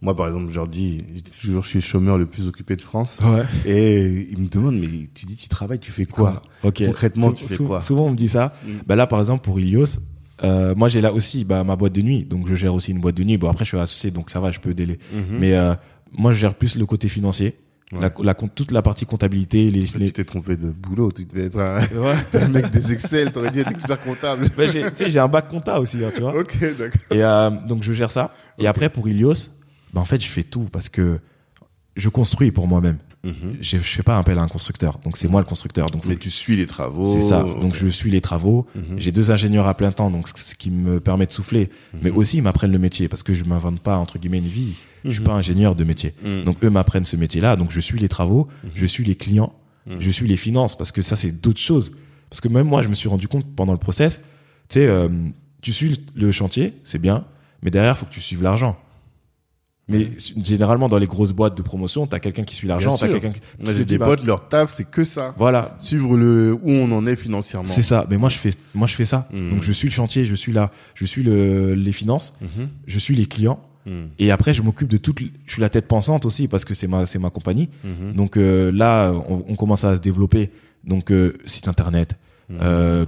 [0.02, 1.04] moi par exemple, je leur dis,
[1.41, 3.18] toujours, je suis le chômeur le plus occupé de France.
[3.24, 3.43] ouais.
[3.66, 6.41] Et ils me demandent, mais tu dis, tu travailles, tu fais quoi?
[6.64, 6.84] Ok.
[6.86, 7.80] Concrètement, Sou- tu fais quoi?
[7.82, 8.54] souvent on me dit ça.
[8.66, 8.70] Mm.
[8.88, 10.00] bah là par exemple pour Ilios
[10.41, 12.24] euh, moi j'ai là aussi bah, ma boîte de nuit.
[12.24, 13.38] Donc je gère aussi une boîte de nuit.
[13.38, 15.38] Bon après je suis associé donc ça va je peux délai Mhm.
[15.38, 15.74] mais euh,
[16.14, 17.56] moi je gère plus le côté financier
[17.92, 18.08] Ouais.
[18.22, 20.12] la, toute la partie comptabilité les, Tu les...
[20.12, 22.16] t'es trompé de boulot, tu devais être un, Ouais.
[22.40, 24.48] un mec des Excel, t'aurais dû être expert comptable.
[24.56, 27.02] Bah, tu sais j'ai un bac compta aussi hein, tu vois ok, d'accord.
[27.10, 28.32] Et euh, donc je gère ça.
[28.60, 29.50] Et après pour Ilios,
[29.94, 31.20] bah en fait je fais tout parce que
[31.96, 32.98] je construis pour moi-même.
[33.24, 33.58] Mhm.
[33.60, 35.88] Je, je fais pas appel à un constructeur, donc c'est moi le constructeur.
[35.88, 37.12] Donc Mais tu suis les travaux.
[37.12, 37.42] c'est ça.
[37.44, 38.66] Donc je suis les travaux.
[38.76, 38.98] Mhm.
[38.98, 41.70] J'ai deux ingénieurs à plein temps, donc ce qui me permet de souffler.
[42.02, 44.74] Mais aussi ils m'apprennent le métier parce que je m'invente pas entre guillemets une vie.
[45.04, 45.26] Je suis Mhm.
[45.26, 46.14] pas ingénieur de métier.
[46.24, 46.44] Mhm.
[46.46, 47.56] Donc eux m'apprennent ce métier-là.
[47.58, 49.54] Donc je suis les travaux, je suis les clients,
[49.86, 49.98] Mhm.
[50.00, 51.92] je suis les finances parce que ça c'est d'autres choses.
[52.30, 54.22] Parce que même moi je me suis rendu compte pendant le process,
[54.70, 55.10] tu sais, euh,
[55.62, 55.98] tu suis le
[56.28, 57.26] le chantier, c'est bien,
[57.64, 58.78] mais derrière faut que tu suives l'argent.
[59.90, 60.12] Mais
[60.44, 63.42] généralement dans les grosses boîtes de promotion, t'as quelqu'un qui suit l'argent, t'as quelqu'un qui
[63.60, 65.34] Moi, j'ai des bah, potes, leur taf, c'est que ça.
[65.38, 67.68] Voilà, Suivre le où on en est financièrement.
[67.68, 68.06] c'est ça.
[68.10, 69.28] Mais moi je fais, moi je fais ça.
[69.34, 69.52] Mhm.
[69.52, 72.70] Donc je suis le chantier, je suis là, je suis le, les finances, Mhm.
[72.88, 73.60] je suis les clients.
[73.86, 74.10] Mhm.
[74.20, 75.20] Et après, je m'occupe de toute.
[75.46, 77.70] Je suis la tête pensante aussi parce que c'est ma, c'est ma compagnie.
[77.84, 78.14] Mhm.
[78.14, 80.52] Donc euh, là, on, on commence à se développer.
[80.84, 82.14] Donc euh, site internet,
[82.50, 82.58] Mhm.
[82.62, 83.06] euh,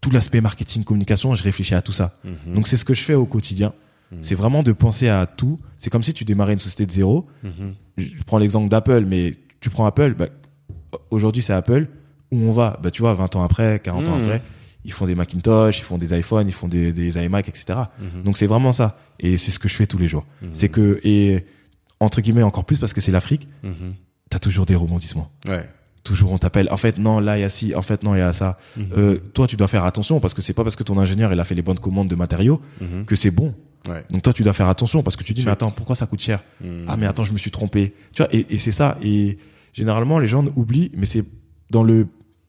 [0.00, 2.18] tout l'aspect marketing, communication, je réfléchis à tout ça.
[2.24, 2.54] Mhm.
[2.54, 3.72] Donc c'est ce que je fais au quotidien.
[4.12, 4.18] Mhm.
[4.22, 5.58] C'est vraiment de penser à tout.
[5.78, 7.26] C'est comme si tu démarrais une société de zéro.
[7.42, 7.74] Mhm.
[7.98, 10.14] Je prends l'exemple d'Apple, mais tu prends Apple.
[10.14, 10.26] Bah,
[11.10, 11.88] Aujourd'hui, c'est Apple.
[12.30, 12.78] Où on va?
[12.82, 14.22] Bah tu vois, 20 ans après, 40 ans Mhm.
[14.24, 14.42] après,
[14.84, 17.78] ils font des Macintosh, ils font des iPhones, ils font des, des iMac, etc.
[18.24, 18.98] Donc c'est vraiment ça.
[19.20, 20.24] Et c'est ce que je fais tous les jours.
[20.52, 21.44] C'est que et
[22.00, 23.46] entre guillemets encore plus parce que c'est l'Afrique,
[24.30, 25.30] t'as toujours des rebondissements.
[25.46, 25.60] Ouais.
[26.04, 26.68] Toujours on t'appelle.
[26.70, 27.74] En fait non, là il y a ci.
[27.76, 28.58] En fait non, il y a ça.
[28.96, 31.38] Euh, toi tu dois faire attention parce que c'est pas parce que ton ingénieur il
[31.38, 32.60] a fait les bonnes commandes de matériaux
[33.06, 33.54] que c'est bon.
[33.88, 34.04] Ouais.
[34.10, 36.20] Donc toi tu dois faire attention parce que tu dis mais attends pourquoi ça coûte
[36.20, 36.84] cher Mhm.
[36.88, 37.94] Ah mais attends je me suis trompé.
[38.12, 38.96] Tu vois et, et c'est ça.
[39.02, 39.38] Et
[39.72, 41.24] généralement les gens oublient, mais c'est
[41.70, 42.06] dans le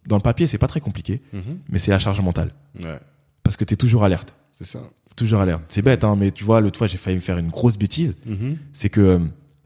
[0.08, 1.60] dans le papier c'est pas très compliqué, Mhm.
[1.70, 3.00] mais c'est la charge mentale Ouais.
[3.44, 4.80] parce que t'es toujours alerte, C'est ça.
[5.16, 5.64] toujours alerte.
[5.70, 8.16] C'est bête hein, mais tu vois l'autre fois j'ai failli me faire une grosse bêtise.
[8.26, 8.58] Mhm.
[8.74, 9.20] c'est que euh,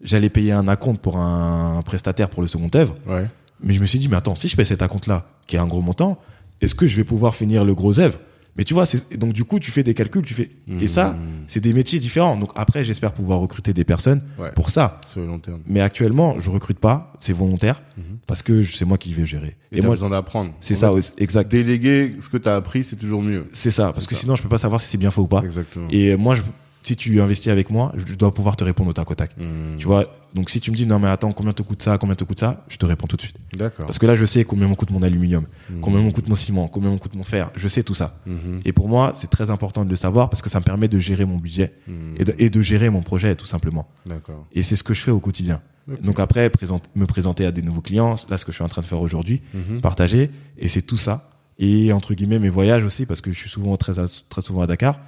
[0.04, 3.28] j'allais payer un acompte pour un prestataire pour le second œuvre, Ouais.
[3.64, 5.66] mais je me suis dit, mais attends, si je paye cet acompte-là, qui est un
[5.66, 6.20] gros montant,
[6.62, 8.20] est-ce que je vais pouvoir finir le gros œuvre?
[8.58, 8.86] Mais tu vois,
[9.16, 10.50] donc du coup, tu fais des calculs, tu fais,
[10.82, 11.44] et ça, Mhm.
[11.48, 12.36] c'est des métiers différents.
[12.38, 14.52] Donc après, j'espère pouvoir recruter des personnes Ouais.
[14.56, 15.00] pour ça.
[15.12, 15.62] Sur le long terme.
[15.68, 18.18] Mais actuellement, je recrute pas, c'est volontaire, Mhm.
[18.26, 19.56] parce que c'est moi qui vais gérer.
[19.72, 20.54] Et, Et, moi, besoin d'apprendre.
[20.60, 21.52] c'est ça, aussi, exact.
[21.52, 23.46] Déléguer ce que t'as appris, c'est toujours mieux.
[23.54, 24.22] C'est ça, parce que ça.
[24.22, 25.44] sinon, je peux pas savoir si c'est bien fait ou pas.
[25.44, 25.88] Exactement.
[25.92, 26.42] Et moi, je,
[26.88, 29.32] si tu investis avec moi, je dois pouvoir te répondre au tac au tac.
[29.38, 29.78] Hmm.
[29.78, 32.16] Tu vois, donc si tu me dis non mais attends, combien te coûte ça, combien
[32.16, 33.38] te coûte ça, je te réponds tout de suite.
[33.56, 33.86] D'accord.
[33.86, 35.80] Parce que là, je sais combien me coûte mon aluminium, Hmm.
[35.82, 37.52] combien me coûte mon ciment, combien me coûte mon fer.
[37.56, 38.20] Je sais tout ça.
[38.26, 38.62] Mhm.
[38.66, 41.00] Et pour moi, c'est très important de le savoir parce que ça me permet de
[41.00, 42.16] gérer mon budget Hmm.
[42.20, 43.88] et de, et de gérer mon projet tout simplement.
[44.06, 44.46] D'accord.
[44.54, 45.62] Et c'est ce que je fais au quotidien.
[46.04, 48.68] Donc après, présente, me présenter à des nouveaux clients, là ce que je suis en
[48.68, 49.42] train de faire aujourd'hui,
[49.82, 51.30] partager, et c'est tout ça.
[51.60, 54.62] Et entre guillemets mes voyages aussi parce que je suis souvent très à- très souvent
[54.62, 55.00] à Dakar.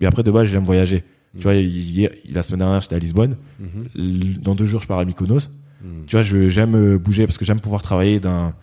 [0.00, 1.02] Et après de base j'aime voyager.
[1.36, 3.36] Tu vois, hier, la semaine dernière j'étais à Lisbonne.
[3.60, 4.36] Mhm.
[4.40, 5.50] Dans deux jours je pars à Mykonos.
[5.82, 6.04] Mhm.
[6.06, 8.54] Tu vois, j'aime euh, bouger parce que j'aime pouvoir travailler d'un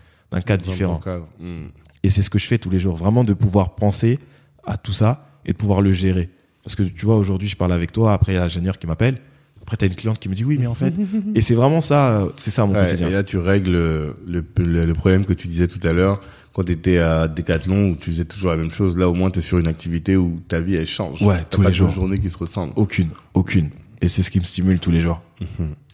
[0.45, 0.97] cadre Dans un différent.
[0.99, 1.28] cadre.
[1.39, 1.69] Mhm.
[2.03, 4.17] Et c'est ce que je fais tous les jours, vraiment de pouvoir penser
[4.65, 6.30] à tout ça et de pouvoir le gérer.
[6.63, 8.88] Parce que tu vois, aujourd'hui, je parle avec toi, après il y a l'ingénieur qui
[8.88, 9.17] m'appelle,
[9.61, 10.93] après tu as une cliente qui me dit oui, mais en fait,
[11.36, 13.09] et c'est vraiment ça, euh, c'est ça mon Ouais, quotidien.
[13.09, 14.15] et là, tu règles le,
[14.57, 16.22] le, le problème que tu disais tout à l'heure
[16.54, 18.97] quand tu étais à Decathlon où tu faisais toujours la même chose.
[18.97, 21.22] Là, au moins, tu es sur une activité où ta vie, elle change.
[21.22, 21.89] Ouais, T'as tous pas les jours.
[21.89, 22.74] journées qui se ressemblent.
[22.76, 23.70] Aucune, aucune.
[24.02, 25.22] Et c'est ce qui me stimule tous les jours.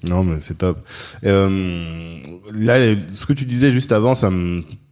[0.07, 0.79] Non, mais c'est top.
[1.25, 2.19] Euh,
[2.53, 4.31] là, ce que tu disais juste avant, ça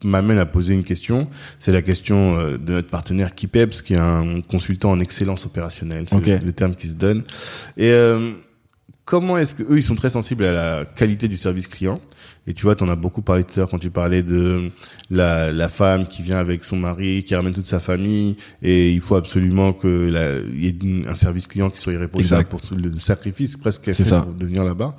[0.03, 1.27] m'amène à poser une question.
[1.59, 6.05] C'est la question euh, de notre partenaire Kipeps, qui est un consultant en excellence opérationnelle.
[6.09, 7.23] C'est le, le terme qui se donne.
[7.77, 8.31] Et euh,
[9.05, 12.01] comment est-ce que eux, ils sont très sensibles à la qualité du service client?
[12.47, 14.71] Et tu vois, tu en as beaucoup parlé tout à l'heure quand tu parlais de
[15.09, 19.01] la, la femme qui vient avec son mari, qui ramène toute sa famille, et il
[19.01, 22.97] faut absolument que la, y ait un service client qui soit irréprochable pour tout le
[22.97, 24.21] sacrifice presque qu'elle fait ça.
[24.21, 24.97] pour devenir là-bas.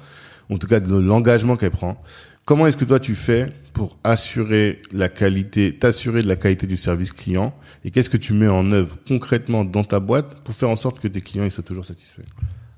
[0.49, 2.03] En tout cas, de l'engagement qu'elle prend.
[2.45, 6.77] Comment est-ce que toi tu fais pour assurer la qualité, t'assurer de la qualité du
[6.77, 7.53] service client?
[7.85, 11.01] Et qu'est-ce que tu mets en œuvre concrètement dans ta boîte pour faire en sorte
[11.01, 12.23] que tes clients ils soient toujours satisfaits?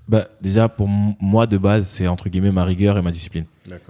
[0.09, 3.44] Bah, déjà, pour moi, de base, c'est entre guillemets ma rigueur et ma discipline.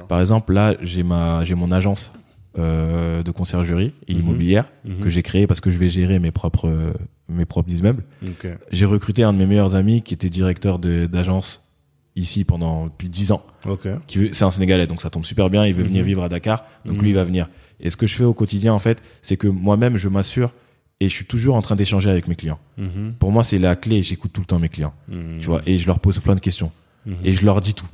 [0.09, 2.13] Par exemple, là, j'ai ma, j'ai mon agence
[2.59, 4.21] euh, de conciergerie et Mhm.
[4.21, 4.99] immobilière Mhm.
[5.01, 6.93] que j'ai créée parce que je vais gérer mes propres, euh,
[7.29, 8.03] mes propres immeubles.
[8.27, 8.49] Ok.
[8.73, 11.71] J'ai recruté un de mes meilleurs amis qui était directeur d'agence
[12.17, 13.45] ici pendant plus de 10 ans.
[13.65, 13.87] Ok.
[14.09, 15.67] Qui veut- C'est un Sénégalais, donc ça tombe super bien.
[15.67, 16.07] Il veut venir Mhm.
[16.09, 17.49] vivre à Dakar, donc lui il va venir.
[17.79, 20.53] Et ce que je fais au quotidien, en fait, c'est que moi-même, je m'assure
[21.01, 22.59] et je suis toujours en train d'échanger avec mes clients.
[22.77, 23.15] Mhm.
[23.19, 24.03] Pour moi, c'est la clé.
[24.03, 25.39] J'écoute tout le temps mes clients, Mhm.
[25.41, 26.73] tu vois, et je leur pose plein de questions
[27.07, 27.15] Mhm.
[27.25, 27.87] et je leur dis tout.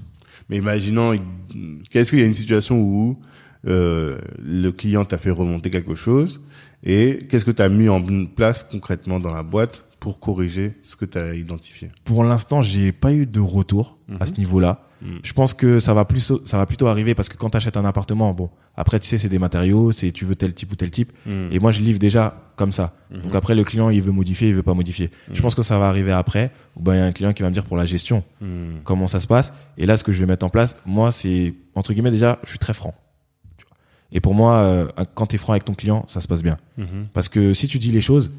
[0.49, 1.15] Mais imaginons,
[1.91, 3.19] qu'est-ce qu'il y a une situation où
[3.67, 6.41] euh, le client t'a fait remonter quelque chose
[6.85, 10.97] et qu'est-ce que tu as mis en place concrètement dans la boîte pour corriger ce
[10.97, 14.83] que tu as identifié Pour l'instant, j'ai pas eu de retour à ce niveau-là.
[15.01, 15.21] Mhm.
[15.23, 17.79] Je pense que ça va plus, ça va plutôt arriver parce que quand tu achètes
[17.79, 20.77] un appartement, bon, après tu sais, c'est des matériaux, c'est tu veux tel type ou
[20.77, 21.11] tel type.
[21.25, 21.49] Mhm.
[21.53, 22.93] Et moi, je livre déjà comme ça.
[23.11, 25.11] Donc après, le client, il veut modifier, il veut pas modifier.
[25.33, 26.53] Je pense que ça va arriver après.
[26.77, 28.81] Ou ben, il y a un client qui va me dire pour la gestion, Mhm.
[28.85, 29.55] comment ça se passe.
[29.79, 32.51] Et là, ce que je vais mettre en place, moi, c'est, entre guillemets, déjà, je
[32.51, 32.93] suis très franc.
[34.13, 36.59] Et pour moi, euh, quand tu es franc avec ton client, ça se passe bien.
[36.77, 37.07] Mhm.
[37.15, 38.31] Parce que si tu dis les choses,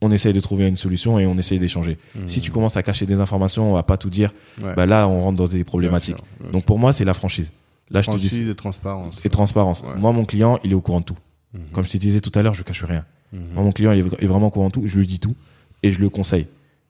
[0.00, 1.98] on essaye de trouver une solution et on essaye d'échanger.
[2.26, 4.32] Si tu commences à cacher des informations, à pas tout dire,
[4.62, 4.74] Ouais.
[4.74, 6.16] bah là, on rentre dans des problématiques.
[6.16, 7.52] Bien sûr, bien Donc pour moi, c'est la franchise.
[7.90, 9.24] Là, je te dis, franchise et transparence.
[9.24, 9.82] et transparence.
[9.82, 9.98] Ouais.
[9.98, 11.16] Moi, mon client, il est au courant de tout.
[11.54, 11.60] Mhm.
[11.72, 13.04] Comme je te disais tout à l'heure, je cache rien.
[13.32, 13.40] Mhm.
[13.54, 14.82] Moi, mon client, il est, vra- est vraiment au courant de tout.
[14.86, 15.34] Je lui dis tout
[15.82, 16.46] et je le conseille.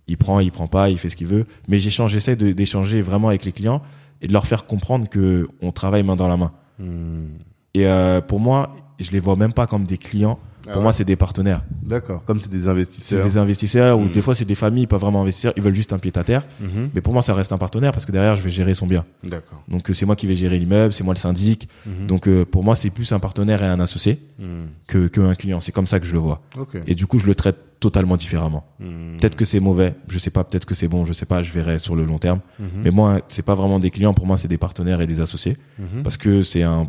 [0.09, 1.47] Il prend, il prend pas, il fait ce qu'il veut.
[1.69, 3.81] Mais j'échange, j'essaie d'échanger vraiment avec les clients
[4.21, 6.53] et de leur faire comprendre que on travaille main dans la main.
[7.75, 10.39] Et euh, pour moi, je les vois même pas comme des clients.
[10.67, 10.83] Ah Pour ouais.
[10.83, 11.63] moi, c'est des partenaires.
[11.83, 13.25] D'accord, comme c'est des C'est investisseurs.
[13.25, 14.13] des investisseurs ou Mhm.
[14.13, 16.45] des fois c'est des familles, pas vraiment investir, ils veulent juste un pied à terre.
[16.61, 16.91] Mhm.
[16.95, 19.07] Mais pour moi, ça reste un partenaire parce que derrière, je vais gérer son bien.
[19.25, 19.63] D'accord.
[19.69, 21.69] Donc euh, c'est moi qui vais gérer l'immeuble, c'est moi le syndic.
[21.87, 22.07] Mhm.
[22.07, 24.67] Donc euh, pour moi, c'est plus un partenaire et un associé Mhm.
[24.87, 25.61] que qu'un client.
[25.61, 26.43] C'est comme ça que je le vois.
[26.59, 26.77] Ok.
[26.87, 28.67] Et du coup, je le traite totalement différemment.
[28.81, 29.17] Mhm.
[29.21, 30.45] Peut-être que c'est mauvais, je sais pas.
[30.45, 31.43] Peut-être que c'est bon, je sais pas.
[31.43, 32.41] Je verrai sur le long terme.
[32.59, 32.67] Mhm.
[32.85, 34.13] Mais moi, c'est pas vraiment des clients.
[34.13, 35.57] Pour moi, c'est des partenaires et des associés
[36.03, 36.85] parce que c'est un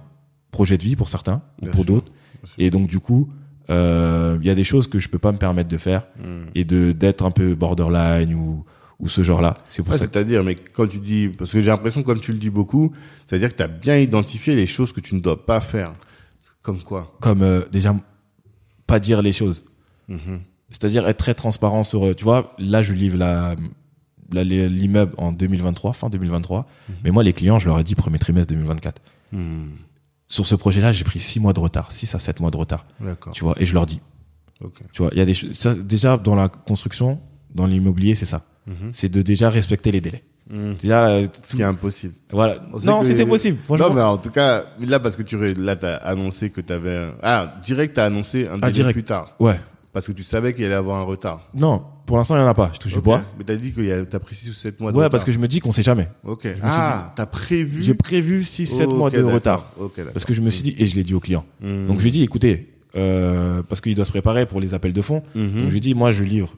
[0.52, 2.12] projet de vie pour certains ou pour d'autres.
[2.58, 3.30] Et donc du coup,
[3.70, 6.46] euh, il y a des choses que je peux pas me permettre de faire Mhm.
[6.56, 8.66] et de d'être un peu borderline ou
[9.02, 9.54] ou ce genre-là.
[9.70, 10.06] C'est pour Ouais, ça.
[10.06, 12.92] C'est-à-dire, mais quand tu dis, parce que j'ai l'impression, comme tu le dis beaucoup,
[13.26, 15.94] c'est-à-dire que tu as bien identifié les choses que tu ne dois pas faire.
[16.62, 17.96] Comme quoi Comme euh, déjà
[18.88, 19.64] pas dire les choses.
[20.10, 20.42] Mhm.
[20.70, 22.08] C'est-à-dire être très transparent sur.
[22.08, 23.56] euh, Tu vois, là je livre la
[24.34, 26.68] la- l'immeuble en 2023, fin 2023.
[26.90, 26.96] Mhm.
[27.06, 29.02] Mais moi, les clients, je leur ai dit premier trimestre 2024.
[30.30, 32.86] Sur ce projet-là, j'ai pris six mois de retard, 6 à 7 mois de retard.
[33.02, 33.34] D'accord.
[33.34, 34.00] Tu vois, et je leur dis.
[34.64, 34.76] Ok.
[34.94, 35.52] Tu vois, il y a des choses.
[35.54, 37.20] ça, Déjà, dans la construction,
[37.54, 38.44] dans l'immobilier, c'est ça.
[38.68, 38.92] Mhm.
[38.94, 40.24] C'est de déjà respecter les délais.
[40.50, 40.76] Mhm.
[40.76, 42.14] Déjà, euh, Ce qui est impossible.
[42.32, 42.62] voilà.
[42.74, 43.58] On Non, que- si c'est possible.
[43.70, 47.14] Non, mais en tout cas, là, parce que tu là, t'as annoncé que t'avais un...
[47.24, 48.94] Ah, direct, t'as annoncé un délai Ah, direct.
[48.94, 49.36] plus tard.
[49.40, 49.60] Ouais.
[49.92, 51.50] Parce que tu savais qu'il allait avoir un retard.
[51.56, 52.70] Non, pour l'instant, il y en a pas.
[52.76, 53.04] Je touche du Ok.
[53.06, 53.24] bois.
[53.40, 55.12] Mais t'as dit que t'as pris 6 ou 7 mois de Ouais, retard.
[55.12, 56.08] parce que je me dis qu'on sait jamais.
[56.24, 56.48] Ok.
[56.62, 60.14] ah, t'as prévu J'ai prévu 6 7 Oh, mois de retard Ok, d'accord.
[60.14, 61.44] parce que je me suis dit et je l'ai dit au client.
[61.62, 61.88] Mhm.
[61.88, 64.94] Donc je lui ai dit écoutez euh, parce qu'il doit se préparer pour les appels
[64.94, 65.24] de fonds.
[65.34, 65.48] Mhm.
[65.56, 66.56] Donc je lui ai dit moi je livre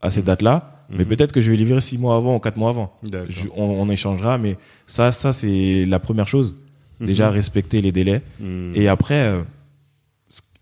[0.00, 1.04] à cette date-là Mais Mhm.
[1.06, 2.94] peut-être que je vais livrer six mois avant ou quatre mois avant.
[3.28, 4.56] Je- on, on échangera, mais
[4.86, 6.54] ça, ça c'est la première chose.
[7.00, 8.22] Déjà, respecter les délais.
[8.74, 9.42] Et après, euh,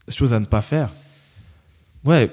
[0.09, 0.91] chose à ne pas faire.
[2.07, 2.31] Ouais,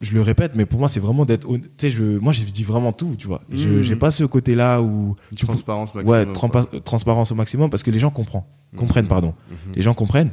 [0.00, 1.46] je le répète, mais pour moi, c'est vraiment d'être.
[1.46, 3.42] Tu sais, je, moi, je dis vraiment tout, tu vois.
[3.50, 3.82] Je Mhm.
[3.82, 5.14] j'ai pas ce côté-là où.
[5.36, 6.18] Tu peux- transparence maximum.
[6.18, 8.42] Ouais, trampa- transparence au maximum parce que les gens comprennent.
[8.76, 9.08] Comprennent, Mhm.
[9.08, 9.34] pardon.
[9.50, 9.74] Mhm.
[9.76, 10.30] Les gens comprennent.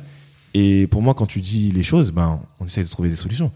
[0.53, 3.51] Et pour moi, quand tu dis les choses, ben, on essaie de trouver des solutions.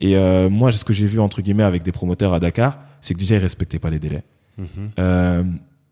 [0.00, 3.12] Et euh, moi, ce que j'ai vu entre guillemets avec des promoteurs à Dakar, c'est
[3.14, 4.22] que déjà ils respectaient pas les délais.
[4.98, 5.42] Euh,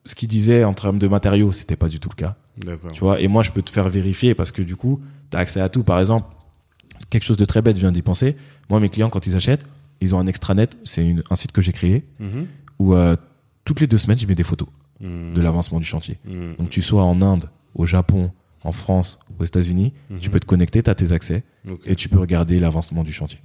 [0.05, 2.37] ce qu'ils disaient en termes de matériaux, c'était pas du tout le cas.
[2.57, 2.93] D'accord.
[2.93, 3.21] Tu vois.
[3.21, 5.01] Et moi, je peux te faire vérifier parce que du coup,
[5.31, 5.83] tu as accès à tout.
[5.85, 6.27] Par exemple,
[7.11, 8.37] quelque chose de très bête vient d'y penser.
[8.71, 9.65] Moi, mes clients, quand ils achètent,
[10.01, 10.71] ils ont un extranet.
[10.85, 12.47] C'est une- un site que j'ai créé Mhm.
[12.79, 13.17] où euh,
[13.65, 14.69] toutes les deux semaines, je mets des photos
[15.01, 15.35] Mhm.
[15.35, 16.19] de l'avancement du chantier.
[16.25, 16.55] Mhm.
[16.59, 18.31] Donc, tu sois en Inde, au Japon,
[18.65, 21.43] en France, aux États-Unis, tu peux te connecter, tu as tes accès
[21.87, 23.39] et tu peux regarder l'avancement du chantier.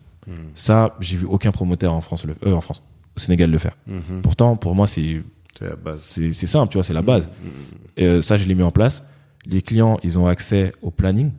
[0.55, 2.81] Ça, j'ai vu aucun promoteur en France, le, euh, en France,
[3.15, 3.77] au Sénégal le faire.
[4.23, 5.21] Pourtant, pour moi, c'est
[5.99, 7.29] C'est simple, tu vois, c'est la base.
[7.95, 9.03] Et, euh, ça, je l'ai mis en place.
[9.45, 11.31] Les clients, ils ont accès au planning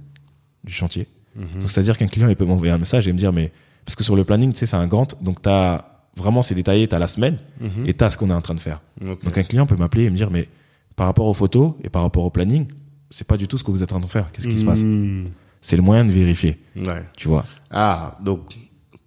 [0.63, 1.07] du chantier.
[1.37, 1.61] Mhm.
[1.61, 3.53] Donc, c'est-à-dire qu'un client, il peut m'envoyer un message et me dire, mais
[3.85, 5.85] parce que sur le planning, tu sais, c'est un Gantt, donc t'as
[6.17, 7.87] vraiment c'est détaillé, t'as la semaine Mhm.
[7.87, 8.81] et t'as ce qu'on est en train de faire.
[9.01, 10.49] Donc, un client peut m'appeler et me dire, mais
[10.97, 12.67] par rapport aux photos et par rapport au planning,
[13.11, 14.31] c'est pas du tout ce que vous êtes en train de faire.
[14.33, 14.83] Qu'est-ce qui se passe?
[14.83, 15.27] Mhm.
[15.61, 17.03] C'est le moyen de vérifier, Ouais.
[17.17, 17.45] tu vois.
[17.71, 18.57] Ah, donc,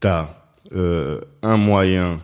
[0.02, 0.34] tu as
[1.44, 2.20] un moyen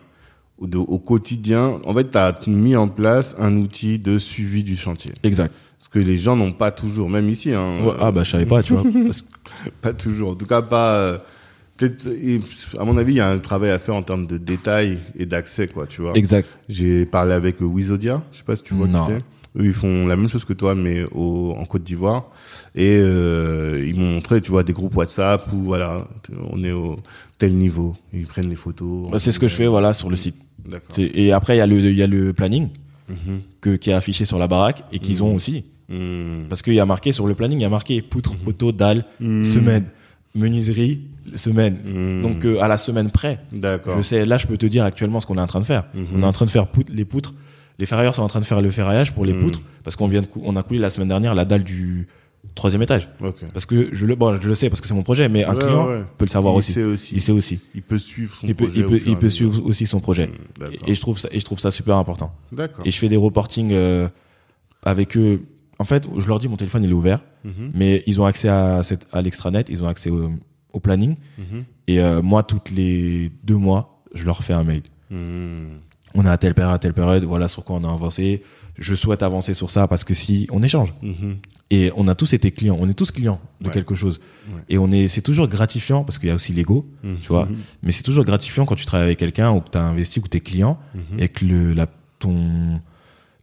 [0.60, 1.80] de, au quotidien.
[1.84, 5.12] En fait, tu as mis en place un outil de suivi du chantier.
[5.22, 5.52] Exact.
[5.84, 7.52] Ce que les gens n'ont pas toujours, même ici.
[7.52, 8.82] Hein, Ouais, ah bah je savais pas, tu vois.
[9.06, 9.28] parce que-
[9.82, 10.30] Pas toujours.
[10.30, 10.94] En tout cas, pas.
[10.96, 11.18] euh,
[11.76, 12.08] peut-être,
[12.78, 15.26] à mon avis, il y a un travail à faire en termes de détails et
[15.26, 16.12] d'accès, quoi, tu vois.
[16.16, 16.58] exact.
[16.70, 19.04] J'ai parlé avec euh, Wizodia, je sais pas si tu vois Non.
[19.04, 19.18] qui c'est.
[19.60, 22.24] Eux, ils font la même chose que toi, mais au, en Côte d'Ivoire.
[22.74, 26.08] Et euh, ils m'ont montré, tu vois, des groupes WhatsApp où voilà,
[26.50, 26.96] on est au
[27.38, 27.94] tel niveau.
[28.12, 29.10] Ils prennent les photos.
[29.12, 30.34] Bah, c'est ce que je fais, voilà, sur le site.
[30.66, 30.96] D'accord.
[30.98, 32.68] Et après, il y a le, y a le planning
[33.06, 33.40] Mhm.
[33.60, 35.64] que, qui est affiché sur la baraque et qu'ils ont aussi.
[35.88, 36.46] Mhm.
[36.48, 39.04] Parce qu'il y a marqué sur le planning, il y a marqué poutre, poteau, dalle,
[39.20, 39.44] Mhm.
[39.44, 39.84] semaine,
[40.34, 41.02] menuiserie,
[41.34, 42.20] semaine.
[42.22, 43.96] Donc euh, à la semaine près, D'accord.
[43.96, 45.84] je sais, là je peux te dire actuellement ce qu'on est en train de faire.
[46.14, 47.34] On est en train de faire poutre- les poutres.
[47.78, 50.22] Les ferrailleurs sont en train de faire le ferraillage pour les poutres parce qu'on vient
[50.22, 52.06] de cou- on a coulé la semaine dernière la dalle du
[52.54, 53.08] troisième étage.
[53.20, 53.36] Ok.
[53.52, 55.54] Parce que je le, bon, je le sais parce que c'est mon projet, mais un
[55.54, 56.02] Ouais, client ouais.
[56.18, 56.72] peut le savoir il aussi.
[56.72, 57.14] Sait aussi.
[57.16, 57.58] Il sait aussi.
[57.74, 58.80] Il peut suivre son Il peut, projet.
[58.80, 60.30] il peut, il peut suivre aussi son projet.
[60.86, 62.32] Et je trouve ça, et je trouve ça super important.
[62.52, 62.84] D'accord.
[62.86, 64.08] Et je fais des reportings euh,
[64.84, 65.42] avec eux.
[65.84, 67.72] En fait, je leur dis mon téléphone il est ouvert, Mhm.
[67.74, 70.32] mais ils ont accès à, cette, à l'extranet, ils ont accès au,
[70.72, 71.14] au planning.
[71.36, 71.64] Mhm.
[71.88, 74.82] Et euh, moi, toutes les deux mois, je leur fais un mail.
[75.10, 75.80] Mhm.
[76.14, 78.42] On est à telle période, à telle période, voilà sur quoi on a avancé.
[78.78, 80.94] Je souhaite avancer sur ça parce que si on échange.
[81.02, 81.36] Mhm.
[81.70, 83.72] Et on a tous été clients, on est tous clients de Ouais.
[83.74, 84.20] quelque chose.
[84.48, 84.62] Ouais.
[84.70, 86.88] Et on est, c'est toujours gratifiant parce qu'il y a aussi l'ego,
[87.20, 87.46] tu vois.
[87.82, 90.22] Mais c'est toujours gratifiant quand tu travailles avec quelqu'un ou que tu as investi ou
[90.22, 90.78] que tu es client
[91.18, 91.86] et que le, la,
[92.20, 92.80] ton,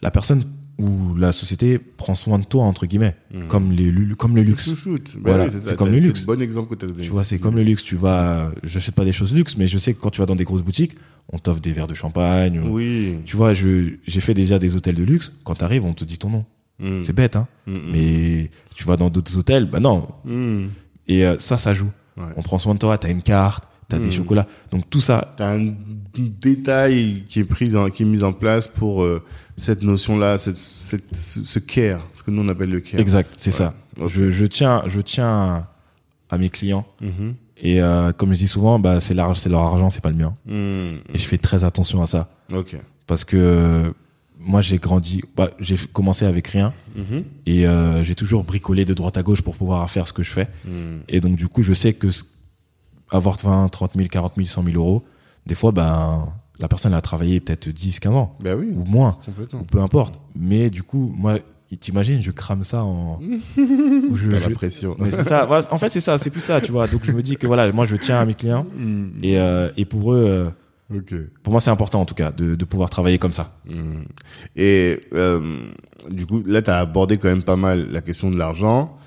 [0.02, 0.44] la personne
[0.82, 3.16] ou la société prend soin de toi, entre guillemets,
[3.48, 4.66] comme, les, lu- comme le luxe.
[4.66, 5.16] Chouchoute.
[5.24, 6.26] Voilà, oui, c'est comme le luxe.
[6.26, 7.04] Bon exemple que tu as donné.
[7.04, 7.84] Tu vois, c'est comme le luxe.
[7.84, 10.36] Tu vas, j'achète pas des choses luxe, mais je sais que quand tu vas dans
[10.36, 10.96] des grosses boutiques,
[11.32, 12.60] on t'offre des verres de champagne.
[12.60, 13.16] ou- Oui.
[13.26, 15.32] Tu vois, je, j'ai fait déjà des hôtels de luxe.
[15.44, 16.46] Quand t'arrives, on te dit ton nom.
[16.80, 17.04] Mhm.
[17.04, 17.48] C'est bête, hein.
[17.68, 17.82] Mhm.
[17.92, 20.08] Mais tu vas dans d'autres hôtels, bah non.
[20.26, 20.70] Mhm.
[21.08, 21.92] Et euh, ça, ça joue.
[22.18, 22.24] Ouais.
[22.36, 22.98] On prend soin de toi.
[22.98, 24.12] T'as une carte, t'as des Mhm.
[24.12, 24.48] chocolats.
[24.72, 25.74] Donc tout ça, T'as un
[26.14, 29.24] détail qui est pris en, qui est mis en place pour euh,
[29.58, 33.00] cette notion-là, cette, cette, ce care, ce que nous on appelle le care.
[33.00, 33.58] exact, c'est Ouais.
[33.58, 33.74] ça.
[34.08, 35.68] Je, je tiens, je tiens
[36.30, 36.86] à mes clients.
[37.02, 37.36] Mhm.
[37.64, 40.16] Et euh, comme je dis souvent, bah c'est leur, c'est leur argent, c'est pas le
[40.16, 40.36] mien.
[40.46, 41.00] Mhm.
[41.14, 42.76] Et je fais très attention à ça Ok.
[43.08, 43.94] parce que
[44.40, 47.24] moi j'ai grandi, bah, j'ai commencé avec rien Mhm.
[47.46, 50.32] et euh, j'ai toujours bricolé de droite à gauche pour pouvoir faire ce que je
[50.32, 50.48] fais.
[50.66, 51.02] Mhm.
[51.10, 52.08] Et donc du coup, je sais que
[53.12, 55.04] avoir 20, 30 000, 40 000, 100 000 euros,
[55.46, 56.30] des fois, ben
[56.60, 59.18] la personne a travaillé peut-être 10, 15 ans Ben oui, ou moins,
[59.54, 60.20] ou peu importe.
[60.36, 61.40] Mais du coup, moi,
[61.80, 63.20] t'imagines, je crame ça en.
[63.58, 64.96] ou je- la pression.
[65.00, 65.46] Mais c'est ça.
[65.48, 66.18] voilà, en fait, c'est ça.
[66.18, 66.88] C'est plus ça, tu vois.
[66.88, 69.14] Donc je me dis que voilà, moi je tiens à mes clients Mhm.
[69.24, 70.54] et euh, et pour eux,
[70.94, 73.58] euh, pour moi c'est important en tout cas de de pouvoir travailler comme ça.
[73.66, 74.04] Mhm.
[74.58, 75.66] Et euh,
[76.12, 78.98] du coup, là, tu as abordé quand même pas mal la question de l'argent.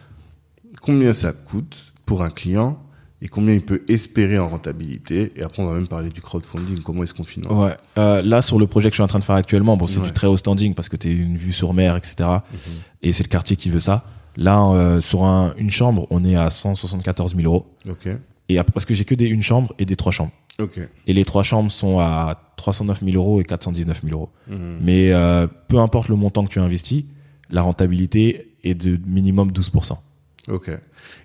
[0.82, 2.78] Combien ça coûte pour un client
[3.24, 6.80] et combien il peut espérer en rentabilité Et après, on va même parler du crowdfunding.
[6.82, 7.74] Comment est-ce qu'on finance Ouais.
[7.98, 9.98] Euh, là, sur le projet que je suis en train de faire actuellement, bon, c'est
[9.98, 10.06] Ouais.
[10.06, 12.28] du très haut standing parce que t'es une vue sur mer, etc.
[13.02, 14.04] Et c'est le quartier qui veut ça.
[14.36, 17.66] Là, euh, sur un, une chambre, on est à 174 000 euros.
[17.88, 18.08] Ok.
[18.50, 20.32] Et après, parce que j'ai que des une chambre et des trois chambres.
[20.60, 20.78] Ok.
[21.06, 24.28] Et les trois chambres sont à 309 000 euros et 419 000 euros.
[24.48, 24.78] Mhm.
[24.82, 27.04] Mais euh, peu importe le montant que tu investis,
[27.48, 29.96] la rentabilité est de minimum 12%.
[30.50, 30.70] Ok.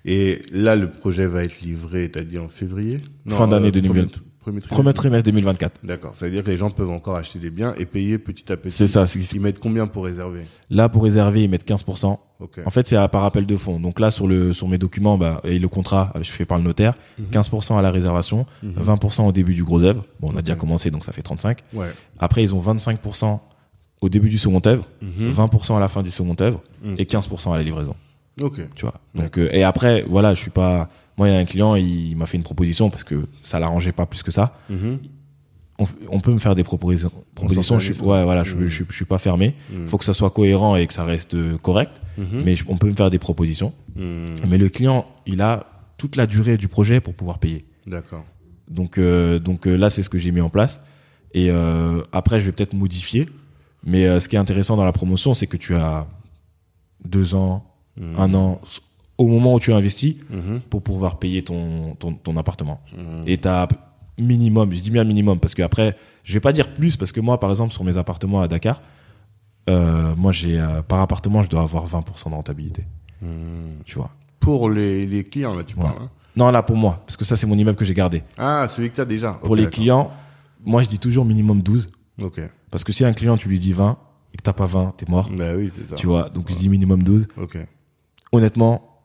[0.05, 2.99] Et là, le projet va être livré, t'as dit en février?
[3.27, 3.93] Fin d'année euh, 2020.
[3.93, 4.07] premier-
[4.39, 5.85] premier trimestre Premier trimestre 2024.
[5.85, 6.15] D'accord.
[6.15, 8.57] Ça veut dire que les gens peuvent encore acheter des biens et payer petit à
[8.57, 8.73] petit.
[8.75, 9.05] C'est ça.
[9.05, 10.43] c'est- Ils mettent combien pour réserver?
[10.69, 12.19] Là, pour réserver, ils mettent 15%.
[12.39, 12.59] Ok.
[12.65, 13.79] En fait, c'est à- par appel de fonds.
[13.81, 16.63] Donc là, sur le sur mes documents, bah, et le contrat, je fais par le
[16.63, 16.93] notaire,
[17.31, 20.05] 15% à la réservation, 20% au début du gros œuvre.
[20.21, 21.59] Bon, on a déjà commencé, donc ça fait 35.
[21.73, 21.87] Ouais.
[22.17, 23.41] Après, ils ont 25%
[24.01, 25.29] au début du second œuvre, Mhm.
[25.31, 26.95] 20% à la fin du second œuvre Mhm.
[26.97, 27.95] et 15% à la livraison.
[28.41, 28.61] Ok.
[28.75, 28.95] Tu vois.
[29.15, 30.87] Donc euh, et après, voilà, je suis pas.
[31.17, 33.91] Moi, il y a un client, il m'a fait une proposition parce que ça l'arrangeait
[33.91, 34.57] pas plus que ça.
[34.69, 34.99] Mhm.
[35.81, 37.11] On, on peut me faire des propositions.
[37.35, 38.67] propositions je suis, ouais, voilà, je, Mhm.
[38.67, 39.55] je, suis- je suis pas fermé.
[39.71, 39.87] Mhm.
[39.87, 42.01] Faut que ça soit cohérent et que ça reste euh, correct.
[42.17, 42.41] Mhm.
[42.45, 43.73] Mais on peut me faire des propositions.
[43.95, 45.65] Mais le client, il a
[45.97, 47.65] toute la durée du projet pour pouvoir payer.
[47.85, 48.23] D'accord.
[48.69, 50.79] Donc, euh, donc euh, là, c'est ce que j'ai mis en place.
[51.33, 53.27] Et euh, après, je vais peut-être modifier.
[53.85, 56.05] Mais ce qui est intéressant dans la promotion, c'est que tu as
[57.05, 57.65] deux ans,
[57.99, 58.15] Mhm.
[58.17, 58.61] un an,
[59.17, 60.61] au moment où tu investis, Mhm.
[60.69, 62.79] pour pouvoir payer ton, ton, ton appartement.
[62.97, 63.23] Mhm.
[63.27, 63.67] Et tu as
[64.17, 67.19] minimum, je dis bien minimum, parce que après, je vais pas dire plus, parce que
[67.19, 68.81] moi, par exemple, sur mes appartements à Dakar,
[69.69, 72.85] euh, moi, j'ai euh, par appartement, je dois avoir 20% de rentabilité.
[73.85, 74.09] Tu vois.
[74.39, 75.83] Pour les, les clients, là, tu Ouais.
[75.83, 75.97] parles.
[76.01, 78.23] hein Non, là, pour moi, parce que ça, c'est mon immeuble que j'ai gardé.
[78.37, 79.33] ah, celui que tu as déjà.
[79.33, 80.11] Pour les clients,
[80.65, 81.87] moi, je dis toujours minimum 12.
[82.21, 82.39] Ok.
[82.71, 83.97] Parce que si un client, tu lui dis 20
[84.33, 85.29] et que t'as pas 20, t'es mort.
[85.31, 85.95] Bah oui, c'est ça.
[85.95, 86.29] Tu vois.
[86.29, 87.27] Donc, je dis minimum 12.
[87.37, 87.57] Ok.
[88.31, 89.03] Honnêtement,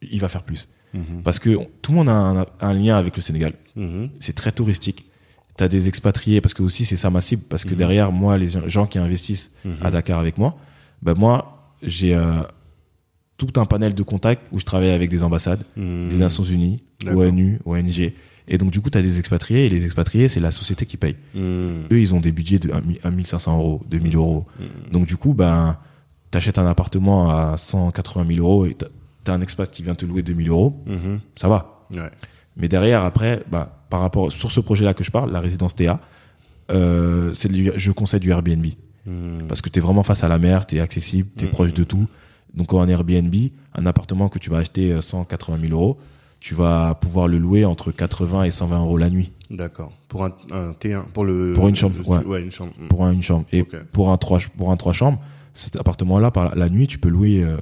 [0.00, 0.68] il va faire plus.
[0.94, 1.22] Mhm.
[1.24, 1.50] Parce que
[1.80, 3.54] tout le monde a un, un lien avec le Sénégal.
[3.76, 4.10] Mhm.
[4.20, 5.06] c'est très touristique.
[5.56, 7.76] T'as des expatriés parce que aussi c'est ça ma cible parce que Mhm.
[7.76, 9.50] derrière moi les gens qui investissent
[9.82, 10.56] à Dakar avec moi,
[11.02, 12.42] ben moi j'ai euh,
[13.38, 16.82] tout un panel de contacts où je travaille avec des ambassades, des Nations Unies.
[17.06, 18.12] ONU, ONG.
[18.48, 20.96] Et donc du coup tu as des expatriés et les expatriés c'est la société qui
[20.96, 21.16] paye.
[21.36, 22.70] Eux ils ont des budgets de
[23.04, 24.44] 1 1500 euros, 2000 euros.
[24.90, 25.78] Donc du coup ben
[26.32, 28.76] t'achètes un appartement à 180 000 euros et
[29.24, 31.20] t'as un expat qui vient te louer 2000 euros, Mhm.
[31.36, 31.86] ça va.
[31.94, 32.10] Ouais.
[32.56, 36.00] Mais derrière, après, bah, par rapport sur ce projet-là que je parle, la résidence TA,
[36.70, 38.66] euh, c'est du- je conseille du Airbnb
[39.06, 39.46] Mhm.
[39.48, 41.52] parce que tu es vraiment face à la mer, tu es accessible, tu es Mhm.
[41.52, 42.06] proche de tout.
[42.54, 43.34] Donc en Airbnb,
[43.74, 45.98] un appartement que tu vas acheter euh, 180 000 euros,
[46.40, 49.92] tu vas pouvoir le louer entre 80 et 120 euros la nuit D'accord.
[50.08, 51.52] Pour un, un T1, pour le.
[51.54, 52.42] Pour une chambre, le- ouais.
[52.42, 52.72] une chambre.
[52.88, 53.44] Pour un- une chambre.
[53.52, 55.20] Et pour un trois pour un trois chambres,
[55.54, 57.56] cet appartement-là, par la nuit, tu peux louer euh,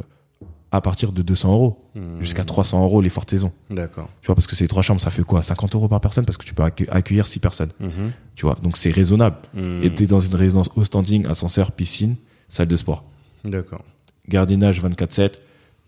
[0.73, 2.21] à partir de 200 euros Mhm.
[2.21, 3.51] jusqu'à 300 euros les fortes saisons.
[3.71, 4.09] D'accord.
[4.23, 5.43] Tu vois, parce que ces trois chambres, ça fait quoi?
[5.43, 7.71] 50 euros par personne parce que tu peux accue- accueillir six personnes.
[7.81, 8.13] Mhm.
[8.37, 9.37] Tu vois, donc c'est raisonnable.
[9.55, 9.81] Mhm.
[9.83, 12.15] Et t'es dans une résidence au standing, ascenseur, piscine,
[12.49, 13.05] salle de sport.
[13.45, 13.83] D'accord.
[14.29, 15.39] Gardinage 24-7.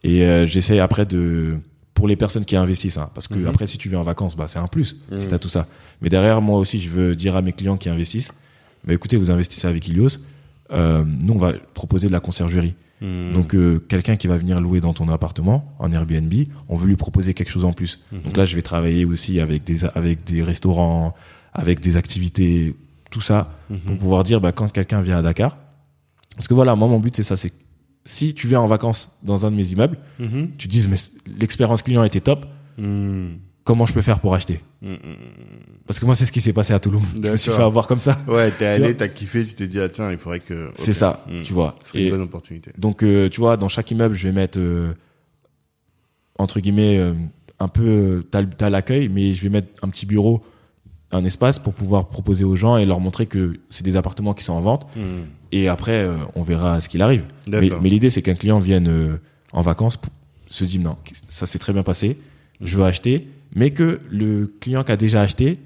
[0.03, 1.59] Et euh, j'essaie après de...
[1.95, 4.47] Pour les personnes qui investissent, hein, parce que après si tu viens en vacances, bah
[4.49, 5.69] c'est un plus, si t'as tout ça.
[6.01, 8.33] Mais derrière, moi aussi, je veux dire à mes clients qui investissent,
[8.83, 10.09] bah écoutez, vous investissez avec Ilios,
[10.73, 12.75] euh, nous on va proposer de la conciergerie.
[13.01, 13.33] Mhm.
[13.35, 16.33] Donc euh, quelqu'un qui va venir louer dans ton appartement en Airbnb,
[16.69, 18.03] on veut lui proposer quelque chose en plus.
[18.13, 18.23] Mhm.
[18.23, 21.15] Donc là, je vais travailler aussi avec des avec des restaurants,
[21.53, 22.75] avec des activités,
[23.11, 23.99] tout ça pour Mhm.
[23.99, 25.57] pouvoir dire bah quand quelqu'un vient à Dakar.
[26.37, 27.53] Parce que voilà, moi mon but c'est ça, c'est
[28.05, 30.51] si tu viens en vacances dans un de mes immeubles, Mhm.
[30.59, 30.97] tu dises mais
[31.41, 32.47] l'expérience client était top.
[33.65, 34.99] Comment je peux faire pour acheter Mhm.
[35.87, 37.03] Parce que moi c'est ce qui s'est passé à Toulouse.
[37.23, 38.19] Je me suis fait avoir comme ça.
[38.27, 40.71] Ouais, t'es allé, t'as kiffé, tu t'es dit, ah tiens, il faudrait que.
[40.75, 41.77] C'est ça, tu vois.
[41.83, 42.73] Ce serait une bonne opportunité.
[42.79, 44.93] Donc, euh, tu vois, dans chaque immeuble, je vais mettre, euh,
[46.39, 47.15] entre guillemets, euh,
[47.61, 50.43] un peu, t'as, l'accueil, mais je vais mettre un petit bureau,
[51.13, 54.43] un espace pour pouvoir proposer aux gens et leur montrer que c'est des appartements qui
[54.43, 54.89] sont en vente.
[55.53, 57.25] Et après, on verra ce qu'il arrive.
[57.47, 59.19] Mais, mais l'idée, c'est qu'un client vienne
[59.53, 60.01] en vacances,
[60.49, 60.97] se dit non,
[61.29, 62.19] ça s'est très bien passé,
[62.61, 65.59] je veux acheter, mais que le client qui a déjà acheté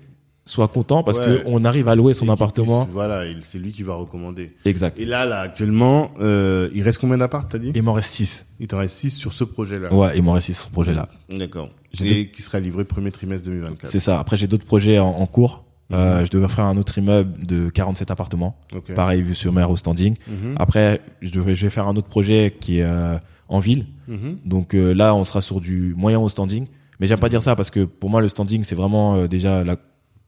[0.44, 1.42] soit content parce Ouais.
[1.44, 2.84] qu'on arrive à louer son appartement.
[2.84, 4.52] puisse- voilà, il- c'est lui qui va recommander.
[4.64, 4.96] Exact.
[4.98, 7.72] Et là, là, actuellement, euh, il reste combien d'appart, t'as dit?
[7.74, 8.46] Il m'en reste 6.
[8.60, 9.92] Il t'en reste 6 sur ce projet-là.
[9.92, 11.08] Ouais, il m'en reste 6 sur ce projet-là.
[11.30, 11.70] D'accord.
[12.04, 13.90] Et qui sera livré premier trimestre 2024.
[13.90, 14.20] C'est ça.
[14.20, 15.64] Après, j'ai d'autres projets en, en cours.
[15.92, 18.56] Euh, je devais faire un autre immeuble de 47 appartements.
[18.94, 20.14] Pareil, vue sur mer au standing.
[20.28, 20.54] Mhm.
[20.56, 23.16] Après, je, devais, je vais faire un autre projet qui est euh,
[23.48, 23.86] en ville.
[24.08, 24.38] Mhm.
[24.44, 26.66] Donc euh, là, on sera sur du moyen au standing.
[27.01, 29.64] Mais j'aime pas dire ça parce que pour moi, le standing, c'est vraiment euh, déjà
[29.64, 29.77] la-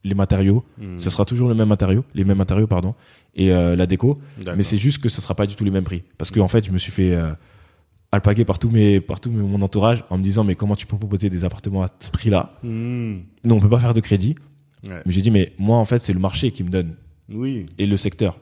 [0.05, 0.65] les matériaux.
[0.79, 1.01] Mhm.
[1.01, 2.95] Ce sera toujours le même matériau, les mêmes matériaux, pardon,
[3.35, 4.19] et euh, la déco.
[4.57, 6.03] Mais c'est juste que ce sera pas du tout les mêmes prix.
[6.19, 7.33] Parce que en fait, je me suis fait euh,
[8.13, 10.97] alpaguer par tous mes, par tout mon entourage en me disant mais comment tu peux
[10.97, 12.55] proposer des appartements à ce prix-là?
[12.63, 13.23] Mhm.
[13.45, 14.35] Nous, on peut pas faire de crédit.
[14.89, 15.03] Ouais.
[15.05, 16.95] Mais j'ai dit, mais moi, en fait, c'est le marché qui me donne
[17.29, 17.67] Oui.
[17.79, 18.39] et le secteur.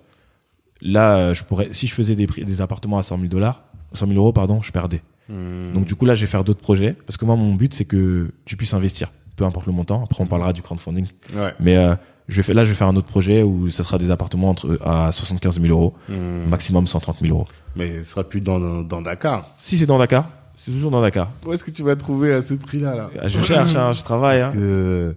[0.83, 3.65] Là, euh, je pourrais, si je faisais des, prix, des appartements à 100 000 dollars,
[3.95, 5.01] 100 000 euros, pardon, je perdais.
[5.29, 5.73] Mhm.
[5.75, 7.85] Donc, du coup, là, je vais faire d'autres projets parce que moi, mon but, c'est
[7.85, 10.03] que tu puisses investir, peu importe le montant.
[10.05, 11.07] Après, on parlera du crowdfunding.
[11.35, 11.53] Ouais.
[11.61, 11.95] Mais euh,
[12.29, 14.51] je vais faire, là, je vais faire un autre projet où ça sera des appartements
[14.51, 16.49] entre à 75 000 euros, Mhm.
[16.49, 17.47] maximum 130 000 euros.
[17.75, 19.53] Mais ce sera plus dans, dans, dans Dakar.
[19.57, 21.31] Si c'est dans Dakar, c'est toujours dans Dakar.
[21.47, 23.11] Où est-ce que tu vas trouver à ce prix-là, là?
[23.29, 24.41] Je cherche, hein, je travaille.
[24.41, 24.59] Parce Hein.
[24.59, 25.17] que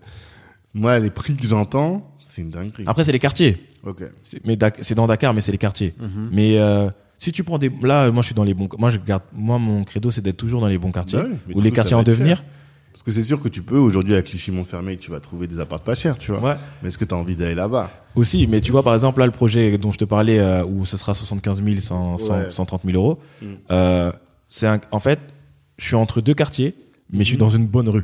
[0.73, 2.83] Moi, les prix que j'entends, c'est une dinguerie.
[2.85, 3.65] Après, c'est les quartiers.
[3.85, 4.03] Ok.
[4.43, 5.95] Mais c'est dans Dakar, mais c'est les quartiers.
[5.99, 6.29] Mhm.
[6.33, 6.89] Mais euh,
[7.19, 8.67] si tu prends des, là, moi, je suis dans les bons.
[8.79, 9.21] Moi, je garde.
[9.33, 11.95] Moi, mon credo, c'est d'être toujours dans les bons quartiers Bah oui, ou les quartiers
[11.95, 12.37] en devenir.
[12.37, 12.45] cher.
[12.91, 15.81] Parce que c'est sûr que tu peux, aujourd'hui, à Clichy-Montfermeil, tu vas trouver des apparts
[15.83, 16.41] pas chers, tu vois.
[16.41, 16.55] Ouais.
[16.81, 17.91] Mais est-ce que tu as envie d'aller là-bas?
[18.15, 20.85] Aussi, mais tu vois, par exemple, là, le projet dont je te parlais, euh, où
[20.85, 22.51] ce sera 75 000, 100, 100, Ouais.
[22.51, 23.45] 130 000 euros, Mm.
[23.71, 24.11] euh,
[24.49, 25.19] c'est un, en fait,
[25.77, 26.75] je suis entre deux quartiers,
[27.11, 27.39] mais je suis Mhm.
[27.39, 28.03] dans une bonne rue.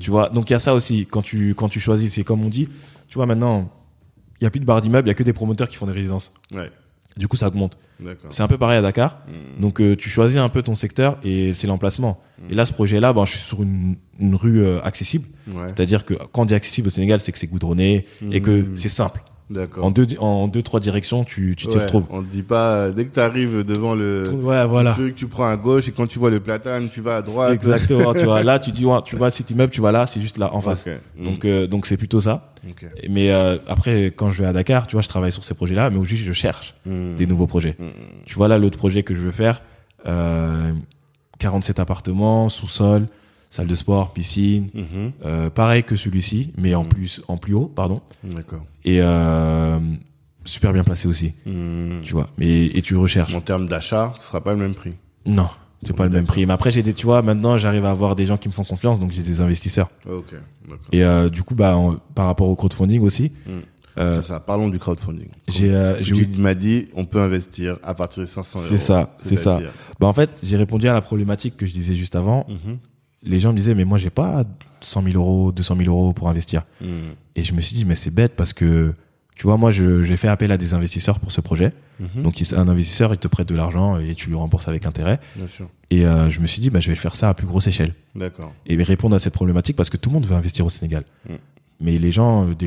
[0.00, 2.44] Tu vois, donc il y a ça aussi, quand tu, quand tu choisis, c'est comme
[2.44, 2.68] on dit,
[3.08, 3.72] tu vois, maintenant,
[4.40, 5.86] il y a plus de barres d'immeubles, il y a que des promoteurs qui font
[5.86, 6.30] des résidences.
[6.54, 6.70] Ouais,
[7.16, 7.78] Du coup, ça augmente.
[8.30, 9.20] C'est un peu pareil à Dakar.
[9.26, 9.60] Mm.
[9.62, 12.20] Donc, euh, tu choisis un peu ton secteur et c'est l'emplacement.
[12.50, 15.26] Et là, ce projet-là, ben, je suis sur une, une rue euh, accessible.
[15.48, 18.66] Ouais, C'est-à-dire que quand on dit accessible au Sénégal, c'est que c'est goudronné et que
[18.74, 19.22] c'est simple.
[19.50, 19.84] D'accord.
[19.84, 22.04] En deux, en deux, trois directions, tu, tu t'y Ouais, retrouves.
[22.10, 24.92] On te dit pas, euh, dès que tu arrives devant le Ouais, voilà.
[24.92, 27.52] truc, tu prends à gauche et quand tu vois le platane, tu vas à droite.
[27.52, 28.42] Exactement, tu vois.
[28.44, 30.60] Là, tu dis, ouais, tu vois cet immeuble, tu vas là, c'est juste là, en
[30.60, 30.84] face.
[30.86, 30.92] Ok.
[31.16, 31.24] Mm.
[31.24, 32.52] Donc, euh, donc c'est plutôt ça.
[33.08, 35.90] Mais euh, après, quand je vais à Dakar, tu vois, je travaille sur ces projets-là,
[35.90, 37.16] mais aujourd'hui, je cherche Mm.
[37.16, 37.74] des nouveaux projets.
[37.78, 37.84] Mm.
[38.26, 39.62] Tu vois, là, l'autre projet que je veux faire,
[40.06, 40.72] euh,
[41.38, 43.06] 47 appartements, sous-sol,
[43.56, 45.12] salle de sport, piscine, Mhm.
[45.24, 46.88] euh, pareil que celui-ci, mais en Mhm.
[46.88, 48.00] plus, en plus haut, pardon.
[48.24, 48.64] D'accord.
[48.84, 49.78] Et euh,
[50.44, 52.02] super bien placé aussi, Mm.
[52.02, 52.28] tu vois.
[52.38, 53.34] Mais et tu recherches.
[53.34, 54.92] En termes d'achat, ce sera pas le même prix.
[55.26, 55.48] Non,
[55.82, 56.46] c'est pas le même prix.
[56.46, 58.62] Mais après, j'ai des, tu vois, maintenant, j'arrive à avoir des gens qui me font
[58.64, 59.90] confiance, donc j'ai des investisseurs.
[60.08, 60.34] Ok.
[60.92, 63.50] Et euh, du coup, bah, en- par rapport au crowdfunding aussi, Mm.
[63.98, 64.38] euh, C'est ça.
[64.40, 65.28] Parlons du crowdfunding.
[65.48, 68.68] j'ai, euh, Tu m'as dit, on peut investir à partir de 500 euros.
[68.68, 69.60] C'est ça, c'est ça.
[69.98, 72.46] Bah, en fait, j'ai répondu à la problématique que je disais juste avant.
[72.48, 72.78] Mhm.
[73.22, 74.44] Les gens me disaient, mais moi, j'ai pas
[74.80, 76.64] 100 000 euros, 200 000 euros pour investir.
[76.80, 76.86] Mm.
[77.34, 78.94] Et je me suis dit, mais c'est bête parce que,
[79.34, 81.72] tu vois, moi, j'ai fait appel à des investisseurs pour ce projet.
[82.00, 82.22] Mhm.
[82.22, 85.18] Donc, un investisseur, il te prête de l'argent et tu lui rembourses avec intérêt.
[85.34, 85.68] Bien sûr.
[85.90, 87.94] Et euh, je me suis dit, bah, je vais faire ça à plus grosse échelle.
[88.14, 88.52] D'accord.
[88.66, 91.04] et répondre à cette problématique parce que tout le monde veut investir au Sénégal.
[91.28, 91.34] Mm.
[91.80, 92.66] Mais les gens, euh, des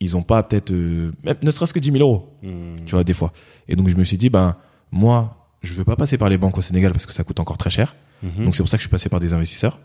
[0.00, 1.10] ils ont pas peut-être, euh,
[1.42, 2.76] ne serait-ce que 10 000 euros, Mm.
[2.86, 3.32] tu vois, des fois.
[3.66, 4.56] Et donc je me suis dit, ben
[4.92, 7.58] moi, je veux pas passer par les banques au Sénégal parce que ça coûte encore
[7.58, 7.96] très cher.
[8.22, 8.44] Mhm.
[8.46, 9.78] Donc c'est pour ça que je suis passé par des investisseurs.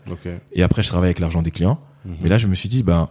[0.52, 1.80] Et après, je travaille avec l'argent des clients.
[2.04, 2.16] Mhm.
[2.22, 3.08] Mais là, je me suis dit, ben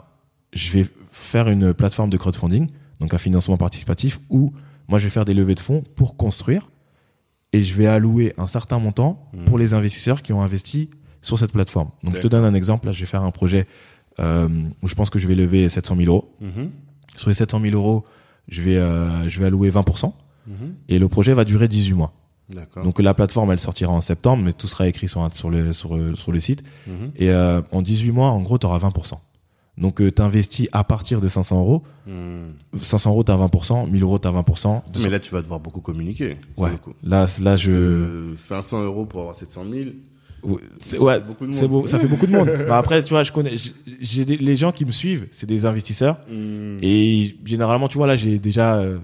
[0.54, 2.68] je vais faire une plateforme de crowdfunding,
[3.00, 4.54] donc un financement participatif où
[4.88, 6.70] moi je vais faire des levées de fonds pour construire
[7.54, 9.46] et je vais allouer un certain montant Mhm.
[9.46, 10.90] pour les investisseurs qui ont investi
[11.22, 11.90] sur cette plateforme.
[12.04, 12.86] Donc je te donne un exemple.
[12.88, 13.66] Là, je vais faire un projet
[14.20, 14.48] euh,
[14.84, 16.36] où je pense que je vais lever 700 000 euros.
[17.18, 18.04] Sur les 700 000 euros,
[18.48, 20.14] je vais euh, je vais allouer 20%
[20.46, 20.76] Mhm.
[20.90, 22.14] et le projet va durer 18 mois.
[22.84, 25.96] Donc la plateforme, elle sortira en septembre, mais tout sera écrit sur sur le sur,
[25.96, 26.62] euh, sur le site.
[26.88, 27.12] Mhm.
[27.16, 29.14] Et euh, en 18 mois, en gros, tu auras 20%.
[29.78, 31.82] Donc tu investis à partir de 500 euros.
[32.06, 32.78] Mm.
[32.78, 33.90] 500 euros, t'as 20%.
[33.90, 34.82] 1000 euros, t'as 20%.
[35.02, 36.38] Mais là, tu vas devoir beaucoup communiquer.
[36.58, 36.72] ouais.
[36.72, 36.94] le coup.
[37.02, 37.72] Là, là, je.
[37.72, 39.90] Euh, 500 euros pour avoir 700 000.
[40.44, 41.72] Ouais, c'est- ça ouais, fait beaucoup de c'est monde.
[41.82, 42.50] beau, ça fait beaucoup de monde.
[42.68, 43.54] Bah, après, tu vois, je connais,
[44.02, 46.18] j'ai- les gens qui me suivent, c'est des investisseurs.
[46.30, 46.80] Mm.
[46.84, 49.00] Et généralement, tu vois, là, j'ai déjà euh,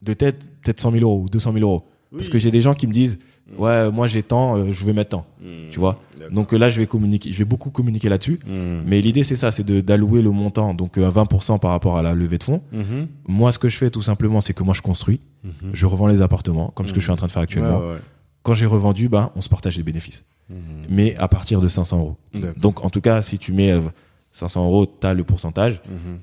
[0.00, 1.84] de tête peut-être 100 000 euros ou 200 000 euros.
[2.14, 3.18] Parce que j'ai des gens qui me disent,
[3.58, 5.26] ouais, moi j'ai tant, euh, je vais mettre tant.
[5.40, 5.70] Mm.
[5.70, 5.98] Tu vois.
[6.30, 8.38] Donc euh, là, je vais communiquer, je vais beaucoup communiquer là-dessus.
[8.46, 8.82] Mm.
[8.86, 11.96] Mais l'idée, c'est ça, c'est de- d'allouer le montant, donc euh, à 20% par rapport
[11.96, 12.62] à la levée de fonds.
[12.72, 13.08] Mhm.
[13.26, 15.70] Moi, ce que je fais tout simplement, c'est que moi, je construis, Mhm.
[15.72, 17.78] je revends les appartements, comme ce que je suis en train de faire actuellement.
[17.80, 17.98] Ouais, ouais.
[18.42, 20.24] Quand j'ai revendu, ben, on se partage les bénéfices.
[20.50, 20.56] Mhm.
[20.90, 22.16] Mais à partir de 500 euros.
[22.56, 23.80] Donc, en tout cas, si tu mets euh,
[24.32, 25.80] 500 euros, tu as le pourcentage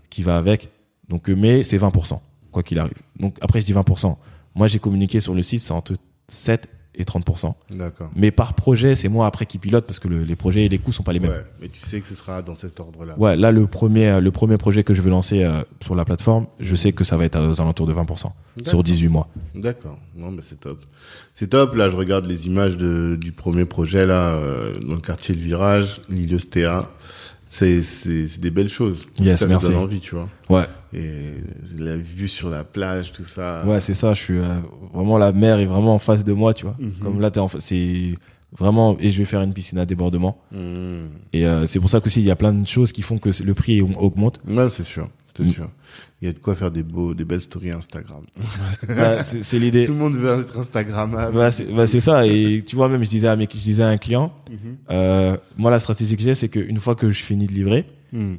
[0.09, 0.69] qui va avec.
[1.09, 2.21] Donc, euh, mais c'est 20%,
[2.51, 2.93] quoi qu'il arrive.
[3.19, 4.17] Donc, après, je dis 20%.
[4.60, 5.94] Moi, j'ai communiqué sur le site, c'est entre
[6.27, 7.53] 7 et 30%.
[7.72, 8.11] D'accord.
[8.14, 10.80] Mais par projet, c'est moi après qui pilote parce que le- les projets et les
[10.80, 11.31] coûts sont pas les mêmes.
[11.31, 13.18] Ouais, mais tu sais que ce sera dans cet ordre-là.
[13.18, 16.03] Ouais, là, le premier, euh, le premier projet que je veux lancer euh, sur la
[16.03, 18.34] plateforme, je sais que ça va être aux alentours de 20% sur
[18.65, 18.84] D'accord.
[18.84, 19.30] 18 mois.
[19.56, 19.98] D'accord.
[20.18, 20.80] Non, mais c'est top.
[21.36, 21.73] C'est top.
[21.76, 25.41] Là, je regarde les images de, du premier projet là euh, dans le quartier Le
[25.41, 26.90] Virage, l'île Stéa.
[27.51, 29.07] C'est c'est des belles choses.
[29.19, 29.65] Yes, ça, merci.
[29.65, 30.30] ça donne envie, tu vois.
[30.49, 31.34] Ouais, Et
[31.80, 33.65] la vue sur la plage, tout ça.
[33.65, 34.13] ouais, c'est ça.
[34.13, 34.59] Je suis euh,
[34.93, 36.76] vraiment la mer est vraiment en face de moi, tu vois.
[36.80, 36.91] Mhm.
[37.01, 38.13] Comme là, t'es en fa- c'est
[38.55, 40.39] vraiment et je vais faire une piscine à débordement.
[40.51, 40.57] Mmh.
[41.34, 43.30] Et euh, c'est pour ça qu'aussi il y a plein de choses qui font que
[43.43, 44.39] le prix augmente.
[44.47, 45.07] Ouais, c'est sûr.
[45.35, 45.47] C'est Mm.
[45.51, 45.69] sûr.
[46.21, 48.23] Il y a de quoi faire des beaux, des belles stories Instagram.
[49.21, 49.85] C'est l'idée.
[49.85, 51.33] Tout le monde veut être Instagrammable.
[51.33, 52.25] Bah, c'est bah, ça.
[52.27, 54.77] Et tu vois même, je disais à mes, je disais à un client, Mhm.
[54.91, 58.33] euh, moi la stratégie que j'ai, c'est qu'une fois que je finis de livrer, Mmh.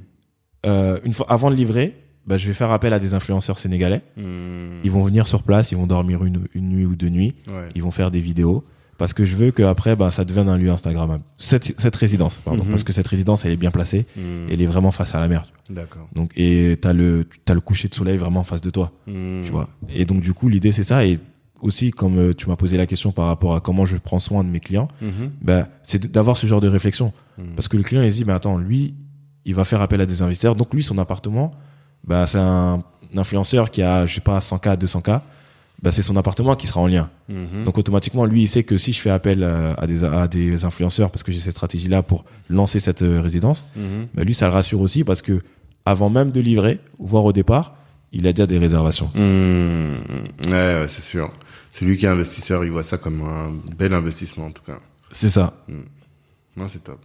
[0.66, 1.94] euh, une fois avant de livrer,
[2.26, 4.02] bah, je vais faire appel à des influenceurs sénégalais.
[4.16, 4.80] Mmh.
[4.84, 7.68] Ils vont venir sur place, ils vont dormir une, une nuit ou deux nuits, Ouais.
[7.74, 8.62] ils vont faire des vidéos.
[9.00, 11.24] Parce que je veux qu'après, ben, ça devienne un lieu Instagrammable.
[11.38, 12.64] Cette, cette résidence, pardon.
[12.64, 12.68] Mhm.
[12.70, 14.04] Parce que cette résidence, elle est bien placée.
[14.14, 14.20] Mmh.
[14.50, 15.46] Elle est vraiment face à la mer.
[15.70, 16.06] D'accord.
[16.14, 18.92] Donc, et t'as le, t'as le coucher de soleil vraiment en face de toi.
[19.06, 19.44] Mmh.
[19.46, 19.70] Tu vois.
[19.88, 21.06] Et donc, du coup, l'idée, c'est ça.
[21.06, 21.18] Et
[21.62, 24.44] aussi, comme euh, tu m'as posé la question par rapport à comment je prends soin
[24.44, 25.30] de mes clients, Mhm.
[25.40, 27.14] ben, c'est d'avoir ce genre de réflexion.
[27.38, 27.54] Mhm.
[27.54, 28.94] Parce que le client, il se dit, ben, attends, lui,
[29.46, 30.56] il va faire appel à des investisseurs.
[30.56, 31.52] Donc lui, son appartement,
[32.04, 32.82] bah, c'est un,
[33.16, 35.22] influenceur qui a, je sais pas, 100K, 200K.
[35.82, 37.08] Bah, c'est son appartement qui sera en lien.
[37.28, 37.64] Mhm.
[37.64, 40.64] Donc automatiquement, lui, il sait que si je fais appel euh, à des, à des
[40.66, 44.08] influenceurs, parce que j'ai cette stratégie-là pour lancer cette euh, résidence, Mhm.
[44.14, 45.40] bah, lui, ça le rassure aussi parce que
[45.86, 47.74] avant même de livrer, voire au départ,
[48.12, 49.08] il a déjà des réservations.
[49.14, 50.48] Mmh.
[50.48, 51.30] Ouais, ouais, c'est sûr.
[51.72, 54.80] Celui qui est investisseur, il voit ça comme un bel investissement en tout cas.
[55.12, 55.54] C'est ça.
[56.56, 57.00] Non, c'est top.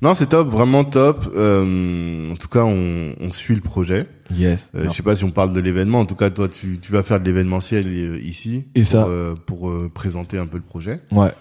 [0.00, 1.28] Non, c'est top, vraiment top.
[1.34, 4.06] Euh, en tout cas, on, on suit le projet.
[4.32, 4.70] Yes.
[4.76, 5.98] Euh, je sais pas si on parle de l'événement.
[6.00, 8.64] En tout cas, toi, tu, tu vas faire de l'événementiel euh, ici.
[8.76, 9.04] Et pour, ça.
[9.06, 11.00] euh, pour euh, présenter un peu le projet.
[11.10, 11.32] Ouais.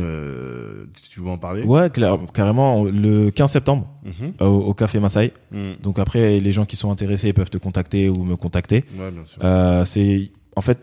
[0.00, 1.62] Euh, tu, tu veux en parler?
[1.64, 2.84] Ouais, clair- carrément.
[2.84, 4.32] Le 15 septembre, Mhm.
[4.40, 5.32] au, au Café Massaï.
[5.50, 5.74] Mhm.
[5.82, 8.84] Donc après, les gens qui sont intéressés peuvent te contacter ou me contacter.
[8.98, 9.38] Ouais, bien sûr.
[9.44, 10.78] Euh, c'est, en fait,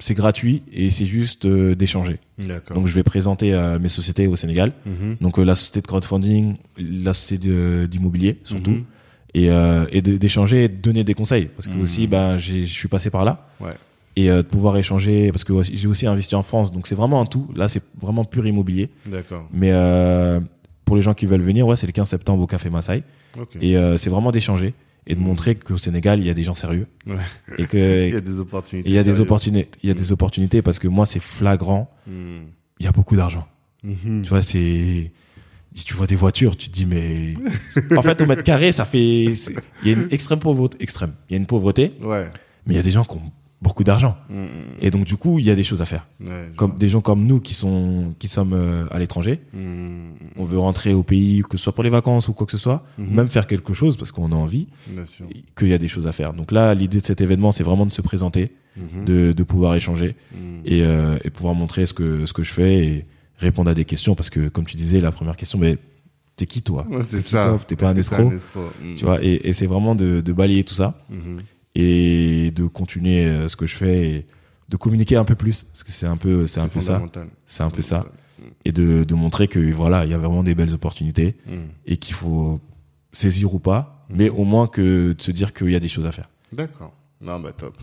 [0.00, 2.18] c'est gratuit et c'est juste euh, d'échanger.
[2.74, 4.72] Donc je vais présenter euh, mes sociétés au Sénégal.
[4.86, 5.16] Mhm.
[5.20, 8.70] Donc euh, la société de crowdfunding, la société d'immobilier surtout.
[8.72, 8.84] Mhm.
[9.36, 9.46] Et,
[9.90, 11.46] et d'échanger et de donner des conseils.
[11.46, 11.80] Parce que Mhm.
[11.82, 13.48] aussi, ben, je suis passé par là.
[13.60, 13.72] Ouais.
[14.14, 16.70] Et de pouvoir échanger, parce que j'ai aussi investi en France.
[16.70, 17.48] Donc c'est vraiment un tout.
[17.56, 18.90] Là, c'est vraiment pur immobilier.
[19.06, 19.48] D'accord.
[19.52, 19.72] Mais
[20.84, 23.02] pour les gens qui veulent venir, ouais, c'est le 15 septembre au Café Massaï.
[23.36, 23.56] Ok.
[23.60, 24.72] Et c'est vraiment d'échanger
[25.06, 26.86] et de montrer qu'au Sénégal, il y a des gens sérieux.
[27.06, 27.16] Ouais.
[27.58, 27.76] Et que
[28.08, 28.88] Il y a des opportunités.
[28.88, 29.20] il y a des sérieuses.
[29.20, 29.68] opportunités.
[29.82, 31.90] Il y a des opportunités parce que moi, c'est flagrant.
[32.06, 32.46] Mhm.
[32.80, 33.46] Il y a beaucoup d'argent.
[33.82, 34.22] Mhm.
[34.22, 35.12] Tu vois, c'est
[35.76, 37.34] si tu vois des voitures, tu te dis mais
[37.96, 39.38] en fait au mètre carré, ça fait il
[39.84, 41.12] y a une extrême pauvreté, extrême.
[41.28, 42.28] Il y a une pauvreté, Ouais.
[42.64, 43.32] mais il y a des gens qui ont
[43.64, 44.14] beaucoup d'argent.
[44.30, 44.46] Mhm.
[44.84, 46.06] Et donc du coup, il y a des choses à faire.
[46.20, 46.78] Ouais, Comme vois.
[46.78, 49.40] des gens comme nous qui sont qui sommes euh, à l'étranger,
[50.36, 52.58] on veut rentrer au pays, que ce soit pour les vacances ou quoi que ce
[52.66, 54.68] soit, ou même faire quelque chose parce qu'on a envie,
[55.56, 56.32] qu'il y a des choses à faire.
[56.34, 59.04] Donc là, l'idée de cet événement, c'est vraiment de se présenter, Mhm.
[59.04, 60.16] de, de pouvoir échanger
[60.64, 63.06] et, euh, et pouvoir montrer ce que ce que je fais et
[63.38, 65.78] répondre à des questions parce que comme tu disais, la première question, mais
[66.36, 66.84] t'es qui toi?
[66.90, 67.56] Ouais, c'est ça.
[67.68, 68.32] T'es pas un escroc?
[68.96, 69.22] Tu vois?
[69.22, 71.40] Et, et c'est vraiment de, de balayer tout ça Mhm.
[71.74, 74.26] Et de continuer euh, ce que je fais et
[74.68, 77.02] de communiquer un peu plus parce que c'est un peu c'est un peu ça,
[77.46, 78.06] c'est un peu ça
[78.64, 81.68] et de, de montrer que voilà, il y a vraiment des belles opportunités Mhm.
[81.86, 82.60] et qu'il faut
[83.12, 86.06] saisir ou pas, mais au moins que de se dire qu'il y a des choses
[86.06, 86.28] à faire.
[86.52, 86.92] D'accord.
[87.20, 87.76] Non, bah top.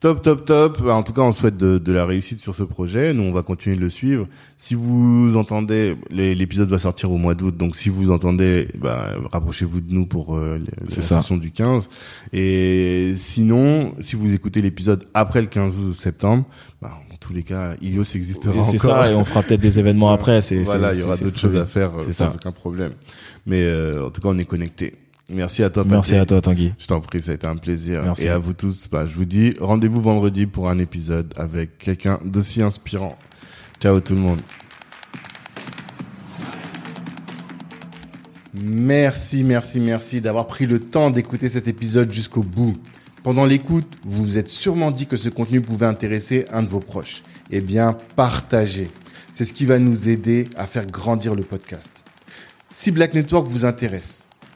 [0.00, 0.80] Top, top, top.
[0.82, 3.12] Bah, En tout cas, on souhaite de, de la réussite sur ce projet.
[3.12, 4.28] Nous, on va continuer de le suivre.
[4.56, 9.14] Si vous entendez, l'é- l'épisode va sortir au mois d'août, donc si vous entendez, bah,
[9.32, 10.58] rapprochez-vous de nous pour euh,
[10.88, 11.88] la session du 15.
[12.32, 16.44] Et sinon, si vous écoutez l'épisode après le 15 août septembre,
[16.80, 19.02] bah, en tous les cas, Ilios existera Et C'est encore.
[19.02, 20.42] ça, et on fera peut-être des événements après.
[20.42, 22.34] C'est voilà, il y aura d'autres choses à faire euh, C'est sans ça.
[22.36, 22.92] aucun problème.
[23.46, 24.94] Mais euh, en tout cas, on est connecté.
[25.30, 25.84] Merci à toi.
[25.86, 26.72] Merci à toi, Tanguy.
[26.78, 28.02] Je t'en prie, ça a été un plaisir.
[28.02, 28.24] Merci.
[28.24, 32.18] Et à vous tous, bah, je vous dis rendez-vous vendredi pour un épisode avec quelqu'un
[32.24, 33.18] d'aussi inspirant.
[33.80, 34.40] Ciao tout le monde.
[38.54, 42.76] Merci, merci, merci d'avoir pris le temps d'écouter cet épisode jusqu'au bout.
[43.22, 46.80] Pendant l'écoute, vous vous êtes sûrement dit que ce contenu pouvait intéresser un de vos
[46.80, 47.22] proches.
[47.50, 48.90] Eh bien, partagez.
[49.32, 51.90] C'est ce qui va nous aider à faire grandir le podcast.
[52.70, 54.26] Si Black Network vous intéresse,